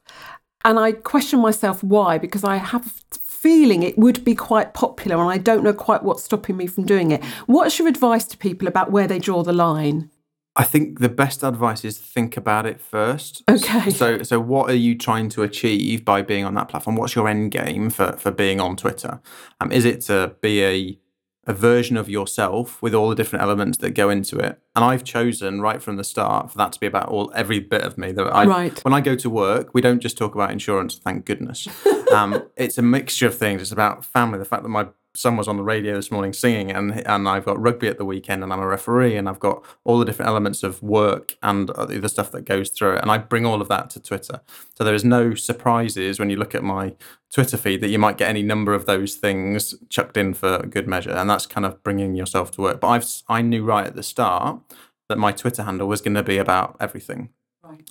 And 0.64 0.78
I 0.78 0.92
question 0.92 1.40
myself 1.40 1.84
why, 1.84 2.20
because 2.20 2.44
I 2.44 2.58
have 2.58 2.86
a 2.86 3.18
feeling 3.20 3.82
it 3.82 3.98
would 3.98 4.24
be 4.24 4.36
quite 4.36 4.76
popular 4.76 5.20
and 5.20 5.32
I 5.32 5.40
don't 5.40 5.64
know 5.64 5.74
quite 5.74 6.04
what's 6.04 6.24
stopping 6.24 6.56
me 6.56 6.68
from 6.68 6.86
doing 6.86 7.10
it. 7.10 7.24
What's 7.48 7.80
your 7.80 7.88
advice 7.88 8.26
to 8.26 8.38
people 8.38 8.68
about 8.68 8.92
where 8.92 9.08
they 9.08 9.18
draw 9.18 9.42
the 9.42 9.54
line? 9.54 10.12
I 10.60 10.64
think 10.64 11.00
the 11.00 11.08
best 11.08 11.42
advice 11.42 11.86
is 11.86 11.98
think 11.98 12.36
about 12.36 12.66
it 12.66 12.82
first. 12.82 13.44
Okay. 13.50 13.90
So, 13.92 14.24
so 14.24 14.42
what 14.42 14.70
are 14.70 14.76
you 14.76 14.94
trying 14.94 15.30
to 15.30 15.44
achieve 15.44 16.04
by 16.04 16.22
being 16.22 16.44
on 16.44 16.54
that 16.56 16.68
platform? 16.68 16.98
What's 16.98 17.16
your 17.16 17.30
end 17.30 17.52
game 17.52 17.90
for 17.90 18.12
for 18.18 18.30
being 18.30 18.60
on 18.60 18.76
Twitter? 18.76 19.22
Um, 19.62 19.72
is 19.72 19.86
it 19.86 20.02
to 20.02 20.36
be 20.42 20.64
a 20.64 21.00
a 21.48 21.54
version 21.54 21.96
of 21.96 22.10
yourself 22.10 22.82
with 22.82 22.94
all 22.94 23.08
the 23.08 23.16
different 23.16 23.42
elements 23.42 23.78
that 23.78 23.92
go 23.92 24.10
into 24.10 24.38
it? 24.38 24.60
And 24.76 24.84
I've 24.84 25.06
chosen 25.06 25.62
right 25.62 25.82
from 25.82 25.96
the 25.96 26.04
start 26.04 26.52
for 26.52 26.58
that 26.58 26.74
to 26.74 26.80
be 26.80 26.88
about 26.88 27.08
all 27.08 27.32
every 27.34 27.60
bit 27.60 27.84
of 27.84 27.98
me. 27.98 28.12
That 28.12 28.26
I, 28.26 28.46
Right. 28.46 28.84
When 28.84 28.94
I 28.94 29.00
go 29.00 29.16
to 29.16 29.30
work, 29.30 29.74
we 29.74 29.80
don't 29.80 30.02
just 30.02 30.18
talk 30.18 30.36
about 30.36 30.52
insurance. 30.52 30.96
Thank 30.96 31.24
goodness. 31.24 31.70
um, 32.14 32.44
it's 32.58 32.78
a 32.78 32.82
mixture 32.82 33.28
of 33.28 33.38
things. 33.38 33.62
It's 33.62 33.72
about 33.72 34.04
family. 34.04 34.40
The 34.40 34.46
fact 34.46 34.64
that 34.64 34.70
my 34.70 34.88
was 35.24 35.48
on 35.48 35.58
the 35.58 35.64
radio 35.64 35.96
this 35.96 36.12
morning 36.12 36.34
singing, 36.34 36.72
and 36.72 37.06
and 37.08 37.28
I've 37.28 37.46
got 37.46 37.62
rugby 37.62 37.88
at 37.88 37.98
the 37.98 38.06
weekend, 38.06 38.44
and 38.44 38.54
I'm 38.54 38.60
a 38.60 38.68
referee, 38.68 39.16
and 39.16 39.28
I've 39.28 39.40
got 39.40 39.64
all 39.84 40.00
the 40.00 40.06
different 40.06 40.30
elements 40.30 40.64
of 40.64 40.82
work 40.82 41.38
and 41.42 41.70
the 41.70 42.10
stuff 42.10 42.32
that 42.32 42.46
goes 42.46 42.70
through 42.70 42.96
it, 42.96 43.02
and 43.02 43.12
I 43.12 43.18
bring 43.18 43.46
all 43.46 43.62
of 43.62 43.68
that 43.70 43.90
to 43.92 44.00
Twitter. 44.00 44.42
So 44.78 44.84
there 44.84 44.94
is 44.94 45.04
no 45.04 45.34
surprises 45.36 46.20
when 46.20 46.30
you 46.30 46.38
look 46.38 46.56
at 46.56 46.64
my 46.64 46.96
Twitter 47.32 47.58
feed 47.58 47.82
that 47.82 47.90
you 47.90 48.00
might 48.00 48.18
get 48.18 48.30
any 48.30 48.44
number 48.44 48.74
of 48.74 48.86
those 48.86 49.16
things 49.16 49.76
chucked 49.90 50.18
in 50.18 50.34
for 50.34 50.60
good 50.60 50.88
measure, 50.88 51.12
and 51.12 51.30
that's 51.30 51.46
kind 51.46 51.66
of 51.66 51.82
bringing 51.84 52.16
yourself 52.16 52.52
to 52.52 52.62
work. 52.62 52.80
But 52.80 52.88
I've 52.88 53.06
I 53.28 53.42
knew 53.42 53.64
right 53.64 53.88
at 53.88 53.96
the 53.96 54.04
start 54.04 54.62
that 55.10 55.18
my 55.18 55.32
Twitter 55.32 55.64
handle 55.64 55.88
was 55.88 56.02
going 56.02 56.14
to 56.14 56.24
be 56.24 56.38
about 56.38 56.78
everything. 56.80 57.30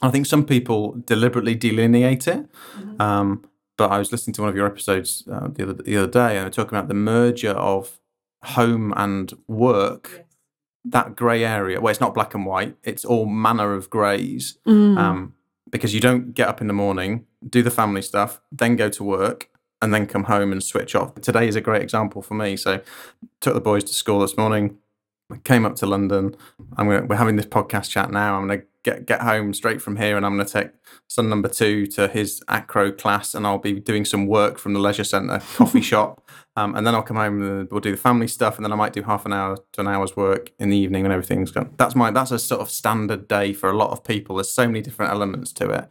I 0.02 0.10
think 0.10 0.26
some 0.26 0.44
people 0.44 1.00
deliberately 1.04 1.54
delineate 1.54 2.26
it. 2.26 2.48
Um, 3.00 3.44
but 3.78 3.90
I 3.90 3.98
was 3.98 4.12
listening 4.12 4.34
to 4.34 4.42
one 4.42 4.50
of 4.50 4.56
your 4.56 4.66
episodes 4.66 5.26
uh, 5.32 5.48
the 5.50 5.62
other 5.62 5.72
the 5.72 5.96
other 5.96 6.10
day, 6.10 6.36
and 6.36 6.40
they 6.40 6.44
were 6.44 6.50
talking 6.50 6.76
about 6.76 6.88
the 6.88 6.94
merger 6.94 7.52
of 7.52 7.98
home 8.42 8.92
and 8.96 9.32
work. 9.46 10.26
That 10.84 11.16
grey 11.16 11.44
area, 11.44 11.80
where 11.80 11.90
it's 11.90 12.00
not 12.00 12.14
black 12.14 12.34
and 12.34 12.44
white, 12.46 12.76
it's 12.82 13.04
all 13.04 13.26
manner 13.26 13.74
of 13.74 13.88
greys. 13.90 14.58
Um, 14.98 15.34
because 15.70 15.94
you 15.94 16.00
don't 16.00 16.32
get 16.32 16.48
up 16.48 16.60
in 16.60 16.66
the 16.66 16.72
morning, 16.72 17.26
do 17.46 17.62
the 17.62 17.70
family 17.70 18.00
stuff, 18.00 18.40
then 18.50 18.74
go 18.74 18.88
to 18.88 19.04
work, 19.04 19.50
and 19.82 19.92
then 19.92 20.06
come 20.06 20.24
home 20.24 20.50
and 20.50 20.62
switch 20.62 20.94
off. 20.94 21.14
Today 21.16 21.46
is 21.46 21.56
a 21.56 21.60
great 21.60 21.82
example 21.82 22.22
for 22.22 22.34
me. 22.34 22.56
So, 22.56 22.80
took 23.40 23.54
the 23.54 23.60
boys 23.60 23.84
to 23.84 23.94
school 23.94 24.20
this 24.20 24.36
morning, 24.36 24.78
came 25.44 25.66
up 25.66 25.76
to 25.76 25.86
London. 25.86 26.34
I'm 26.76 26.88
gonna, 26.88 27.06
we're 27.06 27.16
having 27.16 27.36
this 27.36 27.46
podcast 27.46 27.90
chat 27.90 28.10
now. 28.10 28.36
I'm 28.36 28.46
going 28.46 28.60
to 28.60 28.66
get 28.88 29.06
get 29.06 29.20
home 29.22 29.52
straight 29.52 29.80
from 29.82 29.96
here, 29.96 30.16
and 30.16 30.24
I'm 30.24 30.36
going 30.36 30.46
to 30.46 30.52
take 30.52 30.70
son 31.08 31.28
number 31.28 31.48
two 31.48 31.86
to 31.88 32.08
his 32.08 32.42
acro 32.48 32.90
class, 32.92 33.34
and 33.34 33.46
I'll 33.46 33.58
be 33.58 33.80
doing 33.80 34.04
some 34.04 34.26
work 34.26 34.58
from 34.58 34.72
the 34.72 34.80
leisure 34.80 35.04
centre 35.04 35.40
coffee 35.56 35.80
shop, 35.80 36.28
um, 36.56 36.74
and 36.74 36.86
then 36.86 36.94
I'll 36.94 37.02
come 37.02 37.16
home 37.16 37.42
and 37.42 37.70
we'll 37.70 37.80
do 37.80 37.90
the 37.90 37.96
family 37.96 38.28
stuff, 38.28 38.56
and 38.56 38.64
then 38.64 38.72
I 38.72 38.76
might 38.76 38.92
do 38.92 39.02
half 39.02 39.26
an 39.26 39.32
hour 39.32 39.56
to 39.72 39.80
an 39.80 39.88
hour's 39.88 40.16
work 40.16 40.52
in 40.58 40.70
the 40.70 40.76
evening 40.76 41.02
when 41.02 41.12
everything's 41.12 41.50
gone. 41.50 41.74
That's 41.76 41.94
my 41.94 42.10
that's 42.10 42.30
a 42.30 42.38
sort 42.38 42.60
of 42.60 42.70
standard 42.70 43.28
day 43.28 43.52
for 43.52 43.70
a 43.70 43.76
lot 43.76 43.90
of 43.90 44.04
people. 44.04 44.36
There's 44.36 44.50
so 44.50 44.66
many 44.66 44.80
different 44.80 45.12
elements 45.12 45.52
to 45.54 45.70
it. 45.70 45.88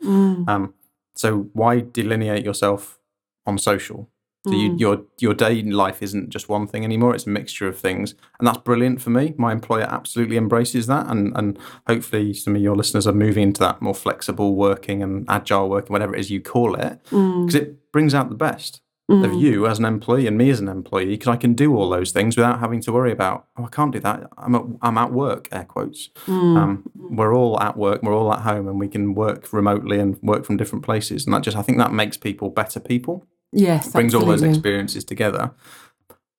Um, 0.47 0.73
so 1.15 1.49
why 1.53 1.81
delineate 1.81 2.45
yourself 2.45 2.99
on 3.45 3.57
social? 3.57 4.09
So 4.47 4.53
you, 4.53 4.71
mm. 4.71 4.79
your 4.79 5.01
your 5.19 5.33
day 5.33 5.59
in 5.59 5.71
life 5.71 6.01
isn't 6.01 6.29
just 6.29 6.49
one 6.49 6.67
thing 6.67 6.83
anymore; 6.83 7.13
it's 7.13 7.25
a 7.25 7.29
mixture 7.29 7.67
of 7.67 7.77
things, 7.77 8.15
and 8.39 8.47
that's 8.47 8.59
brilliant 8.59 9.01
for 9.01 9.09
me. 9.09 9.33
My 9.37 9.51
employer 9.51 9.83
absolutely 9.83 10.37
embraces 10.37 10.87
that, 10.87 11.07
and 11.07 11.35
and 11.35 11.57
hopefully 11.87 12.33
some 12.33 12.55
of 12.55 12.61
your 12.61 12.75
listeners 12.75 13.07
are 13.07 13.13
moving 13.13 13.43
into 13.43 13.59
that 13.61 13.81
more 13.81 13.95
flexible 13.95 14.55
working 14.55 15.03
and 15.03 15.25
agile 15.27 15.69
working, 15.69 15.91
whatever 15.91 16.15
it 16.15 16.19
is 16.19 16.31
you 16.31 16.41
call 16.41 16.75
it, 16.75 17.03
mm. 17.11 17.45
because 17.45 17.55
it 17.55 17.91
brings 17.91 18.13
out 18.13 18.29
the 18.29 18.35
best 18.35 18.81
of 19.09 19.31
mm. 19.31 19.39
you 19.39 19.65
as 19.65 19.79
an 19.79 19.85
employee 19.85 20.27
and 20.27 20.37
me 20.37 20.49
as 20.49 20.59
an 20.59 20.67
employee, 20.67 21.05
because 21.05 21.29
I 21.29 21.37
can 21.37 21.53
do 21.53 21.73
all 21.75 21.89
those 21.89 22.11
things 22.11 22.35
without 22.35 22.59
having 22.59 22.81
to 22.81 22.91
worry 22.91 23.11
about 23.11 23.47
oh 23.57 23.63
I 23.63 23.69
can't 23.69 23.91
do 23.91 23.99
that. 24.01 24.29
I'm 24.37 24.55
at, 24.55 24.63
I'm 24.81 24.97
at 24.97 25.13
work, 25.13 25.47
air 25.51 25.63
quotes. 25.63 26.09
Um, 26.27 26.83
we're 26.95 27.33
all 27.33 27.59
at 27.61 27.77
work, 27.77 28.03
we're 28.03 28.15
all 28.15 28.33
at 28.33 28.41
home, 28.41 28.67
and 28.67 28.79
we 28.79 28.89
can 28.89 29.13
work 29.13 29.51
remotely 29.53 29.99
and 29.99 30.21
work 30.21 30.45
from 30.45 30.57
different 30.57 30.83
places, 30.83 31.25
and 31.25 31.33
that 31.33 31.43
just 31.43 31.55
I 31.55 31.61
think 31.61 31.77
that 31.77 31.93
makes 31.93 32.17
people 32.17 32.49
better 32.49 32.79
people 32.79 33.25
Yes, 33.51 33.91
brings 33.91 34.13
all 34.13 34.25
those 34.25 34.41
experiences 34.49 35.03
together. 35.03 35.51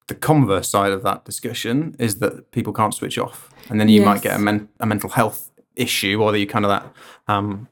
The 0.09 0.15
converse 0.15 0.69
side 0.69 0.93
of 0.93 1.03
that 1.03 1.25
discussion 1.25 1.95
is 1.99 2.19
that 2.21 2.51
people 2.51 2.73
can't 2.73 2.95
switch 2.95 3.19
off, 3.19 3.51
and 3.69 3.79
then 3.81 3.89
you 3.89 4.01
might 4.07 4.23
get 4.23 4.37
a, 4.37 4.39
men- 4.39 4.69
a 4.81 4.87
mental 4.87 5.11
health 5.11 5.51
issue, 5.77 6.23
or 6.23 6.37
you 6.37 6.47
kind 6.47 6.65
of 6.65 6.71
that. 6.71 6.93
Um, 7.29 7.69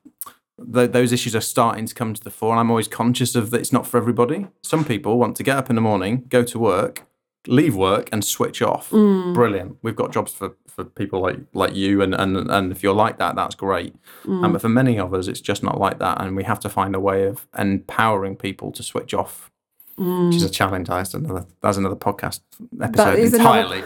th- 0.72 0.92
those 0.92 1.12
issues 1.12 1.34
are 1.34 1.40
starting 1.40 1.86
to 1.86 1.94
come 1.94 2.12
to 2.14 2.22
the 2.22 2.30
fore, 2.30 2.50
and 2.52 2.60
I'm 2.60 2.70
always 2.70 2.88
conscious 2.88 3.34
of 3.34 3.50
that. 3.50 3.60
It's 3.60 3.72
not 3.72 3.86
for 3.86 3.96
everybody. 3.96 4.48
Some 4.62 4.84
people 4.84 5.18
want 5.18 5.36
to 5.36 5.42
get 5.42 5.56
up 5.56 5.70
in 5.70 5.76
the 5.76 5.82
morning, 5.82 6.24
go 6.28 6.42
to 6.42 6.58
work, 6.58 7.06
leave 7.48 7.74
work, 7.76 8.08
and 8.12 8.24
switch 8.24 8.60
off. 8.62 8.90
Mm. 8.90 9.34
Brilliant. 9.34 9.76
We've 9.82 9.96
got 9.96 10.12
jobs 10.12 10.32
for, 10.32 10.54
for 10.68 10.84
people 10.84 11.20
like 11.20 11.38
like 11.54 11.74
you, 11.74 12.02
and 12.02 12.14
and 12.14 12.36
and 12.50 12.72
if 12.72 12.82
you're 12.82 12.94
like 12.94 13.18
that, 13.18 13.36
that's 13.36 13.54
great. 13.54 13.94
Mm. 14.24 14.44
Um, 14.44 14.52
but 14.52 14.60
for 14.60 14.68
many 14.68 14.98
of 14.98 15.12
us, 15.14 15.26
it's 15.28 15.40
just 15.40 15.62
not 15.62 15.78
like 15.80 15.98
that, 15.98 16.20
and 16.20 16.36
we 16.36 16.44
have 16.44 16.60
to 16.60 16.68
find 16.68 16.94
a 16.94 17.00
way 17.00 17.24
of 17.26 17.46
empowering 17.58 18.36
people 18.36 18.72
to 18.72 18.82
switch 18.82 19.14
off, 19.14 19.50
which 19.96 20.36
is 20.36 20.42
a 20.42 20.50
challenge. 20.50 20.88
That's 20.88 21.14
another 21.14 21.46
that's 21.62 21.76
another 21.76 21.96
podcast 21.96 22.40
episode 22.80 23.16
Mm. 23.16 23.18
is 23.18 23.34
another- 23.34 23.60
entirely. 23.60 23.82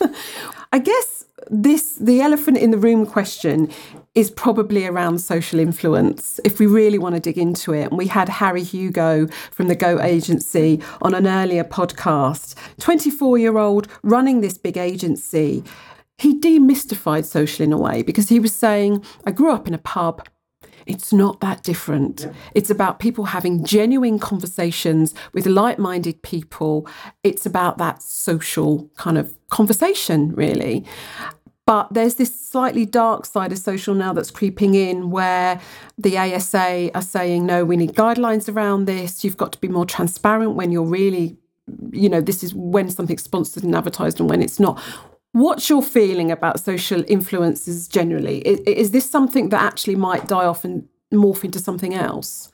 I 0.72 0.78
guess 0.78 1.21
this 1.52 1.96
the 1.96 2.22
elephant 2.22 2.56
in 2.56 2.70
the 2.70 2.78
room 2.78 3.04
question 3.04 3.70
is 4.14 4.30
probably 4.30 4.86
around 4.86 5.18
social 5.18 5.58
influence 5.58 6.40
if 6.44 6.58
we 6.58 6.64
really 6.64 6.98
want 6.98 7.14
to 7.14 7.20
dig 7.20 7.36
into 7.36 7.74
it 7.74 7.90
and 7.90 7.98
we 7.98 8.06
had 8.06 8.26
Harry 8.26 8.62
Hugo 8.62 9.26
from 9.50 9.68
the 9.68 9.74
Goat 9.74 10.00
agency 10.00 10.80
on 11.02 11.14
an 11.14 11.26
earlier 11.26 11.62
podcast 11.62 12.54
24 12.80 13.36
year 13.36 13.58
old 13.58 13.86
running 14.02 14.40
this 14.40 14.56
big 14.56 14.78
agency 14.78 15.62
he 16.16 16.40
demystified 16.40 17.26
social 17.26 17.64
in 17.64 17.72
a 17.72 17.78
way 17.78 18.02
because 18.02 18.30
he 18.30 18.40
was 18.40 18.54
saying 18.54 19.04
I 19.26 19.30
grew 19.30 19.52
up 19.52 19.68
in 19.68 19.74
a 19.74 19.78
pub 19.78 20.26
it's 20.86 21.12
not 21.12 21.40
that 21.40 21.62
different. 21.62 22.26
It's 22.56 22.70
about 22.70 22.98
people 22.98 23.26
having 23.26 23.64
genuine 23.64 24.18
conversations 24.18 25.14
with 25.32 25.46
like 25.46 25.78
minded 25.78 26.22
people. 26.22 26.88
It's 27.22 27.46
about 27.46 27.78
that 27.78 28.02
social 28.02 28.90
kind 28.96 29.16
of 29.16 29.32
conversation, 29.48 30.34
really. 30.34 30.84
But 31.66 31.92
there's 31.92 32.16
this 32.16 32.48
slightly 32.48 32.84
dark 32.84 33.24
side 33.24 33.52
of 33.52 33.58
social 33.58 33.94
now 33.94 34.12
that's 34.12 34.30
creeping 34.30 34.74
in 34.74 35.10
where 35.10 35.60
the 35.96 36.18
ASA 36.18 36.90
are 36.94 37.02
saying, 37.02 37.46
no, 37.46 37.64
we 37.64 37.76
need 37.76 37.94
guidelines 37.94 38.52
around 38.52 38.86
this. 38.86 39.22
You've 39.22 39.36
got 39.36 39.52
to 39.52 39.60
be 39.60 39.68
more 39.68 39.86
transparent 39.86 40.54
when 40.54 40.72
you're 40.72 40.82
really, 40.82 41.36
you 41.92 42.08
know, 42.08 42.20
this 42.20 42.42
is 42.42 42.52
when 42.52 42.90
something's 42.90 43.22
sponsored 43.22 43.62
and 43.62 43.74
advertised 43.76 44.18
and 44.18 44.28
when 44.28 44.42
it's 44.42 44.58
not. 44.58 44.80
What's 45.32 45.70
your 45.70 45.82
feeling 45.82 46.30
about 46.30 46.60
social 46.60 47.04
influences 47.06 47.86
generally? 47.86 48.40
Is, 48.40 48.60
is 48.60 48.90
this 48.90 49.08
something 49.08 49.50
that 49.50 49.62
actually 49.62 49.96
might 49.96 50.26
die 50.26 50.44
off 50.44 50.64
and 50.64 50.88
morph 51.12 51.44
into 51.44 51.60
something 51.60 51.94
else? 51.94 52.51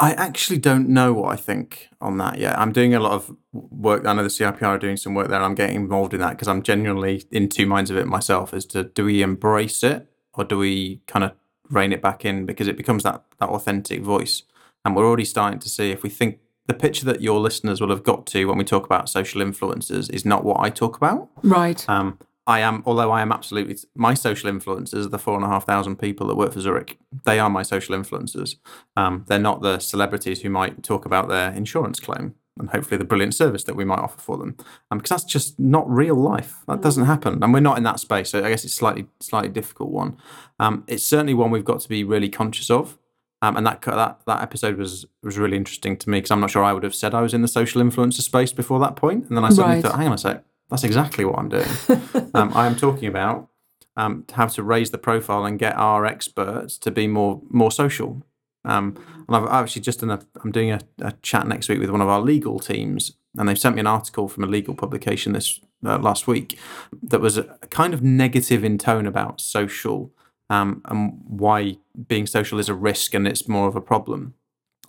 I 0.00 0.12
actually 0.12 0.58
don't 0.58 0.88
know 0.88 1.12
what 1.12 1.32
I 1.32 1.36
think 1.36 1.88
on 2.00 2.18
that 2.18 2.38
yet. 2.38 2.56
I'm 2.58 2.72
doing 2.72 2.94
a 2.94 3.00
lot 3.00 3.12
of 3.12 3.34
work. 3.52 4.06
I 4.06 4.12
know 4.12 4.22
the 4.22 4.28
CIPR 4.28 4.62
are 4.62 4.78
doing 4.78 4.96
some 4.96 5.14
work 5.14 5.28
there. 5.28 5.36
And 5.36 5.44
I'm 5.44 5.54
getting 5.56 5.76
involved 5.76 6.14
in 6.14 6.20
that 6.20 6.30
because 6.30 6.46
I'm 6.46 6.62
genuinely 6.62 7.24
in 7.32 7.48
two 7.48 7.66
minds 7.66 7.90
of 7.90 7.96
it 7.96 8.06
myself. 8.06 8.54
As 8.54 8.64
to 8.66 8.84
do 8.84 9.04
we 9.04 9.22
embrace 9.22 9.82
it 9.82 10.06
or 10.34 10.44
do 10.44 10.58
we 10.58 11.00
kind 11.06 11.24
of 11.24 11.32
rein 11.68 11.92
it 11.92 12.00
back 12.00 12.24
in 12.24 12.46
because 12.46 12.68
it 12.68 12.76
becomes 12.76 13.02
that 13.02 13.24
that 13.40 13.48
authentic 13.48 14.02
voice. 14.02 14.44
And 14.84 14.94
we're 14.94 15.06
already 15.06 15.24
starting 15.24 15.58
to 15.58 15.68
see 15.68 15.90
if 15.90 16.02
we 16.02 16.10
think 16.10 16.38
the 16.66 16.74
picture 16.74 17.04
that 17.06 17.20
your 17.20 17.40
listeners 17.40 17.80
will 17.80 17.90
have 17.90 18.04
got 18.04 18.26
to 18.26 18.44
when 18.44 18.58
we 18.58 18.64
talk 18.64 18.84
about 18.84 19.08
social 19.08 19.40
influencers 19.40 20.12
is 20.12 20.24
not 20.24 20.44
what 20.44 20.60
I 20.60 20.70
talk 20.70 20.96
about. 20.96 21.28
Right. 21.42 21.88
Um, 21.88 22.18
I 22.48 22.60
am, 22.60 22.82
although 22.86 23.10
I 23.12 23.20
am 23.22 23.30
absolutely 23.30 23.76
my 23.94 24.14
social 24.14 24.50
influencers 24.50 25.04
are 25.06 25.10
the 25.10 25.18
four 25.18 25.36
and 25.36 25.44
a 25.44 25.48
half 25.48 25.66
thousand 25.66 25.96
people 25.96 26.26
that 26.28 26.34
work 26.36 26.52
for 26.54 26.60
Zurich. 26.60 26.98
They 27.24 27.38
are 27.38 27.50
my 27.50 27.62
social 27.62 27.94
influencers. 27.96 28.56
Um, 28.96 29.24
they're 29.28 29.38
not 29.38 29.62
the 29.62 29.78
celebrities 29.78 30.42
who 30.42 30.50
might 30.50 30.82
talk 30.82 31.04
about 31.04 31.28
their 31.28 31.52
insurance 31.52 32.00
claim 32.00 32.34
and 32.58 32.70
hopefully 32.70 32.98
the 32.98 33.04
brilliant 33.04 33.34
service 33.34 33.62
that 33.64 33.76
we 33.76 33.84
might 33.84 34.00
offer 34.00 34.18
for 34.18 34.36
them. 34.38 34.56
Um, 34.90 34.98
because 34.98 35.10
that's 35.10 35.24
just 35.32 35.60
not 35.60 35.88
real 35.88 36.16
life. 36.16 36.56
That 36.66 36.80
doesn't 36.80 37.04
happen, 37.04 37.40
and 37.42 37.52
we're 37.52 37.60
not 37.60 37.76
in 37.78 37.84
that 37.84 38.00
space. 38.00 38.30
So 38.30 38.42
I 38.44 38.48
guess 38.48 38.64
it's 38.64 38.74
slightly 38.74 39.06
slightly 39.20 39.50
difficult 39.50 39.90
one. 39.90 40.16
Um, 40.58 40.84
it's 40.88 41.04
certainly 41.04 41.34
one 41.34 41.50
we've 41.52 41.64
got 41.64 41.80
to 41.80 41.88
be 41.88 42.02
really 42.02 42.28
conscious 42.30 42.70
of. 42.70 42.98
Um, 43.42 43.56
and 43.56 43.64
that 43.66 43.82
that 43.82 44.20
that 44.26 44.42
episode 44.42 44.76
was 44.78 45.06
was 45.22 45.38
really 45.38 45.56
interesting 45.56 45.96
to 45.98 46.10
me 46.10 46.16
because 46.18 46.30
I'm 46.32 46.40
not 46.40 46.50
sure 46.50 46.64
I 46.64 46.72
would 46.72 46.82
have 46.82 46.94
said 46.94 47.14
I 47.14 47.20
was 47.20 47.34
in 47.34 47.42
the 47.42 47.48
social 47.48 47.80
influencer 47.82 48.22
space 48.22 48.52
before 48.52 48.80
that 48.80 48.96
point. 48.96 49.28
And 49.28 49.36
then 49.36 49.44
I 49.44 49.50
suddenly 49.50 49.76
Right. 49.76 49.84
thought, 49.84 49.96
hang 49.96 50.08
on 50.08 50.14
a 50.14 50.18
sec, 50.18 50.42
that's 50.70 50.84
exactly 50.84 51.24
what 51.24 51.38
I'm 51.38 51.48
doing. 51.48 51.68
um, 52.34 52.52
I 52.54 52.66
am 52.66 52.76
talking 52.76 53.08
about 53.08 53.48
um, 53.96 54.24
how 54.32 54.46
to 54.46 54.62
raise 54.62 54.90
the 54.90 54.98
profile 54.98 55.44
and 55.44 55.58
get 55.58 55.76
our 55.76 56.06
experts 56.06 56.78
to 56.78 56.90
be 56.90 57.06
more 57.06 57.42
more 57.50 57.70
social. 57.70 58.22
Um, 58.64 58.96
and 59.26 59.36
I've 59.36 59.46
actually 59.46 59.82
just 59.82 60.00
done 60.00 60.10
a 60.10 60.20
I'm 60.42 60.52
doing 60.52 60.70
a, 60.70 60.80
a 61.00 61.12
chat 61.22 61.46
next 61.46 61.68
week 61.68 61.80
with 61.80 61.90
one 61.90 62.00
of 62.00 62.08
our 62.08 62.20
legal 62.20 62.58
teams, 62.58 63.12
and 63.36 63.48
they've 63.48 63.58
sent 63.58 63.76
me 63.76 63.80
an 63.80 63.86
article 63.86 64.28
from 64.28 64.44
a 64.44 64.48
legal 64.48 64.74
publication 64.74 65.32
this 65.32 65.60
uh, 65.84 65.98
last 65.98 66.26
week 66.26 66.58
that 67.02 67.20
was 67.20 67.38
a, 67.38 67.44
kind 67.70 67.94
of 67.94 68.02
negative 68.02 68.64
in 68.64 68.78
tone 68.78 69.06
about 69.06 69.40
social 69.40 70.12
um, 70.50 70.82
and 70.86 71.20
why 71.26 71.76
being 72.06 72.26
social 72.26 72.58
is 72.58 72.68
a 72.68 72.74
risk 72.74 73.14
and 73.14 73.26
it's 73.26 73.48
more 73.48 73.68
of 73.68 73.76
a 73.76 73.80
problem. 73.80 74.34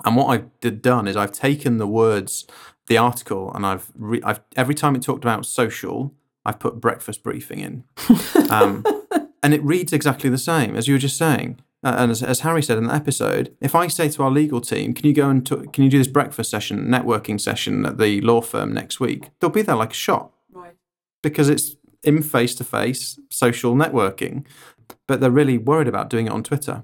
And 0.06 0.16
what 0.16 0.28
I've 0.28 0.82
done 0.82 1.08
is 1.08 1.18
I've 1.18 1.34
taken 1.34 1.78
the 1.78 1.88
words, 1.88 2.48
the 2.90 2.98
article, 2.98 3.54
and 3.56 3.66
I've, 3.66 3.90
re- 3.96 4.22
I've 4.24 4.42
every 4.58 4.76
time 4.76 4.96
it 4.96 5.02
talked 5.02 5.24
about 5.24 5.46
social, 5.46 6.14
I've 6.44 6.60
put 6.60 6.82
breakfast 6.82 7.24
briefing 7.24 7.60
in, 7.60 7.84
um, 8.50 8.84
and 9.42 9.54
it 9.54 9.64
reads 9.64 9.94
exactly 9.94 10.30
the 10.30 10.38
same 10.38 10.76
as 10.76 10.88
you 10.88 10.96
were 10.96 11.00
just 11.00 11.18
saying. 11.18 11.60
Uh, 11.82 11.96
and 11.98 12.12
as, 12.12 12.22
as 12.22 12.42
Harry 12.42 12.62
said 12.62 12.78
in 12.78 12.88
the 12.88 12.94
episode, 12.94 13.56
if 13.62 13.74
I 13.74 13.88
say 13.88 14.10
to 14.10 14.24
our 14.24 14.30
legal 14.32 14.60
team, 14.60 14.94
"Can 14.94 15.06
you 15.08 15.14
go 15.14 15.30
and 15.30 15.46
t- 15.48 15.66
can 15.72 15.86
you 15.86 15.90
do 15.90 15.98
this 15.98 16.08
breakfast 16.10 16.52
session, 16.52 16.88
networking 16.88 17.40
session 17.40 17.86
at 17.86 17.98
the 17.98 18.20
law 18.20 18.42
firm 18.42 18.74
next 18.74 19.00
week?" 19.00 19.30
They'll 19.40 19.50
be 19.50 19.62
there 19.62 19.78
like 19.78 19.92
a 19.92 19.96
shot 19.96 20.32
Right. 20.52 20.76
because 21.24 21.48
it's 21.48 21.78
in 22.04 22.22
face 22.22 22.54
to 22.56 22.64
face 22.66 23.18
social 23.30 23.76
networking, 23.76 24.46
but 25.08 25.22
they're 25.22 25.32
really 25.32 25.58
worried 25.58 25.88
about 25.88 26.10
doing 26.10 26.26
it 26.28 26.32
on 26.34 26.44
Twitter. 26.44 26.84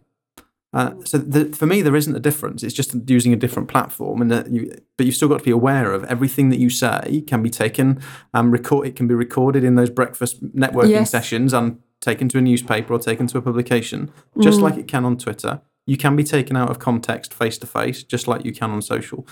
Uh, 0.76 0.92
so 1.06 1.18
the, 1.18 1.46
for 1.56 1.66
me, 1.66 1.82
there 1.82 1.96
isn't 1.96 2.16
a 2.16 2.20
difference. 2.20 2.62
It's 2.62 2.74
just 2.74 2.94
using 3.08 3.32
a 3.32 3.38
different 3.38 3.70
platform, 3.70 4.22
and 4.22 4.30
that 4.30 4.52
you, 4.52 4.72
but 4.98 5.06
you've 5.06 5.16
still 5.16 5.30
got 5.30 5.40
to 5.40 5.44
be 5.44 5.52
aware 5.52 5.94
of 5.94 6.04
everything 6.04 6.50
that 6.50 6.60
you 6.60 6.70
say 6.70 7.24
can 7.26 7.42
be 7.42 7.50
taken 7.50 8.02
and 8.34 8.52
record. 8.52 8.86
It 8.86 8.96
can 8.98 9.08
be 9.08 9.16
recorded 9.16 9.64
in 9.64 9.76
those 9.76 9.90
breakfast 9.90 10.44
networking 10.54 10.90
Yes. 10.90 11.12
sessions 11.12 11.54
and 11.54 11.80
taken 12.02 12.28
to 12.30 12.38
a 12.38 12.42
newspaper 12.42 12.94
or 12.94 13.00
taken 13.00 13.26
to 13.28 13.38
a 13.38 13.42
publication, 13.42 14.12
just 14.42 14.60
like 14.60 14.76
it 14.78 14.88
can 14.88 15.06
on 15.06 15.18
Twitter. 15.18 15.62
You 15.88 15.98
can 15.98 16.16
be 16.16 16.24
taken 16.24 16.58
out 16.58 16.70
of 16.70 16.78
context 16.80 17.34
face 17.34 17.58
to 17.60 17.68
face, 17.68 18.04
just 18.04 18.28
like 18.28 18.44
you 18.44 18.52
can 18.52 18.72
on 18.72 18.82
social. 18.82 19.26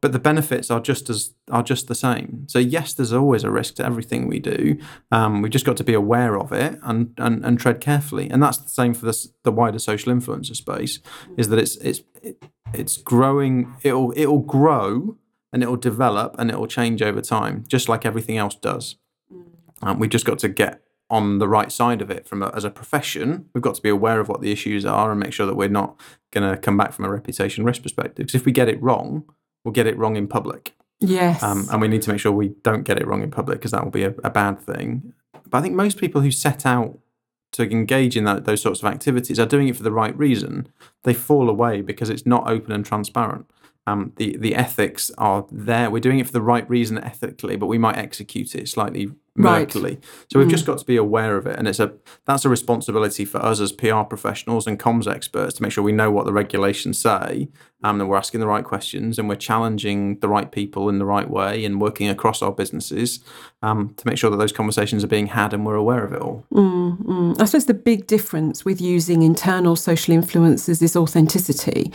But 0.00 0.12
the 0.12 0.18
benefits 0.18 0.70
are 0.70 0.80
just 0.80 1.10
as 1.10 1.34
are 1.50 1.62
just 1.62 1.88
the 1.88 1.94
same. 1.94 2.46
So 2.48 2.58
yes, 2.58 2.94
there's 2.94 3.12
always 3.12 3.44
a 3.44 3.50
risk 3.50 3.74
to 3.74 3.84
everything 3.84 4.28
we 4.28 4.38
do. 4.38 4.78
Um, 5.10 5.42
we've 5.42 5.52
just 5.52 5.66
got 5.66 5.76
to 5.76 5.84
be 5.84 5.94
aware 5.94 6.38
of 6.38 6.52
it 6.52 6.78
and, 6.82 7.12
and 7.18 7.44
and 7.44 7.58
tread 7.58 7.80
carefully. 7.80 8.30
And 8.30 8.42
that's 8.42 8.58
the 8.58 8.70
same 8.70 8.94
for 8.94 9.06
this 9.06 9.28
the 9.44 9.52
wider 9.52 9.78
social 9.78 10.12
influencer 10.12 10.56
space. 10.56 11.00
Is 11.36 11.48
that 11.48 11.58
it's 11.58 11.76
it's 11.76 12.02
it's 12.72 12.96
growing. 12.96 13.74
It'll 13.82 14.12
it'll 14.16 14.40
grow 14.40 15.18
and 15.52 15.62
it'll 15.62 15.76
develop 15.76 16.36
and 16.38 16.50
it'll 16.50 16.66
change 16.66 17.02
over 17.02 17.20
time, 17.20 17.64
just 17.68 17.88
like 17.88 18.06
everything 18.06 18.36
else 18.36 18.54
does. 18.54 18.96
Um, 19.82 19.98
we've 19.98 20.10
just 20.10 20.24
got 20.24 20.38
to 20.40 20.48
get 20.48 20.82
on 21.08 21.38
the 21.38 21.48
right 21.48 21.72
side 21.72 22.00
of 22.00 22.10
it 22.10 22.26
from 22.26 22.42
a, 22.42 22.48
as 22.54 22.64
a 22.64 22.70
profession. 22.70 23.46
We've 23.54 23.62
got 23.62 23.74
to 23.74 23.82
be 23.82 23.88
aware 23.88 24.20
of 24.20 24.28
what 24.28 24.40
the 24.40 24.52
issues 24.52 24.86
are 24.86 25.10
and 25.10 25.18
make 25.18 25.32
sure 25.32 25.46
that 25.46 25.56
we're 25.56 25.68
not 25.68 26.00
going 26.30 26.48
to 26.48 26.56
come 26.56 26.76
back 26.76 26.92
from 26.92 27.04
a 27.04 27.10
reputation 27.10 27.64
risk 27.64 27.82
perspective. 27.82 28.26
Because 28.26 28.34
if 28.36 28.46
we 28.46 28.52
get 28.52 28.68
it 28.68 28.80
wrong, 28.80 29.24
we'll 29.64 29.72
get 29.72 29.86
it 29.86 29.96
wrong 29.96 30.16
in 30.16 30.26
public. 30.26 30.74
Yes. 31.00 31.42
Um, 31.42 31.66
and 31.70 31.80
we 31.80 31.88
need 31.88 32.02
to 32.02 32.10
make 32.10 32.20
sure 32.20 32.32
we 32.32 32.48
don't 32.62 32.82
get 32.82 32.98
it 32.98 33.06
wrong 33.06 33.22
in 33.22 33.30
public 33.30 33.58
because 33.58 33.70
that 33.70 33.82
will 33.82 33.90
be 33.90 34.04
a, 34.04 34.14
a 34.22 34.30
bad 34.30 34.60
thing. 34.60 35.14
But 35.48 35.58
I 35.58 35.62
think 35.62 35.74
most 35.74 35.98
people 35.98 36.20
who 36.20 36.30
set 36.30 36.66
out 36.66 36.98
to 37.52 37.68
engage 37.68 38.16
in 38.16 38.24
that, 38.24 38.44
those 38.44 38.62
sorts 38.62 38.80
of 38.82 38.86
activities 38.86 39.40
are 39.40 39.46
doing 39.46 39.68
it 39.68 39.76
for 39.76 39.82
the 39.82 39.92
right 39.92 40.16
reason, 40.16 40.68
they 41.02 41.14
fall 41.14 41.48
away 41.48 41.80
because 41.80 42.10
it's 42.10 42.26
not 42.26 42.48
open 42.48 42.72
and 42.72 42.84
transparent. 42.84 43.50
Um, 43.86 44.12
the 44.16 44.36
the 44.36 44.54
ethics 44.54 45.10
are 45.16 45.46
there. 45.50 45.90
We're 45.90 46.00
doing 46.00 46.18
it 46.18 46.26
for 46.26 46.32
the 46.32 46.42
right 46.42 46.68
reason 46.68 46.98
ethically, 46.98 47.56
but 47.56 47.66
we 47.66 47.78
might 47.78 47.96
execute 47.96 48.54
it 48.54 48.68
slightly 48.68 49.10
Right. 49.42 50.04
So 50.32 50.38
we've 50.38 50.48
mm. 50.48 50.52
just 50.52 50.66
got 50.66 50.78
to 50.78 50.84
be 50.84 50.96
aware 50.96 51.36
of 51.36 51.46
it, 51.46 51.58
and 51.58 51.68
it's 51.68 51.80
a 51.80 51.92
that's 52.24 52.44
a 52.44 52.48
responsibility 52.48 53.24
for 53.24 53.38
us 53.38 53.60
as 53.60 53.72
PR 53.72 54.02
professionals 54.02 54.66
and 54.66 54.78
comms 54.78 55.06
experts 55.06 55.54
to 55.54 55.62
make 55.62 55.72
sure 55.72 55.84
we 55.84 55.92
know 55.92 56.10
what 56.10 56.26
the 56.26 56.32
regulations 56.32 56.98
say, 56.98 57.48
um, 57.82 58.00
and 58.00 58.08
we're 58.08 58.16
asking 58.16 58.40
the 58.40 58.46
right 58.46 58.64
questions, 58.64 59.18
and 59.18 59.28
we're 59.28 59.36
challenging 59.36 60.18
the 60.20 60.28
right 60.28 60.50
people 60.50 60.88
in 60.88 60.98
the 60.98 61.04
right 61.04 61.30
way, 61.30 61.64
and 61.64 61.80
working 61.80 62.08
across 62.08 62.42
our 62.42 62.52
businesses 62.52 63.20
um, 63.62 63.94
to 63.96 64.06
make 64.06 64.18
sure 64.18 64.30
that 64.30 64.38
those 64.38 64.52
conversations 64.52 65.04
are 65.04 65.08
being 65.08 65.26
had 65.26 65.52
and 65.52 65.66
we're 65.66 65.74
aware 65.74 66.04
of 66.04 66.12
it 66.12 66.20
all. 66.20 66.44
Mm, 66.52 67.02
mm. 67.04 67.40
I 67.40 67.44
suppose 67.44 67.66
the 67.66 67.74
big 67.74 68.06
difference 68.06 68.64
with 68.64 68.80
using 68.80 69.22
internal 69.22 69.76
social 69.76 70.14
influencers 70.14 70.82
is 70.82 70.96
authenticity. 70.96 71.92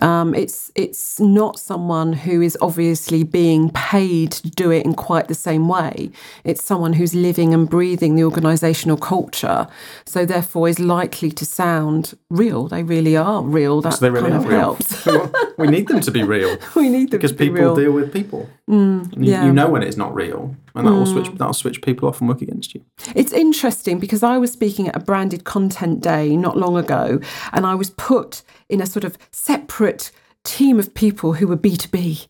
Mm. 0.00 0.36
it's 0.36 0.70
it's 0.74 1.18
not 1.18 1.58
someone 1.58 2.12
who 2.12 2.42
is 2.42 2.56
obviously 2.60 3.24
being 3.24 3.70
paid 3.70 4.32
to 4.32 4.50
do 4.50 4.70
it 4.70 4.84
in 4.84 4.94
quite 4.94 5.28
the 5.28 5.34
same 5.34 5.68
way. 5.68 6.10
It's 6.44 6.62
someone 6.62 6.77
who's 6.86 7.14
living 7.14 7.52
and 7.52 7.68
breathing 7.68 8.14
the 8.14 8.22
organisational 8.22 9.00
culture, 9.00 9.66
so 10.04 10.24
therefore 10.24 10.68
is 10.68 10.78
likely 10.78 11.30
to 11.32 11.44
sound 11.44 12.16
real. 12.30 12.68
They 12.68 12.82
really 12.82 13.16
are 13.16 13.42
real. 13.42 13.80
That 13.80 13.94
so 13.94 14.08
really 14.08 14.30
kind 14.30 14.42
of 14.42 14.48
real. 14.48 14.58
helps. 14.58 15.06
we 15.58 15.66
need 15.68 15.88
them 15.88 16.00
to 16.00 16.10
be 16.10 16.22
real. 16.22 16.56
we 16.76 16.88
need 16.88 17.10
them 17.10 17.18
because 17.18 17.32
be 17.32 17.48
people 17.48 17.74
deal 17.74 17.92
with 17.92 18.12
people. 18.12 18.48
Mm, 18.68 19.16
you, 19.16 19.32
yeah. 19.32 19.44
you 19.44 19.52
know 19.52 19.68
when 19.68 19.82
it's 19.82 19.96
not 19.96 20.14
real, 20.14 20.54
and 20.74 20.86
that 20.86 20.92
will 20.92 21.06
switch 21.06 21.26
mm. 21.26 21.38
that'll 21.38 21.54
switch 21.54 21.82
people 21.82 22.08
off 22.08 22.20
and 22.20 22.28
work 22.28 22.42
against 22.42 22.74
you. 22.74 22.84
It's 23.14 23.32
interesting 23.32 23.98
because 23.98 24.22
I 24.22 24.38
was 24.38 24.52
speaking 24.52 24.88
at 24.88 24.96
a 24.96 25.00
branded 25.00 25.44
content 25.44 26.00
day 26.00 26.36
not 26.36 26.56
long 26.56 26.76
ago, 26.76 27.20
and 27.52 27.66
I 27.66 27.74
was 27.74 27.90
put 27.90 28.42
in 28.68 28.80
a 28.80 28.86
sort 28.86 29.04
of 29.04 29.18
separate 29.30 30.10
team 30.48 30.78
of 30.78 30.94
people 30.94 31.34
who 31.34 31.46
were 31.46 31.58
B2B. 31.58 32.26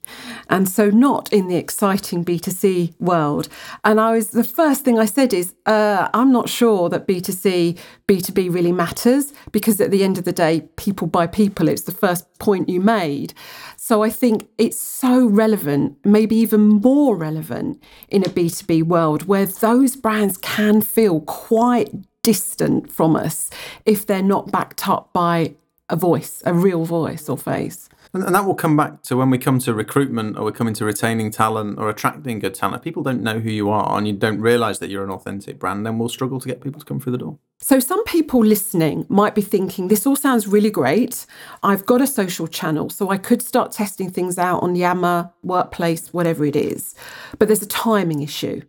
And 0.50 0.68
so 0.68 0.90
not 0.90 1.32
in 1.32 1.46
the 1.46 1.54
exciting 1.54 2.24
B2C 2.24 2.94
world. 2.98 3.48
And 3.84 4.00
I 4.00 4.12
was 4.12 4.30
the 4.30 4.42
first 4.42 4.84
thing 4.84 4.98
I 4.98 5.04
said 5.04 5.32
is, 5.32 5.54
uh, 5.66 6.08
I'm 6.12 6.32
not 6.32 6.48
sure 6.48 6.88
that 6.88 7.06
B2C, 7.06 7.78
B2B 8.08 8.52
really 8.52 8.72
matters 8.72 9.32
because 9.52 9.80
at 9.80 9.92
the 9.92 10.02
end 10.02 10.18
of 10.18 10.24
the 10.24 10.32
day, 10.32 10.68
people 10.76 11.06
buy 11.06 11.28
people. 11.28 11.68
It's 11.68 11.82
the 11.82 11.92
first 11.92 12.26
point 12.40 12.68
you 12.68 12.80
made. 12.80 13.34
So 13.76 14.02
I 14.02 14.10
think 14.10 14.48
it's 14.58 14.80
so 14.80 15.24
relevant, 15.24 15.96
maybe 16.04 16.34
even 16.36 16.60
more 16.60 17.16
relevant 17.16 17.80
in 18.08 18.24
a 18.24 18.28
B2B 18.28 18.82
world 18.82 19.28
where 19.28 19.46
those 19.46 19.94
brands 19.94 20.36
can 20.38 20.82
feel 20.82 21.20
quite 21.20 21.90
distant 22.22 22.90
from 22.90 23.14
us 23.14 23.48
if 23.86 24.06
they're 24.06 24.22
not 24.22 24.50
backed 24.50 24.88
up 24.88 25.12
by 25.12 25.54
a 25.88 25.96
voice, 25.96 26.42
a 26.44 26.52
real 26.52 26.84
voice 26.84 27.28
or 27.28 27.38
face. 27.38 27.88
And, 28.12 28.24
and 28.24 28.34
that 28.34 28.44
will 28.44 28.54
come 28.54 28.76
back 28.76 29.02
to 29.04 29.16
when 29.16 29.30
we 29.30 29.38
come 29.38 29.58
to 29.60 29.74
recruitment 29.74 30.38
or 30.38 30.44
we're 30.44 30.52
coming 30.52 30.74
to 30.74 30.84
retaining 30.84 31.30
talent 31.30 31.78
or 31.78 31.88
attracting 31.88 32.38
good 32.38 32.54
talent. 32.54 32.82
People 32.82 33.02
don't 33.02 33.22
know 33.22 33.38
who 33.38 33.50
you 33.50 33.70
are 33.70 33.96
and 33.96 34.06
you 34.06 34.14
don't 34.14 34.40
realize 34.40 34.78
that 34.78 34.90
you're 34.90 35.04
an 35.04 35.10
authentic 35.10 35.58
brand, 35.58 35.84
then 35.84 35.98
we'll 35.98 36.08
struggle 36.08 36.40
to 36.40 36.48
get 36.48 36.60
people 36.60 36.80
to 36.80 36.86
come 36.86 37.00
through 37.00 37.12
the 37.12 37.18
door. 37.18 37.38
So, 37.60 37.80
some 37.80 38.04
people 38.04 38.44
listening 38.44 39.04
might 39.08 39.34
be 39.34 39.42
thinking, 39.42 39.88
this 39.88 40.06
all 40.06 40.14
sounds 40.14 40.46
really 40.46 40.70
great. 40.70 41.26
I've 41.64 41.84
got 41.86 42.00
a 42.00 42.06
social 42.06 42.46
channel, 42.46 42.88
so 42.88 43.10
I 43.10 43.18
could 43.18 43.42
start 43.42 43.72
testing 43.72 44.10
things 44.10 44.38
out 44.38 44.62
on 44.62 44.76
Yammer, 44.76 45.32
Workplace, 45.42 46.12
whatever 46.12 46.44
it 46.44 46.54
is. 46.54 46.94
But 47.36 47.48
there's 47.48 47.62
a 47.62 47.66
timing 47.66 48.22
issue. 48.22 48.62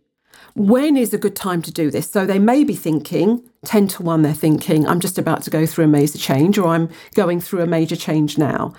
When 0.56 0.96
is 0.96 1.14
a 1.14 1.18
good 1.18 1.36
time 1.36 1.62
to 1.62 1.70
do 1.70 1.92
this? 1.92 2.10
So, 2.10 2.26
they 2.26 2.40
may 2.40 2.64
be 2.64 2.74
thinking, 2.74 3.48
10 3.64 3.86
to 3.88 4.02
1, 4.02 4.22
they're 4.22 4.34
thinking, 4.34 4.88
I'm 4.88 4.98
just 4.98 5.18
about 5.18 5.42
to 5.42 5.50
go 5.50 5.66
through 5.66 5.84
a 5.84 5.88
major 5.88 6.18
change, 6.18 6.58
or 6.58 6.66
I'm 6.66 6.88
going 7.14 7.40
through 7.40 7.62
a 7.62 7.68
major 7.68 7.96
change 7.96 8.38
now. 8.38 8.74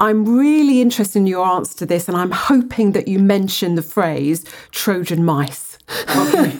I'm 0.00 0.24
really 0.38 0.80
interested 0.80 1.18
in 1.18 1.26
your 1.26 1.46
answer 1.46 1.76
to 1.78 1.86
this, 1.86 2.08
and 2.08 2.16
I'm 2.16 2.30
hoping 2.30 2.92
that 2.92 3.06
you 3.06 3.18
mention 3.18 3.74
the 3.74 3.82
phrase 3.82 4.44
Trojan 4.72 5.24
mice. 5.24 5.78
okay. 6.16 6.56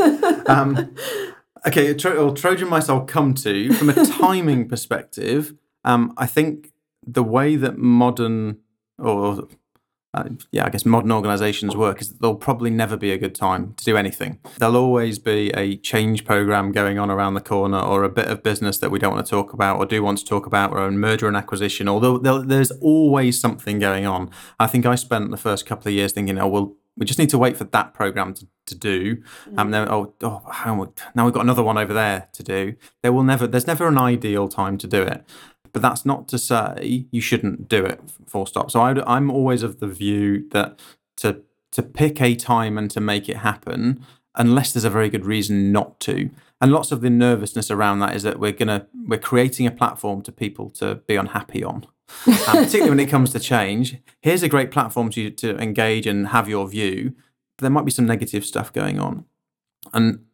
Um, 0.47 0.95
okay, 1.67 1.95
Tro- 1.95 2.35
Trojan 2.35 2.69
mice 2.69 2.89
I'll 2.89 3.05
come 3.05 3.35
to. 3.35 3.73
From 3.75 3.89
a 3.89 4.05
timing 4.07 4.69
perspective, 4.69 5.55
um, 5.85 6.13
I 6.17 6.27
think 6.27 6.73
the 7.07 7.23
way 7.23 7.57
that 7.57 7.79
modern 7.79 8.59
or 8.99 9.49
uh, 10.13 10.25
yeah, 10.51 10.67
I 10.67 10.71
guess 10.71 10.85
modern 10.85 11.13
organizations 11.13 11.77
work 11.77 12.01
is 12.01 12.09
that 12.09 12.21
there'll 12.21 12.35
probably 12.35 12.71
never 12.71 12.97
be 12.97 13.13
a 13.13 13.19
good 13.19 13.35
time 13.35 13.75
to 13.75 13.85
do 13.85 13.97
anything. 13.97 14.41
There'll 14.59 14.77
always 14.77 15.21
be 15.21 15.51
a 15.51 15.77
change 15.77 16.25
program 16.25 16.73
going 16.73 16.99
on 16.99 17.11
around 17.11 17.35
the 17.35 17.41
corner 17.41 17.79
or 17.79 18.03
a 18.03 18.09
bit 18.09 18.27
of 18.27 18.43
business 18.43 18.79
that 18.79 18.91
we 18.91 18.99
don't 18.99 19.15
want 19.15 19.25
to 19.25 19.31
talk 19.31 19.53
about 19.53 19.79
or 19.79 19.87
do 19.87 20.03
want 20.03 20.19
to 20.19 20.25
talk 20.25 20.47
about 20.47 20.73
or 20.73 20.79
a 20.79 20.91
merger 20.91 21.29
and 21.29 21.37
acquisition, 21.37 21.89
although 21.89 22.19
there's 22.19 22.73
always 22.73 23.41
something 23.41 23.79
going 23.79 24.05
on. 24.05 24.31
I 24.59 24.67
think 24.67 24.85
I 24.85 24.97
spent 24.97 25.31
the 25.31 25.37
first 25.37 25.65
couple 25.65 25.89
of 25.89 25.95
years 25.95 26.13
thinking, 26.13 26.39
oh, 26.41 26.49
well, 26.49 26.77
we 26.97 27.07
just 27.07 27.19
need 27.19 27.31
to 27.31 27.39
wait 27.39 27.57
for 27.57 27.65
that 27.65 27.95
program 27.95 28.35
to, 28.35 28.49
to 28.67 28.75
do. 28.75 29.23
Um, 29.57 29.71
then, 29.71 29.89
oh, 29.89 30.15
oh 30.23 30.43
how, 30.51 30.93
now 31.15 31.25
we've 31.25 31.33
got 31.35 31.45
another 31.45 31.63
one 31.63 31.79
over 31.79 31.95
there 31.95 32.29
to 32.33 32.43
do. 32.43 32.75
There 33.03 33.13
will 33.13 33.23
never, 33.23 33.47
there's 33.47 33.69
never 33.69 33.87
an 33.87 33.97
ideal 33.97 34.49
time 34.49 34.77
to 34.79 34.89
do 34.89 35.03
it. 35.03 35.25
But 35.73 35.83
that's 35.83 36.05
not 36.05 36.29
to 36.29 36.39
say 36.39 37.07
you 37.11 37.21
shouldn't 37.21 37.69
do 37.69 37.85
it. 37.85 38.01
Full 38.27 38.47
stop. 38.47 38.71
So 38.71 38.81
I, 38.81 39.03
I'm 39.07 39.31
always 39.31 39.63
of 39.63 39.81
the 39.81 39.87
view 39.87 40.49
that 40.51 40.81
to 41.19 41.43
to 41.73 41.83
pick 41.83 42.21
a 42.21 42.35
time 42.35 42.77
and 42.77 42.91
to 42.91 43.01
make 43.01 43.29
it 43.29 43.39
happen, 43.39 44.05
unless 44.35 44.73
there's 44.73 44.85
a 44.85 44.91
very 44.91 45.09
good 45.09 45.25
reason 45.25 45.71
not 45.71 46.01
to. 46.01 46.31
And 46.61 46.73
lots 46.73 46.93
of 46.93 47.01
the 47.01 47.11
nervousness 47.11 47.71
around 47.71 48.01
that 48.01 48.15
is 48.15 48.23
that 48.25 48.39
we're 48.39 48.53
gonna 48.53 48.87
we're 49.07 49.19
creating 49.19 49.67
a 49.67 49.71
platform 49.71 50.23
to 50.23 50.33
people 50.33 50.71
to 50.71 50.97
be 51.07 51.17
unhappy 51.17 51.65
on. 51.65 51.87
um, 52.27 52.35
particularly 52.65 52.91
when 52.91 53.01
it 53.01 53.09
comes 53.09 53.31
to 53.33 53.39
change, 53.39 53.99
here's 54.21 54.43
a 54.43 54.49
great 54.49 54.71
platform 54.71 55.11
to 55.11 55.31
to 55.31 55.57
engage 55.59 56.07
and 56.07 56.29
have 56.29 56.49
your 56.49 56.69
view. 56.69 57.15
But 57.57 57.63
there 57.63 57.71
might 57.71 57.85
be 57.85 57.93
some 57.93 58.07
negative 58.07 58.45
stuff 58.45 58.73
going 58.73 58.99
on, 58.99 59.25
and 59.93 60.25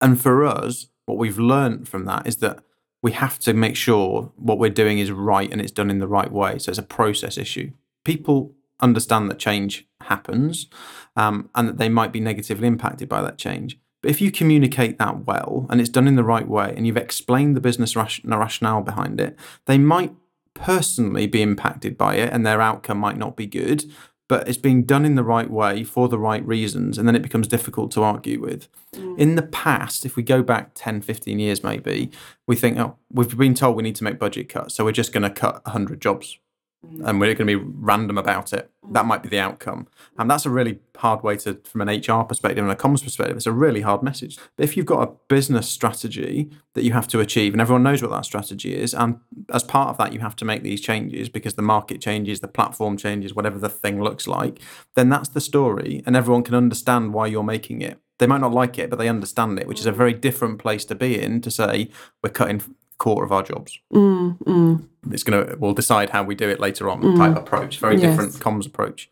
and 0.00 0.20
for 0.20 0.44
us, 0.44 0.86
what 1.06 1.18
we've 1.18 1.38
learned 1.38 1.88
from 1.88 2.04
that 2.04 2.26
is 2.26 2.36
that 2.36 2.62
we 3.06 3.12
have 3.12 3.38
to 3.38 3.54
make 3.54 3.76
sure 3.76 4.32
what 4.34 4.58
we're 4.58 4.68
doing 4.68 4.98
is 4.98 5.12
right 5.12 5.48
and 5.52 5.60
it's 5.60 5.70
done 5.70 5.90
in 5.90 6.00
the 6.00 6.08
right 6.08 6.32
way. 6.32 6.58
So 6.58 6.70
it's 6.70 6.78
a 6.80 6.82
process 6.82 7.38
issue. 7.38 7.70
People 8.02 8.52
understand 8.80 9.30
that 9.30 9.38
change 9.38 9.86
happens 10.00 10.66
um, 11.14 11.48
and 11.54 11.68
that 11.68 11.78
they 11.78 11.88
might 11.88 12.10
be 12.10 12.18
negatively 12.18 12.66
impacted 12.66 13.08
by 13.08 13.22
that 13.22 13.38
change. 13.38 13.78
But 14.02 14.10
if 14.10 14.20
you 14.20 14.32
communicate 14.32 14.98
that 14.98 15.24
well 15.24 15.68
and 15.70 15.80
it's 15.80 15.88
done 15.88 16.08
in 16.08 16.16
the 16.16 16.24
right 16.24 16.48
way 16.48 16.74
and 16.76 16.84
you've 16.84 16.96
explained 16.96 17.54
the 17.54 17.60
business 17.60 17.94
rationale 17.94 18.82
behind 18.82 19.20
it, 19.20 19.38
they 19.66 19.78
might 19.78 20.12
personally 20.54 21.28
be 21.28 21.42
impacted 21.42 21.96
by 21.96 22.16
it 22.16 22.32
and 22.32 22.44
their 22.44 22.60
outcome 22.60 22.98
might 22.98 23.18
not 23.18 23.36
be 23.36 23.46
good, 23.46 23.84
but 24.28 24.48
it's 24.48 24.58
being 24.58 24.82
done 24.82 25.04
in 25.04 25.14
the 25.14 25.22
right 25.24 25.50
way 25.50 25.84
for 25.84 26.08
the 26.08 26.18
right 26.18 26.46
reasons 26.46 26.98
and 26.98 27.06
then 27.06 27.16
it 27.16 27.22
becomes 27.22 27.48
difficult 27.48 27.90
to 27.90 28.02
argue 28.02 28.40
with 28.40 28.68
mm. 28.92 29.18
in 29.18 29.34
the 29.36 29.42
past 29.42 30.04
if 30.04 30.16
we 30.16 30.22
go 30.22 30.42
back 30.42 30.70
10 30.74 31.00
15 31.02 31.38
years 31.38 31.62
maybe 31.62 32.10
we 32.46 32.56
think 32.56 32.78
oh 32.78 32.96
we've 33.10 33.36
been 33.36 33.54
told 33.54 33.76
we 33.76 33.82
need 33.82 33.96
to 33.96 34.04
make 34.04 34.18
budget 34.18 34.48
cuts 34.48 34.74
so 34.74 34.84
we're 34.84 34.92
just 34.92 35.12
going 35.12 35.22
to 35.22 35.30
cut 35.30 35.64
100 35.64 36.00
jobs. 36.00 36.38
And 36.82 37.20
we're 37.20 37.34
going 37.34 37.46
to 37.46 37.58
be 37.58 37.64
random 37.64 38.18
about 38.18 38.52
it. 38.52 38.70
Mm. 38.84 38.92
That 38.94 39.06
might 39.06 39.22
be 39.22 39.28
the 39.28 39.38
outcome. 39.38 39.88
And 40.18 40.30
that's 40.30 40.46
a 40.46 40.50
really 40.50 40.78
hard 40.96 41.22
way 41.22 41.36
to, 41.38 41.60
from 41.64 41.82
an 41.82 41.88
HR 41.88 42.22
perspective 42.22 42.62
and 42.62 42.72
a 42.72 42.76
comms 42.76 43.02
perspective, 43.02 43.36
it's 43.36 43.46
a 43.46 43.52
really 43.52 43.82
hard 43.82 44.02
message. 44.02 44.38
But 44.56 44.64
if 44.64 44.76
you've 44.76 44.86
got 44.86 45.08
a 45.08 45.12
business 45.28 45.68
strategy 45.68 46.50
that 46.74 46.84
you 46.84 46.92
have 46.92 47.08
to 47.08 47.20
achieve, 47.20 47.52
and 47.52 47.60
everyone 47.60 47.82
knows 47.82 48.02
what 48.02 48.10
that 48.12 48.24
strategy 48.24 48.74
is, 48.74 48.94
and 48.94 49.18
as 49.52 49.62
part 49.62 49.90
of 49.90 49.98
that, 49.98 50.12
you 50.12 50.20
have 50.20 50.36
to 50.36 50.44
make 50.44 50.62
these 50.62 50.80
changes 50.80 51.28
because 51.28 51.54
the 51.54 51.62
market 51.62 52.00
changes, 52.00 52.40
the 52.40 52.48
platform 52.48 52.96
changes, 52.96 53.34
whatever 53.34 53.58
the 53.58 53.68
thing 53.68 54.02
looks 54.02 54.26
like, 54.26 54.60
then 54.94 55.08
that's 55.08 55.28
the 55.28 55.40
story, 55.40 56.02
and 56.06 56.16
everyone 56.16 56.42
can 56.42 56.54
understand 56.54 57.12
why 57.12 57.26
you're 57.26 57.42
making 57.42 57.82
it 57.82 58.00
they 58.18 58.26
might 58.26 58.40
not 58.40 58.52
like 58.52 58.78
it, 58.78 58.88
but 58.88 58.96
they 58.96 59.10
understand 59.10 59.58
it, 59.58 59.68
which 59.68 59.78
is 59.78 59.84
a 59.84 59.92
very 59.92 60.14
different 60.14 60.58
place 60.58 60.86
to 60.86 60.94
be 60.94 61.20
in 61.20 61.40
to 61.42 61.50
say 61.50 61.90
we're 62.22 62.30
cutting 62.30 62.62
quarter 62.98 63.24
of 63.24 63.32
our 63.32 63.42
jobs. 63.42 63.78
Mm, 63.92 64.38
mm. 64.38 64.88
It's 65.10 65.22
going 65.22 65.46
to 65.46 65.56
we'll 65.56 65.74
decide 65.74 66.10
how 66.10 66.22
we 66.22 66.34
do 66.34 66.48
it 66.48 66.60
later 66.60 66.88
on. 66.88 67.02
Mm. 67.02 67.16
Type 67.16 67.36
approach, 67.36 67.78
very 67.78 67.96
yes. 67.96 68.10
different 68.10 68.34
comms 68.34 68.66
approach. 68.66 69.10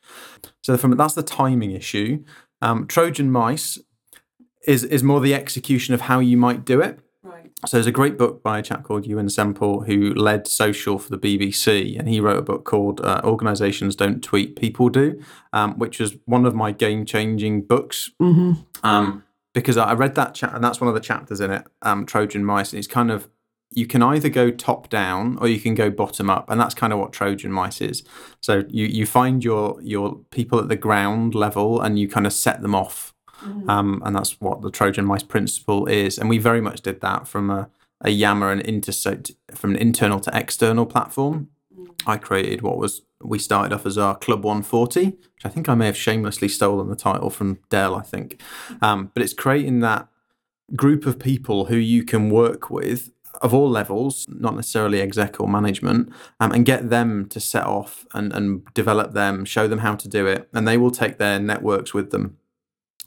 So 0.63 0.77
from 0.77 0.97
that's 0.97 1.15
the 1.15 1.23
timing 1.23 1.73
issue. 1.73 2.25
Um, 2.63 2.87
Trojan 2.87 3.31
mice 3.31 3.79
is 4.67 4.85
is 4.85 5.03
more 5.03 5.21
the 5.21 5.35
execution 5.35 5.95
of 5.95 6.03
how 6.03 6.21
you 6.21 6.37
might 6.37 6.65
do 6.65 6.81
it. 6.81 7.01
Right. 7.23 7.51
So 7.67 7.77
there's 7.77 7.87
a 7.87 7.93
great 7.93 8.19
book 8.19 8.43
by 8.43 8.59
a 8.59 8.63
chap 8.63 8.83
called 8.85 9.05
Euan 9.05 9.31
Semple 9.31 9.83
who 9.83 10.15
led 10.15 10.47
social 10.47 10.99
for 10.99 11.15
the 11.15 11.19
BBC, 11.19 11.99
and 11.99 12.09
he 12.09 12.21
wrote 12.21 12.39
a 12.39 12.43
book 12.43 12.65
called 12.65 13.01
uh, 13.01 13.21
"Organizations 13.25 13.97
Don't 13.97 14.23
Tweet, 14.23 14.57
People 14.57 14.89
Do," 14.89 15.23
um, 15.53 15.79
which 15.79 16.01
was 16.01 16.17
one 16.25 16.47
of 16.47 16.55
my 16.55 16.73
game 16.73 17.05
changing 17.05 17.63
books. 17.63 18.11
Mm-hmm. 18.21 18.53
Um, 18.87 19.25
because 19.55 19.77
I 19.77 19.95
read 19.95 20.17
that 20.17 20.35
chat, 20.35 20.53
and 20.53 20.63
that's 20.63 20.81
one 20.81 20.89
of 20.89 20.95
the 20.95 21.01
chapters 21.01 21.41
in 21.41 21.51
it, 21.53 21.65
um, 21.81 22.05
Trojan 22.05 22.45
Mice, 22.45 22.73
and 22.73 22.79
it's 22.79 22.89
kind 22.89 23.11
of 23.11 23.29
you 23.77 23.87
can 23.87 24.03
either 24.03 24.29
go 24.29 24.51
top 24.51 24.89
down 24.89 25.37
or 25.39 25.49
you 25.49 25.61
can 25.61 25.75
go 25.75 25.91
bottom 25.91 26.31
up 26.31 26.49
and 26.51 26.61
that's 26.61 26.75
kind 26.75 26.93
of 26.93 26.99
what 26.99 27.13
trojan 27.13 27.53
mice 27.53 27.81
is 27.81 28.03
so 28.41 28.65
you 28.69 28.87
you 28.87 29.07
find 29.07 29.45
your 29.45 29.79
your 29.83 30.17
people 30.31 30.59
at 30.59 30.69
the 30.69 30.77
ground 30.77 31.35
level 31.35 31.81
and 31.81 31.99
you 31.99 32.09
kind 32.09 32.27
of 32.27 32.33
set 32.33 32.63
them 32.63 32.75
off 32.75 33.15
mm. 33.43 33.69
um, 33.69 34.03
and 34.05 34.15
that's 34.15 34.41
what 34.41 34.63
the 34.63 34.71
trojan 34.71 35.05
mice 35.05 35.23
principle 35.23 35.87
is 35.87 36.19
and 36.19 36.29
we 36.29 36.39
very 36.39 36.61
much 36.61 36.81
did 36.81 37.01
that 37.01 37.27
from 37.27 37.51
a 37.51 37.69
a 38.05 38.11
Yammer 38.11 38.53
and 38.53 38.61
intersect 38.61 39.33
from 39.53 39.73
an 39.73 39.77
internal 39.79 40.21
to 40.21 40.31
external 40.37 40.87
platform. 40.87 41.49
I 42.07 42.19
created 42.19 42.63
what 42.63 42.77
was 42.77 43.03
we 43.23 43.39
started 43.39 43.75
off 43.75 43.87
as 43.87 43.97
our 43.97 44.15
Club 44.15 44.45
140, 44.45 45.07
which 45.07 45.17
I 45.45 45.49
think 45.49 45.69
I 45.69 45.75
may 45.75 45.87
have 45.87 45.97
shamelessly 45.97 46.49
stolen 46.49 46.91
the 46.91 46.97
title 46.97 47.31
from 47.31 47.59
Dell. 47.71 47.95
I 47.95 48.03
think, 48.03 48.41
um, 48.83 49.11
but 49.15 49.23
it's 49.23 49.33
creating 49.33 49.81
that 49.81 50.09
group 50.77 51.07
of 51.07 51.19
people 51.19 51.67
who 51.67 51.77
you 51.77 52.05
can 52.05 52.31
work 52.31 52.71
with 52.71 53.11
of 53.43 53.53
all 53.53 53.69
levels, 53.69 54.27
not 54.29 54.55
necessarily 54.55 55.01
exec 55.01 55.41
or 55.41 55.49
management, 55.49 56.13
um, 56.41 56.53
and 56.53 56.65
get 56.65 56.91
them 56.91 57.29
to 57.29 57.41
set 57.41 57.65
off 57.65 58.07
and, 58.15 58.33
and 58.33 58.65
develop 58.75 59.13
them, 59.13 59.45
show 59.45 59.67
them 59.69 59.81
how 59.81 59.95
to 59.95 60.09
do 60.09 60.27
it, 60.27 60.49
and 60.53 60.67
they 60.67 60.77
will 60.77 60.91
take 60.91 61.19
their 61.19 61.39
networks 61.39 61.93
with 61.93 62.11
them. 62.11 62.37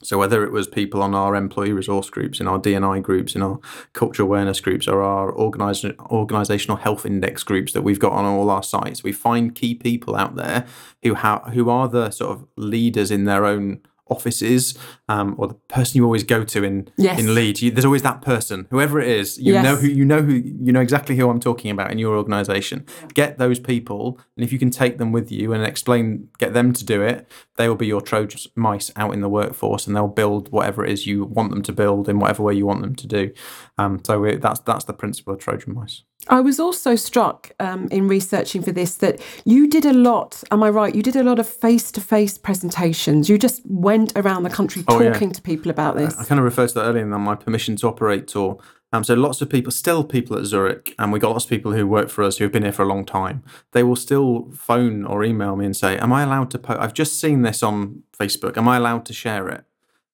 So 0.02 0.16
whether 0.16 0.44
it 0.44 0.52
was 0.52 0.68
people 0.68 1.02
on 1.02 1.14
our 1.14 1.34
employee 1.34 1.72
resource 1.72 2.08
groups, 2.08 2.38
in 2.38 2.46
our 2.46 2.60
DNI 2.60 3.02
groups, 3.02 3.34
in 3.34 3.42
our 3.42 3.58
cultural 3.94 4.28
awareness 4.28 4.60
groups, 4.60 4.86
or 4.86 5.02
our 5.02 5.34
organizational 5.36 6.76
health 6.76 7.04
index 7.04 7.42
groups 7.42 7.72
that 7.72 7.82
we've 7.82 7.98
got 7.98 8.12
on 8.12 8.24
all 8.24 8.48
our 8.48 8.62
sites, 8.62 9.02
we 9.02 9.12
find 9.12 9.56
key 9.56 9.74
people 9.74 10.14
out 10.14 10.36
there 10.36 10.66
who 11.02 11.14
who 11.14 11.68
are 11.68 11.88
the 11.88 12.10
sort 12.10 12.30
of 12.30 12.46
leaders 12.56 13.10
in 13.10 13.24
their 13.24 13.44
own 13.44 13.80
offices 14.10 14.76
um, 15.08 15.34
or 15.38 15.48
the 15.48 15.54
person 15.54 15.96
you 15.96 16.04
always 16.04 16.24
go 16.24 16.44
to 16.44 16.64
in 16.64 16.88
yes. 16.96 17.18
in 17.18 17.34
Leeds. 17.34 17.62
You, 17.62 17.70
there's 17.70 17.84
always 17.84 18.02
that 18.02 18.22
person, 18.22 18.66
whoever 18.70 19.00
it 19.00 19.08
is. 19.08 19.38
You 19.38 19.54
yes. 19.54 19.64
know 19.64 19.76
who 19.76 19.88
you 19.88 20.04
know 20.04 20.22
who 20.22 20.32
you 20.32 20.72
know 20.72 20.80
exactly 20.80 21.16
who 21.16 21.28
I'm 21.28 21.40
talking 21.40 21.70
about 21.70 21.90
in 21.90 21.98
your 21.98 22.16
organisation. 22.16 22.84
Yeah. 23.00 23.08
Get 23.14 23.38
those 23.38 23.58
people, 23.58 24.18
and 24.36 24.44
if 24.44 24.52
you 24.52 24.58
can 24.58 24.70
take 24.70 24.98
them 24.98 25.12
with 25.12 25.30
you 25.30 25.52
and 25.52 25.64
explain, 25.64 26.28
get 26.38 26.52
them 26.52 26.72
to 26.72 26.84
do 26.84 27.02
it, 27.02 27.30
they 27.56 27.68
will 27.68 27.76
be 27.76 27.86
your 27.86 28.00
Trojan 28.00 28.50
mice 28.54 28.90
out 28.96 29.14
in 29.14 29.20
the 29.20 29.28
workforce, 29.28 29.86
and 29.86 29.96
they'll 29.96 30.08
build 30.08 30.50
whatever 30.50 30.84
it 30.84 30.92
is 30.92 31.06
you 31.06 31.24
want 31.24 31.50
them 31.50 31.62
to 31.62 31.72
build 31.72 32.08
in 32.08 32.18
whatever 32.18 32.42
way 32.42 32.54
you 32.54 32.66
want 32.66 32.82
them 32.82 32.94
to 32.94 33.06
do. 33.06 33.32
Um, 33.78 34.00
so 34.04 34.36
that's 34.36 34.60
that's 34.60 34.84
the 34.84 34.92
principle 34.92 35.34
of 35.34 35.40
Trojan 35.40 35.74
mice. 35.74 36.02
I 36.28 36.40
was 36.40 36.58
also 36.58 36.96
struck 36.96 37.52
um, 37.60 37.88
in 37.90 38.08
researching 38.08 38.60
for 38.62 38.72
this 38.72 38.96
that 38.96 39.20
you 39.44 39.68
did 39.68 39.86
a 39.86 39.92
lot. 39.92 40.42
Am 40.50 40.62
I 40.62 40.68
right? 40.68 40.94
You 40.94 41.02
did 41.02 41.16
a 41.16 41.22
lot 41.22 41.38
of 41.38 41.46
face-to-face 41.46 42.38
presentations. 42.38 43.28
You 43.28 43.38
just 43.38 43.62
went 43.64 44.12
around 44.16 44.42
the 44.42 44.50
country 44.50 44.82
talking 44.82 45.06
oh, 45.06 45.12
yeah. 45.12 45.32
to 45.32 45.42
people 45.42 45.70
about 45.70 45.96
this. 45.96 46.18
I, 46.18 46.22
I 46.22 46.24
kind 46.24 46.40
of 46.40 46.44
referred 46.44 46.68
to 46.70 46.74
that 46.74 46.82
earlier 46.82 47.04
in 47.04 47.10
my 47.10 47.36
permission 47.36 47.76
to 47.76 47.86
operate 47.86 48.26
tour. 48.26 48.58
Um, 48.92 49.04
so 49.04 49.14
lots 49.14 49.40
of 49.42 49.50
people, 49.50 49.70
still 49.70 50.02
people 50.02 50.36
at 50.38 50.44
Zurich, 50.44 50.94
and 50.98 51.12
we 51.12 51.18
got 51.18 51.30
lots 51.30 51.44
of 51.44 51.50
people 51.50 51.72
who 51.72 51.86
work 51.86 52.08
for 52.08 52.24
us 52.24 52.38
who 52.38 52.44
have 52.44 52.52
been 52.52 52.62
here 52.62 52.72
for 52.72 52.82
a 52.82 52.88
long 52.88 53.04
time. 53.04 53.44
They 53.72 53.82
will 53.82 53.96
still 53.96 54.50
phone 54.52 55.04
or 55.04 55.22
email 55.22 55.56
me 55.56 55.66
and 55.66 55.76
say, 55.76 55.98
"Am 55.98 56.12
I 56.12 56.22
allowed 56.22 56.50
to 56.52 56.58
post? 56.58 56.80
I've 56.80 56.94
just 56.94 57.20
seen 57.20 57.42
this 57.42 57.62
on 57.62 58.02
Facebook. 58.18 58.56
Am 58.56 58.66
I 58.66 58.76
allowed 58.76 59.04
to 59.06 59.12
share 59.12 59.48
it?" 59.48 59.64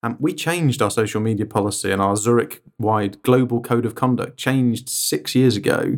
Um, 0.05 0.19
we 0.21 0.35
changed 0.35 0.83
our 0.83 0.91
social 0.91 1.23
media 1.23 1.47
policy 1.47 1.91
and 1.91 2.03
our 2.03 2.15
Zurich 2.15 2.63
wide 2.79 3.23
global 3.23 3.63
code 3.63 3.87
of 3.87 3.95
conduct 3.95 4.37
changed 4.37 4.91
six 4.91 5.35
years 5.35 5.57
ago 5.57 5.97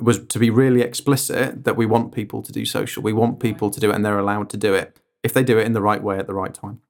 was 0.00 0.24
to 0.24 0.38
be 0.38 0.50
really 0.50 0.82
explicit 0.82 1.64
that 1.64 1.76
we 1.76 1.84
want 1.84 2.14
people 2.14 2.42
to 2.42 2.52
do 2.52 2.64
social. 2.64 3.02
We 3.02 3.12
want 3.12 3.40
people 3.40 3.70
to 3.70 3.80
do 3.80 3.90
it 3.90 3.96
and 3.96 4.04
they're 4.04 4.20
allowed 4.20 4.50
to 4.50 4.56
do 4.56 4.72
it 4.72 5.00
if 5.24 5.32
they 5.32 5.42
do 5.42 5.58
it 5.58 5.66
in 5.66 5.72
the 5.72 5.82
right 5.82 6.00
way 6.00 6.16
at 6.16 6.28
the 6.28 6.34
right 6.34 6.54
time. 6.54 6.80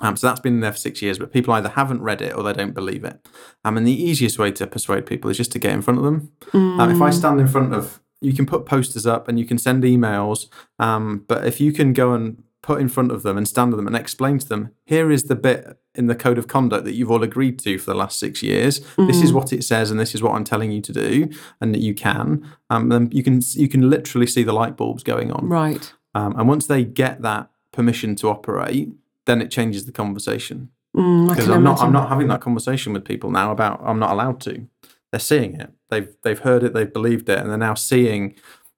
Um, 0.00 0.16
so 0.16 0.26
that's 0.26 0.40
been 0.40 0.58
there 0.58 0.72
for 0.72 0.78
six 0.78 1.00
years, 1.00 1.16
but 1.16 1.32
people 1.32 1.54
either 1.54 1.68
haven't 1.68 2.02
read 2.02 2.22
it 2.22 2.34
or 2.34 2.42
they 2.42 2.52
don't 2.52 2.74
believe 2.74 3.04
it. 3.04 3.24
Um, 3.64 3.76
and 3.76 3.86
the 3.86 4.02
easiest 4.02 4.36
way 4.36 4.50
to 4.50 4.66
persuade 4.66 5.06
people 5.06 5.30
is 5.30 5.36
just 5.36 5.52
to 5.52 5.60
get 5.60 5.72
in 5.72 5.82
front 5.82 5.98
of 5.98 6.04
them. 6.04 6.32
Mm. 6.52 6.80
Um, 6.80 6.90
if 6.90 7.00
I 7.00 7.10
stand 7.10 7.40
in 7.40 7.46
front 7.46 7.72
of, 7.72 8.00
you 8.20 8.32
can 8.32 8.46
put 8.46 8.66
posters 8.66 9.06
up 9.06 9.28
and 9.28 9.38
you 9.38 9.44
can 9.44 9.58
send 9.58 9.84
emails, 9.84 10.48
um, 10.80 11.24
but 11.28 11.46
if 11.46 11.60
you 11.60 11.72
can 11.72 11.92
go 11.92 12.14
and 12.14 12.42
put 12.68 12.82
in 12.82 12.88
front 12.90 13.10
of 13.10 13.22
them 13.22 13.38
and 13.38 13.48
stand 13.48 13.70
with 13.70 13.78
them 13.78 13.86
and 13.86 13.96
explain 13.96 14.38
to 14.38 14.46
them 14.46 14.70
here 14.84 15.10
is 15.10 15.22
the 15.24 15.34
bit 15.34 15.78
in 15.94 16.06
the 16.06 16.14
code 16.14 16.36
of 16.36 16.48
conduct 16.48 16.84
that 16.84 16.92
you've 16.92 17.10
all 17.10 17.22
agreed 17.22 17.58
to 17.58 17.78
for 17.78 17.90
the 17.92 17.96
last 17.96 18.18
six 18.18 18.42
years. 18.42 18.80
Mm. 18.98 19.06
this 19.06 19.22
is 19.22 19.32
mm. 19.32 19.36
what 19.36 19.54
it 19.54 19.64
says 19.64 19.90
and 19.90 19.98
this 19.98 20.14
is 20.14 20.22
what 20.22 20.34
i'm 20.34 20.44
telling 20.44 20.70
you 20.70 20.82
to 20.82 20.92
do 20.92 21.30
and 21.62 21.74
that 21.74 21.80
you 21.80 21.94
can. 21.94 22.46
Um, 22.68 22.90
then 22.90 23.08
you 23.10 23.22
can 23.22 23.40
you 23.54 23.70
can 23.70 23.88
literally 23.88 24.26
see 24.26 24.42
the 24.42 24.52
light 24.52 24.76
bulbs 24.76 25.02
going 25.02 25.32
on. 25.32 25.48
Right. 25.48 25.94
Um, 26.14 26.38
and 26.38 26.46
once 26.46 26.66
they 26.66 26.84
get 26.84 27.22
that 27.22 27.48
permission 27.72 28.14
to 28.16 28.28
operate 28.28 28.90
then 29.24 29.40
it 29.40 29.50
changes 29.50 29.86
the 29.86 29.92
conversation. 29.92 30.68
Because 30.92 31.46
mm, 31.46 31.54
i'm 31.54 31.64
not 31.64 31.80
i'm 31.80 31.92
not 31.92 32.10
having 32.10 32.28
that 32.28 32.42
conversation 32.42 32.92
with 32.92 33.04
people 33.06 33.30
now 33.30 33.50
about 33.50 33.80
i'm 33.82 33.98
not 33.98 34.10
allowed 34.10 34.42
to. 34.42 34.66
They're 35.10 35.28
seeing 35.32 35.58
it. 35.58 35.70
They've 35.88 36.10
they've 36.22 36.44
heard 36.48 36.62
it 36.64 36.74
they've 36.74 36.92
believed 36.92 37.30
it 37.30 37.38
and 37.38 37.48
they're 37.48 37.66
now 37.70 37.76
seeing 37.92 38.34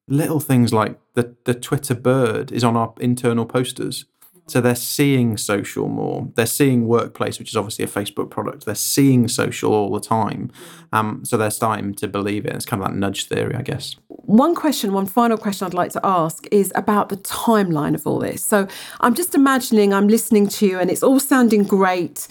little 0.08 0.40
things 0.40 0.72
like 0.72 0.98
the, 1.14 1.34
the 1.44 1.54
Twitter 1.54 1.94
bird 1.94 2.52
is 2.52 2.64
on 2.64 2.76
our 2.76 2.94
internal 2.98 3.46
posters. 3.46 4.06
So 4.50 4.60
they're 4.60 4.74
seeing 4.74 5.36
social 5.36 5.86
more. 5.88 6.28
They're 6.34 6.44
seeing 6.44 6.88
workplace, 6.88 7.38
which 7.38 7.50
is 7.50 7.56
obviously 7.56 7.84
a 7.84 7.88
Facebook 7.88 8.30
product. 8.30 8.66
They're 8.66 8.74
seeing 8.74 9.28
social 9.28 9.72
all 9.72 9.92
the 9.92 10.00
time. 10.00 10.50
Um, 10.92 11.24
so 11.24 11.36
they're 11.36 11.52
starting 11.52 11.94
to 11.94 12.08
believe 12.08 12.44
it. 12.46 12.54
It's 12.54 12.64
kind 12.64 12.82
of 12.82 12.88
that 12.88 12.96
nudge 12.96 13.26
theory, 13.26 13.54
I 13.54 13.62
guess. 13.62 13.94
One 14.08 14.56
question, 14.56 14.92
one 14.92 15.06
final 15.06 15.38
question 15.38 15.66
I'd 15.66 15.74
like 15.74 15.92
to 15.92 16.00
ask 16.02 16.46
is 16.50 16.72
about 16.74 17.10
the 17.10 17.16
timeline 17.18 17.94
of 17.94 18.08
all 18.08 18.18
this. 18.18 18.44
So 18.44 18.66
I'm 19.00 19.14
just 19.14 19.36
imagining 19.36 19.94
I'm 19.94 20.08
listening 20.08 20.48
to 20.48 20.66
you 20.66 20.80
and 20.80 20.90
it's 20.90 21.04
all 21.04 21.20
sounding 21.20 21.62
great. 21.62 22.26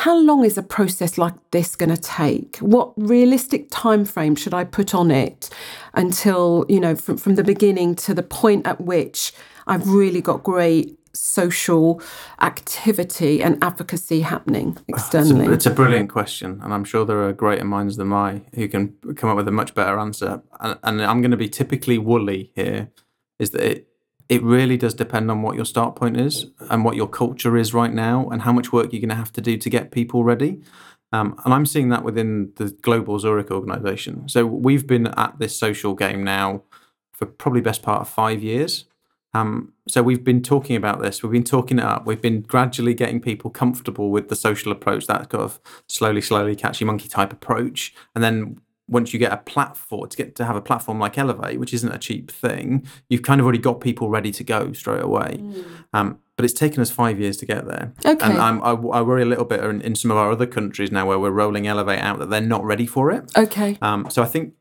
How 0.00 0.18
long 0.18 0.44
is 0.44 0.58
a 0.58 0.62
process 0.62 1.16
like 1.16 1.32
this 1.52 1.74
going 1.74 1.88
to 1.88 1.96
take? 1.96 2.58
What 2.58 2.92
realistic 2.98 3.68
time 3.70 4.04
frame 4.04 4.36
should 4.36 4.52
I 4.52 4.62
put 4.62 4.94
on 4.94 5.10
it 5.10 5.48
until, 5.94 6.66
you 6.68 6.80
know, 6.80 6.94
from, 6.94 7.16
from 7.16 7.36
the 7.36 7.42
beginning 7.42 7.94
to 8.04 8.12
the 8.12 8.22
point 8.22 8.66
at 8.66 8.78
which 8.78 9.32
I've 9.66 9.88
really 9.88 10.20
got 10.20 10.42
great 10.42 10.98
social 11.14 12.02
activity 12.42 13.42
and 13.42 13.56
advocacy 13.64 14.20
happening 14.20 14.76
externally? 14.86 15.46
It's 15.46 15.48
a, 15.48 15.54
it's 15.54 15.66
a, 15.66 15.70
brilliant 15.70 16.10
question, 16.10 16.60
and 16.62 16.74
I'm 16.74 16.84
sure 16.84 17.06
there 17.06 17.22
are 17.22 17.32
greater 17.32 17.64
minds 17.64 17.96
than 17.96 18.08
mine 18.08 18.44
who 18.54 18.68
can 18.68 18.92
come 19.16 19.30
up 19.30 19.36
with 19.36 19.48
a 19.48 19.50
much 19.50 19.74
better 19.74 19.98
answer. 19.98 20.42
And, 20.60 20.78
and 20.82 21.02
I'm 21.02 21.22
going 21.22 21.30
to 21.30 21.38
be 21.38 21.48
typically 21.48 21.96
woolly 21.96 22.52
here. 22.54 22.90
Is 23.38 23.50
that 23.52 23.62
it? 23.62 23.88
It 24.28 24.42
really 24.42 24.76
does 24.76 24.94
depend 24.94 25.30
on 25.30 25.42
what 25.42 25.56
your 25.56 25.64
start 25.64 25.94
point 25.96 26.18
is 26.18 26.46
and 26.70 26.84
what 26.84 26.96
your 26.96 27.08
culture 27.08 27.56
is 27.56 27.72
right 27.72 27.92
now 27.92 28.28
and 28.28 28.42
how 28.42 28.52
much 28.52 28.72
work 28.72 28.92
you're 28.92 29.00
going 29.00 29.08
to 29.08 29.14
have 29.14 29.32
to 29.32 29.40
do 29.40 29.56
to 29.56 29.70
get 29.70 29.90
people 29.90 30.24
ready. 30.24 30.62
Um, 31.12 31.40
and 31.44 31.54
I'm 31.54 31.66
seeing 31.66 31.90
that 31.90 32.02
within 32.02 32.52
the 32.56 32.70
global 32.82 33.18
Zurich 33.18 33.50
organization. 33.50 34.28
So 34.28 34.44
we've 34.44 34.86
been 34.86 35.06
at 35.06 35.38
this 35.38 35.56
social 35.56 35.94
game 35.94 36.24
now 36.24 36.64
for 37.12 37.26
probably 37.26 37.60
best 37.60 37.82
part 37.82 38.00
of 38.00 38.08
five 38.08 38.42
years. 38.42 38.86
Um, 39.32 39.72
so 39.86 40.02
we've 40.02 40.24
been 40.24 40.42
talking 40.42 40.76
about 40.76 41.02
this. 41.02 41.22
We've 41.22 41.32
been 41.32 41.44
talking 41.44 41.78
it 41.78 41.84
up. 41.84 42.06
We've 42.06 42.20
been 42.20 42.40
gradually 42.40 42.94
getting 42.94 43.20
people 43.20 43.50
comfortable 43.50 44.10
with 44.10 44.28
the 44.28 44.36
social 44.36 44.72
approach, 44.72 45.06
that 45.06 45.28
kind 45.28 45.44
of 45.44 45.60
slowly, 45.88 46.22
slowly 46.22 46.56
catchy 46.56 46.84
monkey 46.84 47.08
type 47.08 47.32
approach. 47.32 47.94
And 48.14 48.24
then 48.24 48.60
once 48.88 49.12
you 49.12 49.18
get 49.18 49.32
a 49.32 49.36
platform 49.36 50.08
to 50.08 50.16
get 50.16 50.36
to 50.36 50.44
have 50.44 50.56
a 50.56 50.60
platform 50.60 50.98
like 50.98 51.18
Elevate, 51.18 51.58
which 51.58 51.74
isn't 51.74 51.92
a 51.92 51.98
cheap 51.98 52.30
thing, 52.30 52.86
you've 53.08 53.22
kind 53.22 53.40
of 53.40 53.44
already 53.44 53.58
got 53.58 53.80
people 53.80 54.08
ready 54.08 54.30
to 54.32 54.44
go 54.44 54.72
straight 54.72 55.02
away. 55.02 55.38
Mm. 55.40 55.64
Um, 55.92 56.18
but 56.36 56.44
it's 56.44 56.54
taken 56.54 56.80
us 56.82 56.90
five 56.90 57.18
years 57.18 57.36
to 57.38 57.46
get 57.46 57.66
there. 57.66 57.94
Okay. 58.04 58.24
And 58.24 58.38
I, 58.38 58.50
I 58.72 59.00
worry 59.00 59.22
a 59.22 59.26
little 59.26 59.46
bit 59.46 59.64
in, 59.64 59.80
in, 59.80 59.94
some 59.94 60.10
of 60.10 60.18
our 60.18 60.30
other 60.30 60.46
countries 60.46 60.92
now 60.92 61.06
where 61.06 61.18
we're 61.18 61.30
rolling 61.30 61.66
Elevate 61.66 62.00
out 62.00 62.18
that 62.18 62.28
they're 62.28 62.42
not 62.42 62.62
ready 62.62 62.86
for 62.86 63.10
it. 63.10 63.32
Okay. 63.36 63.78
Um, 63.80 64.08
so 64.10 64.22
I 64.22 64.26
think 64.26 64.52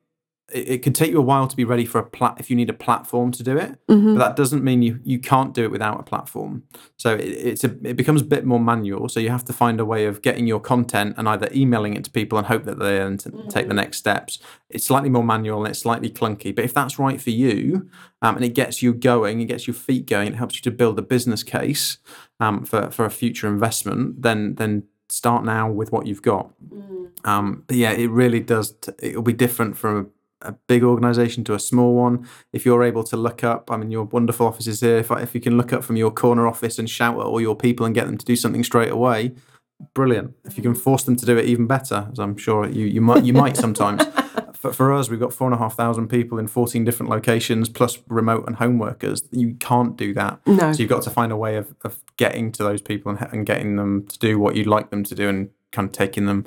it, 0.55 0.69
it 0.69 0.83
could 0.83 0.95
take 0.95 1.11
you 1.11 1.19
a 1.19 1.21
while 1.21 1.47
to 1.47 1.55
be 1.55 1.65
ready 1.65 1.85
for 1.85 1.99
a 1.99 2.05
plat 2.05 2.35
if 2.39 2.49
you 2.49 2.55
need 2.55 2.69
a 2.69 2.73
platform 2.73 3.31
to 3.33 3.43
do 3.43 3.57
it 3.57 3.77
mm-hmm. 3.87 4.15
but 4.15 4.19
that 4.19 4.35
doesn't 4.35 4.63
mean 4.63 4.81
you 4.81 4.99
you 5.03 5.19
can't 5.19 5.53
do 5.53 5.63
it 5.63 5.71
without 5.71 5.99
a 5.99 6.03
platform 6.03 6.63
so 6.97 7.13
it, 7.13 7.21
it's 7.21 7.63
a 7.63 7.71
it 7.87 7.95
becomes 7.95 8.21
a 8.21 8.25
bit 8.25 8.45
more 8.45 8.59
manual 8.59 9.09
so 9.09 9.19
you 9.19 9.29
have 9.29 9.43
to 9.43 9.53
find 9.53 9.79
a 9.79 9.85
way 9.85 10.05
of 10.05 10.21
getting 10.21 10.47
your 10.47 10.59
content 10.59 11.13
and 11.17 11.27
either 11.27 11.49
emailing 11.53 11.93
it 11.93 12.03
to 12.03 12.09
people 12.09 12.37
and 12.37 12.47
hope 12.47 12.63
that 12.63 12.79
they 12.79 12.97
then 12.97 13.17
mm-hmm. 13.17 13.47
take 13.49 13.67
the 13.67 13.73
next 13.73 13.97
steps 13.97 14.39
it's 14.69 14.85
slightly 14.85 15.09
more 15.09 15.23
manual 15.23 15.59
and 15.59 15.67
it's 15.67 15.79
slightly 15.79 16.09
clunky 16.09 16.55
but 16.55 16.63
if 16.63 16.73
that's 16.73 16.97
right 16.97 17.21
for 17.21 17.31
you 17.31 17.89
um, 18.21 18.35
and 18.35 18.45
it 18.45 18.55
gets 18.55 18.81
you 18.81 18.93
going 18.93 19.41
it 19.41 19.45
gets 19.45 19.67
your 19.67 19.73
feet 19.73 20.07
going 20.07 20.29
it 20.29 20.35
helps 20.35 20.55
you 20.55 20.61
to 20.61 20.71
build 20.71 20.97
a 20.97 21.01
business 21.01 21.43
case 21.43 21.97
um, 22.39 22.65
for 22.65 22.89
for 22.89 23.05
a 23.05 23.11
future 23.11 23.47
investment 23.47 24.21
then 24.21 24.55
then 24.55 24.83
start 25.09 25.43
now 25.43 25.69
with 25.69 25.91
what 25.91 26.07
you've 26.07 26.23
got 26.23 26.51
mm. 26.67 27.27
um, 27.27 27.63
but 27.67 27.77
yeah 27.77 27.91
it 27.91 28.09
really 28.09 28.39
does 28.39 28.73
t- 28.73 28.91
it'll 28.99 29.21
be 29.21 29.33
different 29.33 29.77
from 29.77 30.09
a 30.41 30.53
big 30.67 30.83
organization 30.83 31.43
to 31.45 31.53
a 31.53 31.59
small 31.59 31.95
one. 31.95 32.27
If 32.53 32.65
you're 32.65 32.83
able 32.83 33.03
to 33.05 33.17
look 33.17 33.43
up, 33.43 33.71
I 33.71 33.77
mean, 33.77 33.91
your 33.91 34.03
wonderful 34.03 34.47
offices 34.47 34.81
here, 34.81 34.97
if, 34.97 35.11
if 35.11 35.33
you 35.33 35.41
can 35.41 35.57
look 35.57 35.73
up 35.73 35.83
from 35.83 35.95
your 35.95 36.11
corner 36.11 36.47
office 36.47 36.77
and 36.77 36.89
shout 36.89 37.15
at 37.15 37.25
all 37.25 37.41
your 37.41 37.55
people 37.55 37.85
and 37.85 37.95
get 37.95 38.05
them 38.05 38.17
to 38.17 38.25
do 38.25 38.35
something 38.35 38.63
straight 38.63 38.91
away, 38.91 39.33
brilliant. 39.93 40.35
If 40.43 40.57
you 40.57 40.63
can 40.63 40.75
force 40.75 41.03
them 41.03 41.15
to 41.15 41.25
do 41.25 41.37
it, 41.37 41.45
even 41.45 41.67
better, 41.67 42.07
as 42.11 42.19
I'm 42.19 42.37
sure 42.37 42.67
you, 42.67 42.85
you 42.85 43.01
might 43.01 43.23
you 43.23 43.33
might 43.33 43.57
sometimes. 43.57 44.03
for, 44.53 44.73
for 44.73 44.93
us, 44.93 45.09
we've 45.09 45.19
got 45.19 45.33
four 45.33 45.47
and 45.47 45.55
a 45.55 45.57
half 45.57 45.75
thousand 45.75 46.07
people 46.07 46.37
in 46.37 46.47
14 46.47 46.83
different 46.83 47.09
locations, 47.09 47.69
plus 47.69 47.99
remote 48.07 48.45
and 48.47 48.57
home 48.57 48.79
workers. 48.79 49.23
You 49.31 49.55
can't 49.55 49.95
do 49.95 50.13
that. 50.13 50.39
No. 50.45 50.71
So 50.71 50.79
you've 50.79 50.89
got 50.89 51.03
to 51.03 51.09
find 51.09 51.31
a 51.31 51.37
way 51.37 51.55
of, 51.55 51.75
of 51.83 51.99
getting 52.17 52.51
to 52.53 52.63
those 52.63 52.81
people 52.81 53.11
and, 53.11 53.27
and 53.31 53.45
getting 53.45 53.75
them 53.75 54.05
to 54.07 54.19
do 54.19 54.39
what 54.39 54.55
you'd 54.55 54.67
like 54.67 54.89
them 54.89 55.03
to 55.03 55.15
do 55.15 55.29
and 55.29 55.49
kind 55.71 55.89
of 55.89 55.91
taking 55.91 56.25
them 56.25 56.45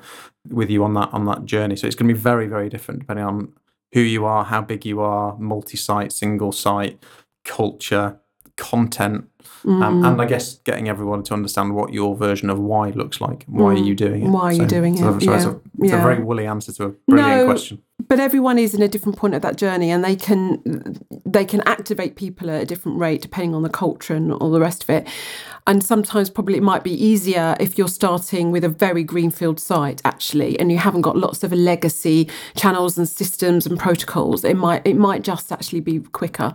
with 0.49 0.71
you 0.71 0.83
on 0.83 0.95
that 0.95 1.13
on 1.13 1.27
that 1.27 1.45
journey. 1.45 1.77
So 1.77 1.87
it's 1.87 1.97
going 1.97 2.09
to 2.09 2.15
be 2.15 2.21
very 2.21 2.47
very 2.47 2.69
different 2.69 3.01
depending 3.01 3.27
on 3.27 3.53
who 3.93 4.01
you 4.01 4.25
are, 4.25 4.45
how 4.45 4.61
big 4.61 4.85
you 4.85 5.01
are, 5.01 5.37
multi 5.39 5.77
site, 5.77 6.13
single 6.13 6.53
site, 6.53 7.03
culture, 7.45 8.21
content, 8.57 9.29
mm. 9.65 9.83
um, 9.83 10.05
and 10.05 10.21
I 10.21 10.27
guess 10.27 10.59
getting 10.59 10.89
everyone 10.89 11.23
to 11.25 11.35
understand 11.35 11.75
what 11.75 11.93
your 11.93 12.17
version 12.17 12.51
of 12.51 12.59
why 12.59 12.91
looks 12.91 13.21
like. 13.21 13.45
Why 13.47 13.75
mm. 13.75 13.81
are 13.81 13.85
you 13.85 13.95
doing 13.95 14.27
it? 14.27 14.29
Why 14.29 14.51
are 14.51 14.55
so, 14.55 14.63
you 14.63 14.69
doing 14.69 14.97
so, 14.97 15.17
it? 15.17 15.23
So 15.23 15.31
yeah. 15.31 15.37
it's 15.37 15.45
a 15.47 15.61
It's 15.81 15.93
Yeah. 15.93 16.01
a 16.01 16.03
very 16.03 16.23
woolly 16.23 16.47
answer 16.47 16.73
to 16.73 16.85
a 16.85 16.89
brilliant 17.09 17.39
No. 17.39 17.47
question. 17.47 17.83
but 18.09 18.21
everyone 18.21 18.59
is 18.59 18.75
in 18.75 18.83
a 18.83 18.89
different 18.89 19.17
point 19.17 19.35
of 19.35 19.43
that 19.43 19.57
journey 19.57 19.91
and 19.91 20.05
they 20.05 20.17
can 20.17 20.99
they 21.33 21.45
can 21.45 21.63
activate 21.67 22.17
people 22.17 22.51
at 22.51 22.63
a 22.63 22.67
different 22.67 22.99
rate 22.99 23.23
depending 23.23 23.55
on 23.55 23.63
the 23.63 23.69
culture 23.69 24.15
and 24.15 24.33
all 24.33 24.51
the 24.51 24.61
rest 24.61 24.83
of 24.83 24.91
it. 24.91 25.07
And 25.67 25.85
sometimes 25.85 26.31
probably 26.31 26.57
it 26.57 26.63
might 26.63 26.83
be 26.83 26.93
easier 26.93 27.55
if 27.61 27.77
you're 27.77 27.89
starting 27.89 28.51
with 28.51 28.65
a 28.65 28.69
very 28.69 29.05
greenfield 29.05 29.61
site 29.61 30.01
actually 30.05 30.59
and 30.59 30.73
you 30.73 30.79
haven't 30.79 31.03
got 31.03 31.17
lots 31.17 31.45
of 31.45 31.53
legacy 31.53 32.29
channels 32.57 32.97
and 32.97 33.09
systems 33.09 33.67
and 33.67 33.79
protocols. 33.79 34.45
It 34.45 34.57
might 34.57 34.87
it 34.87 34.97
might 34.97 35.23
just 35.23 35.53
actually 35.53 35.81
be 35.81 36.01
quicker. 36.01 36.55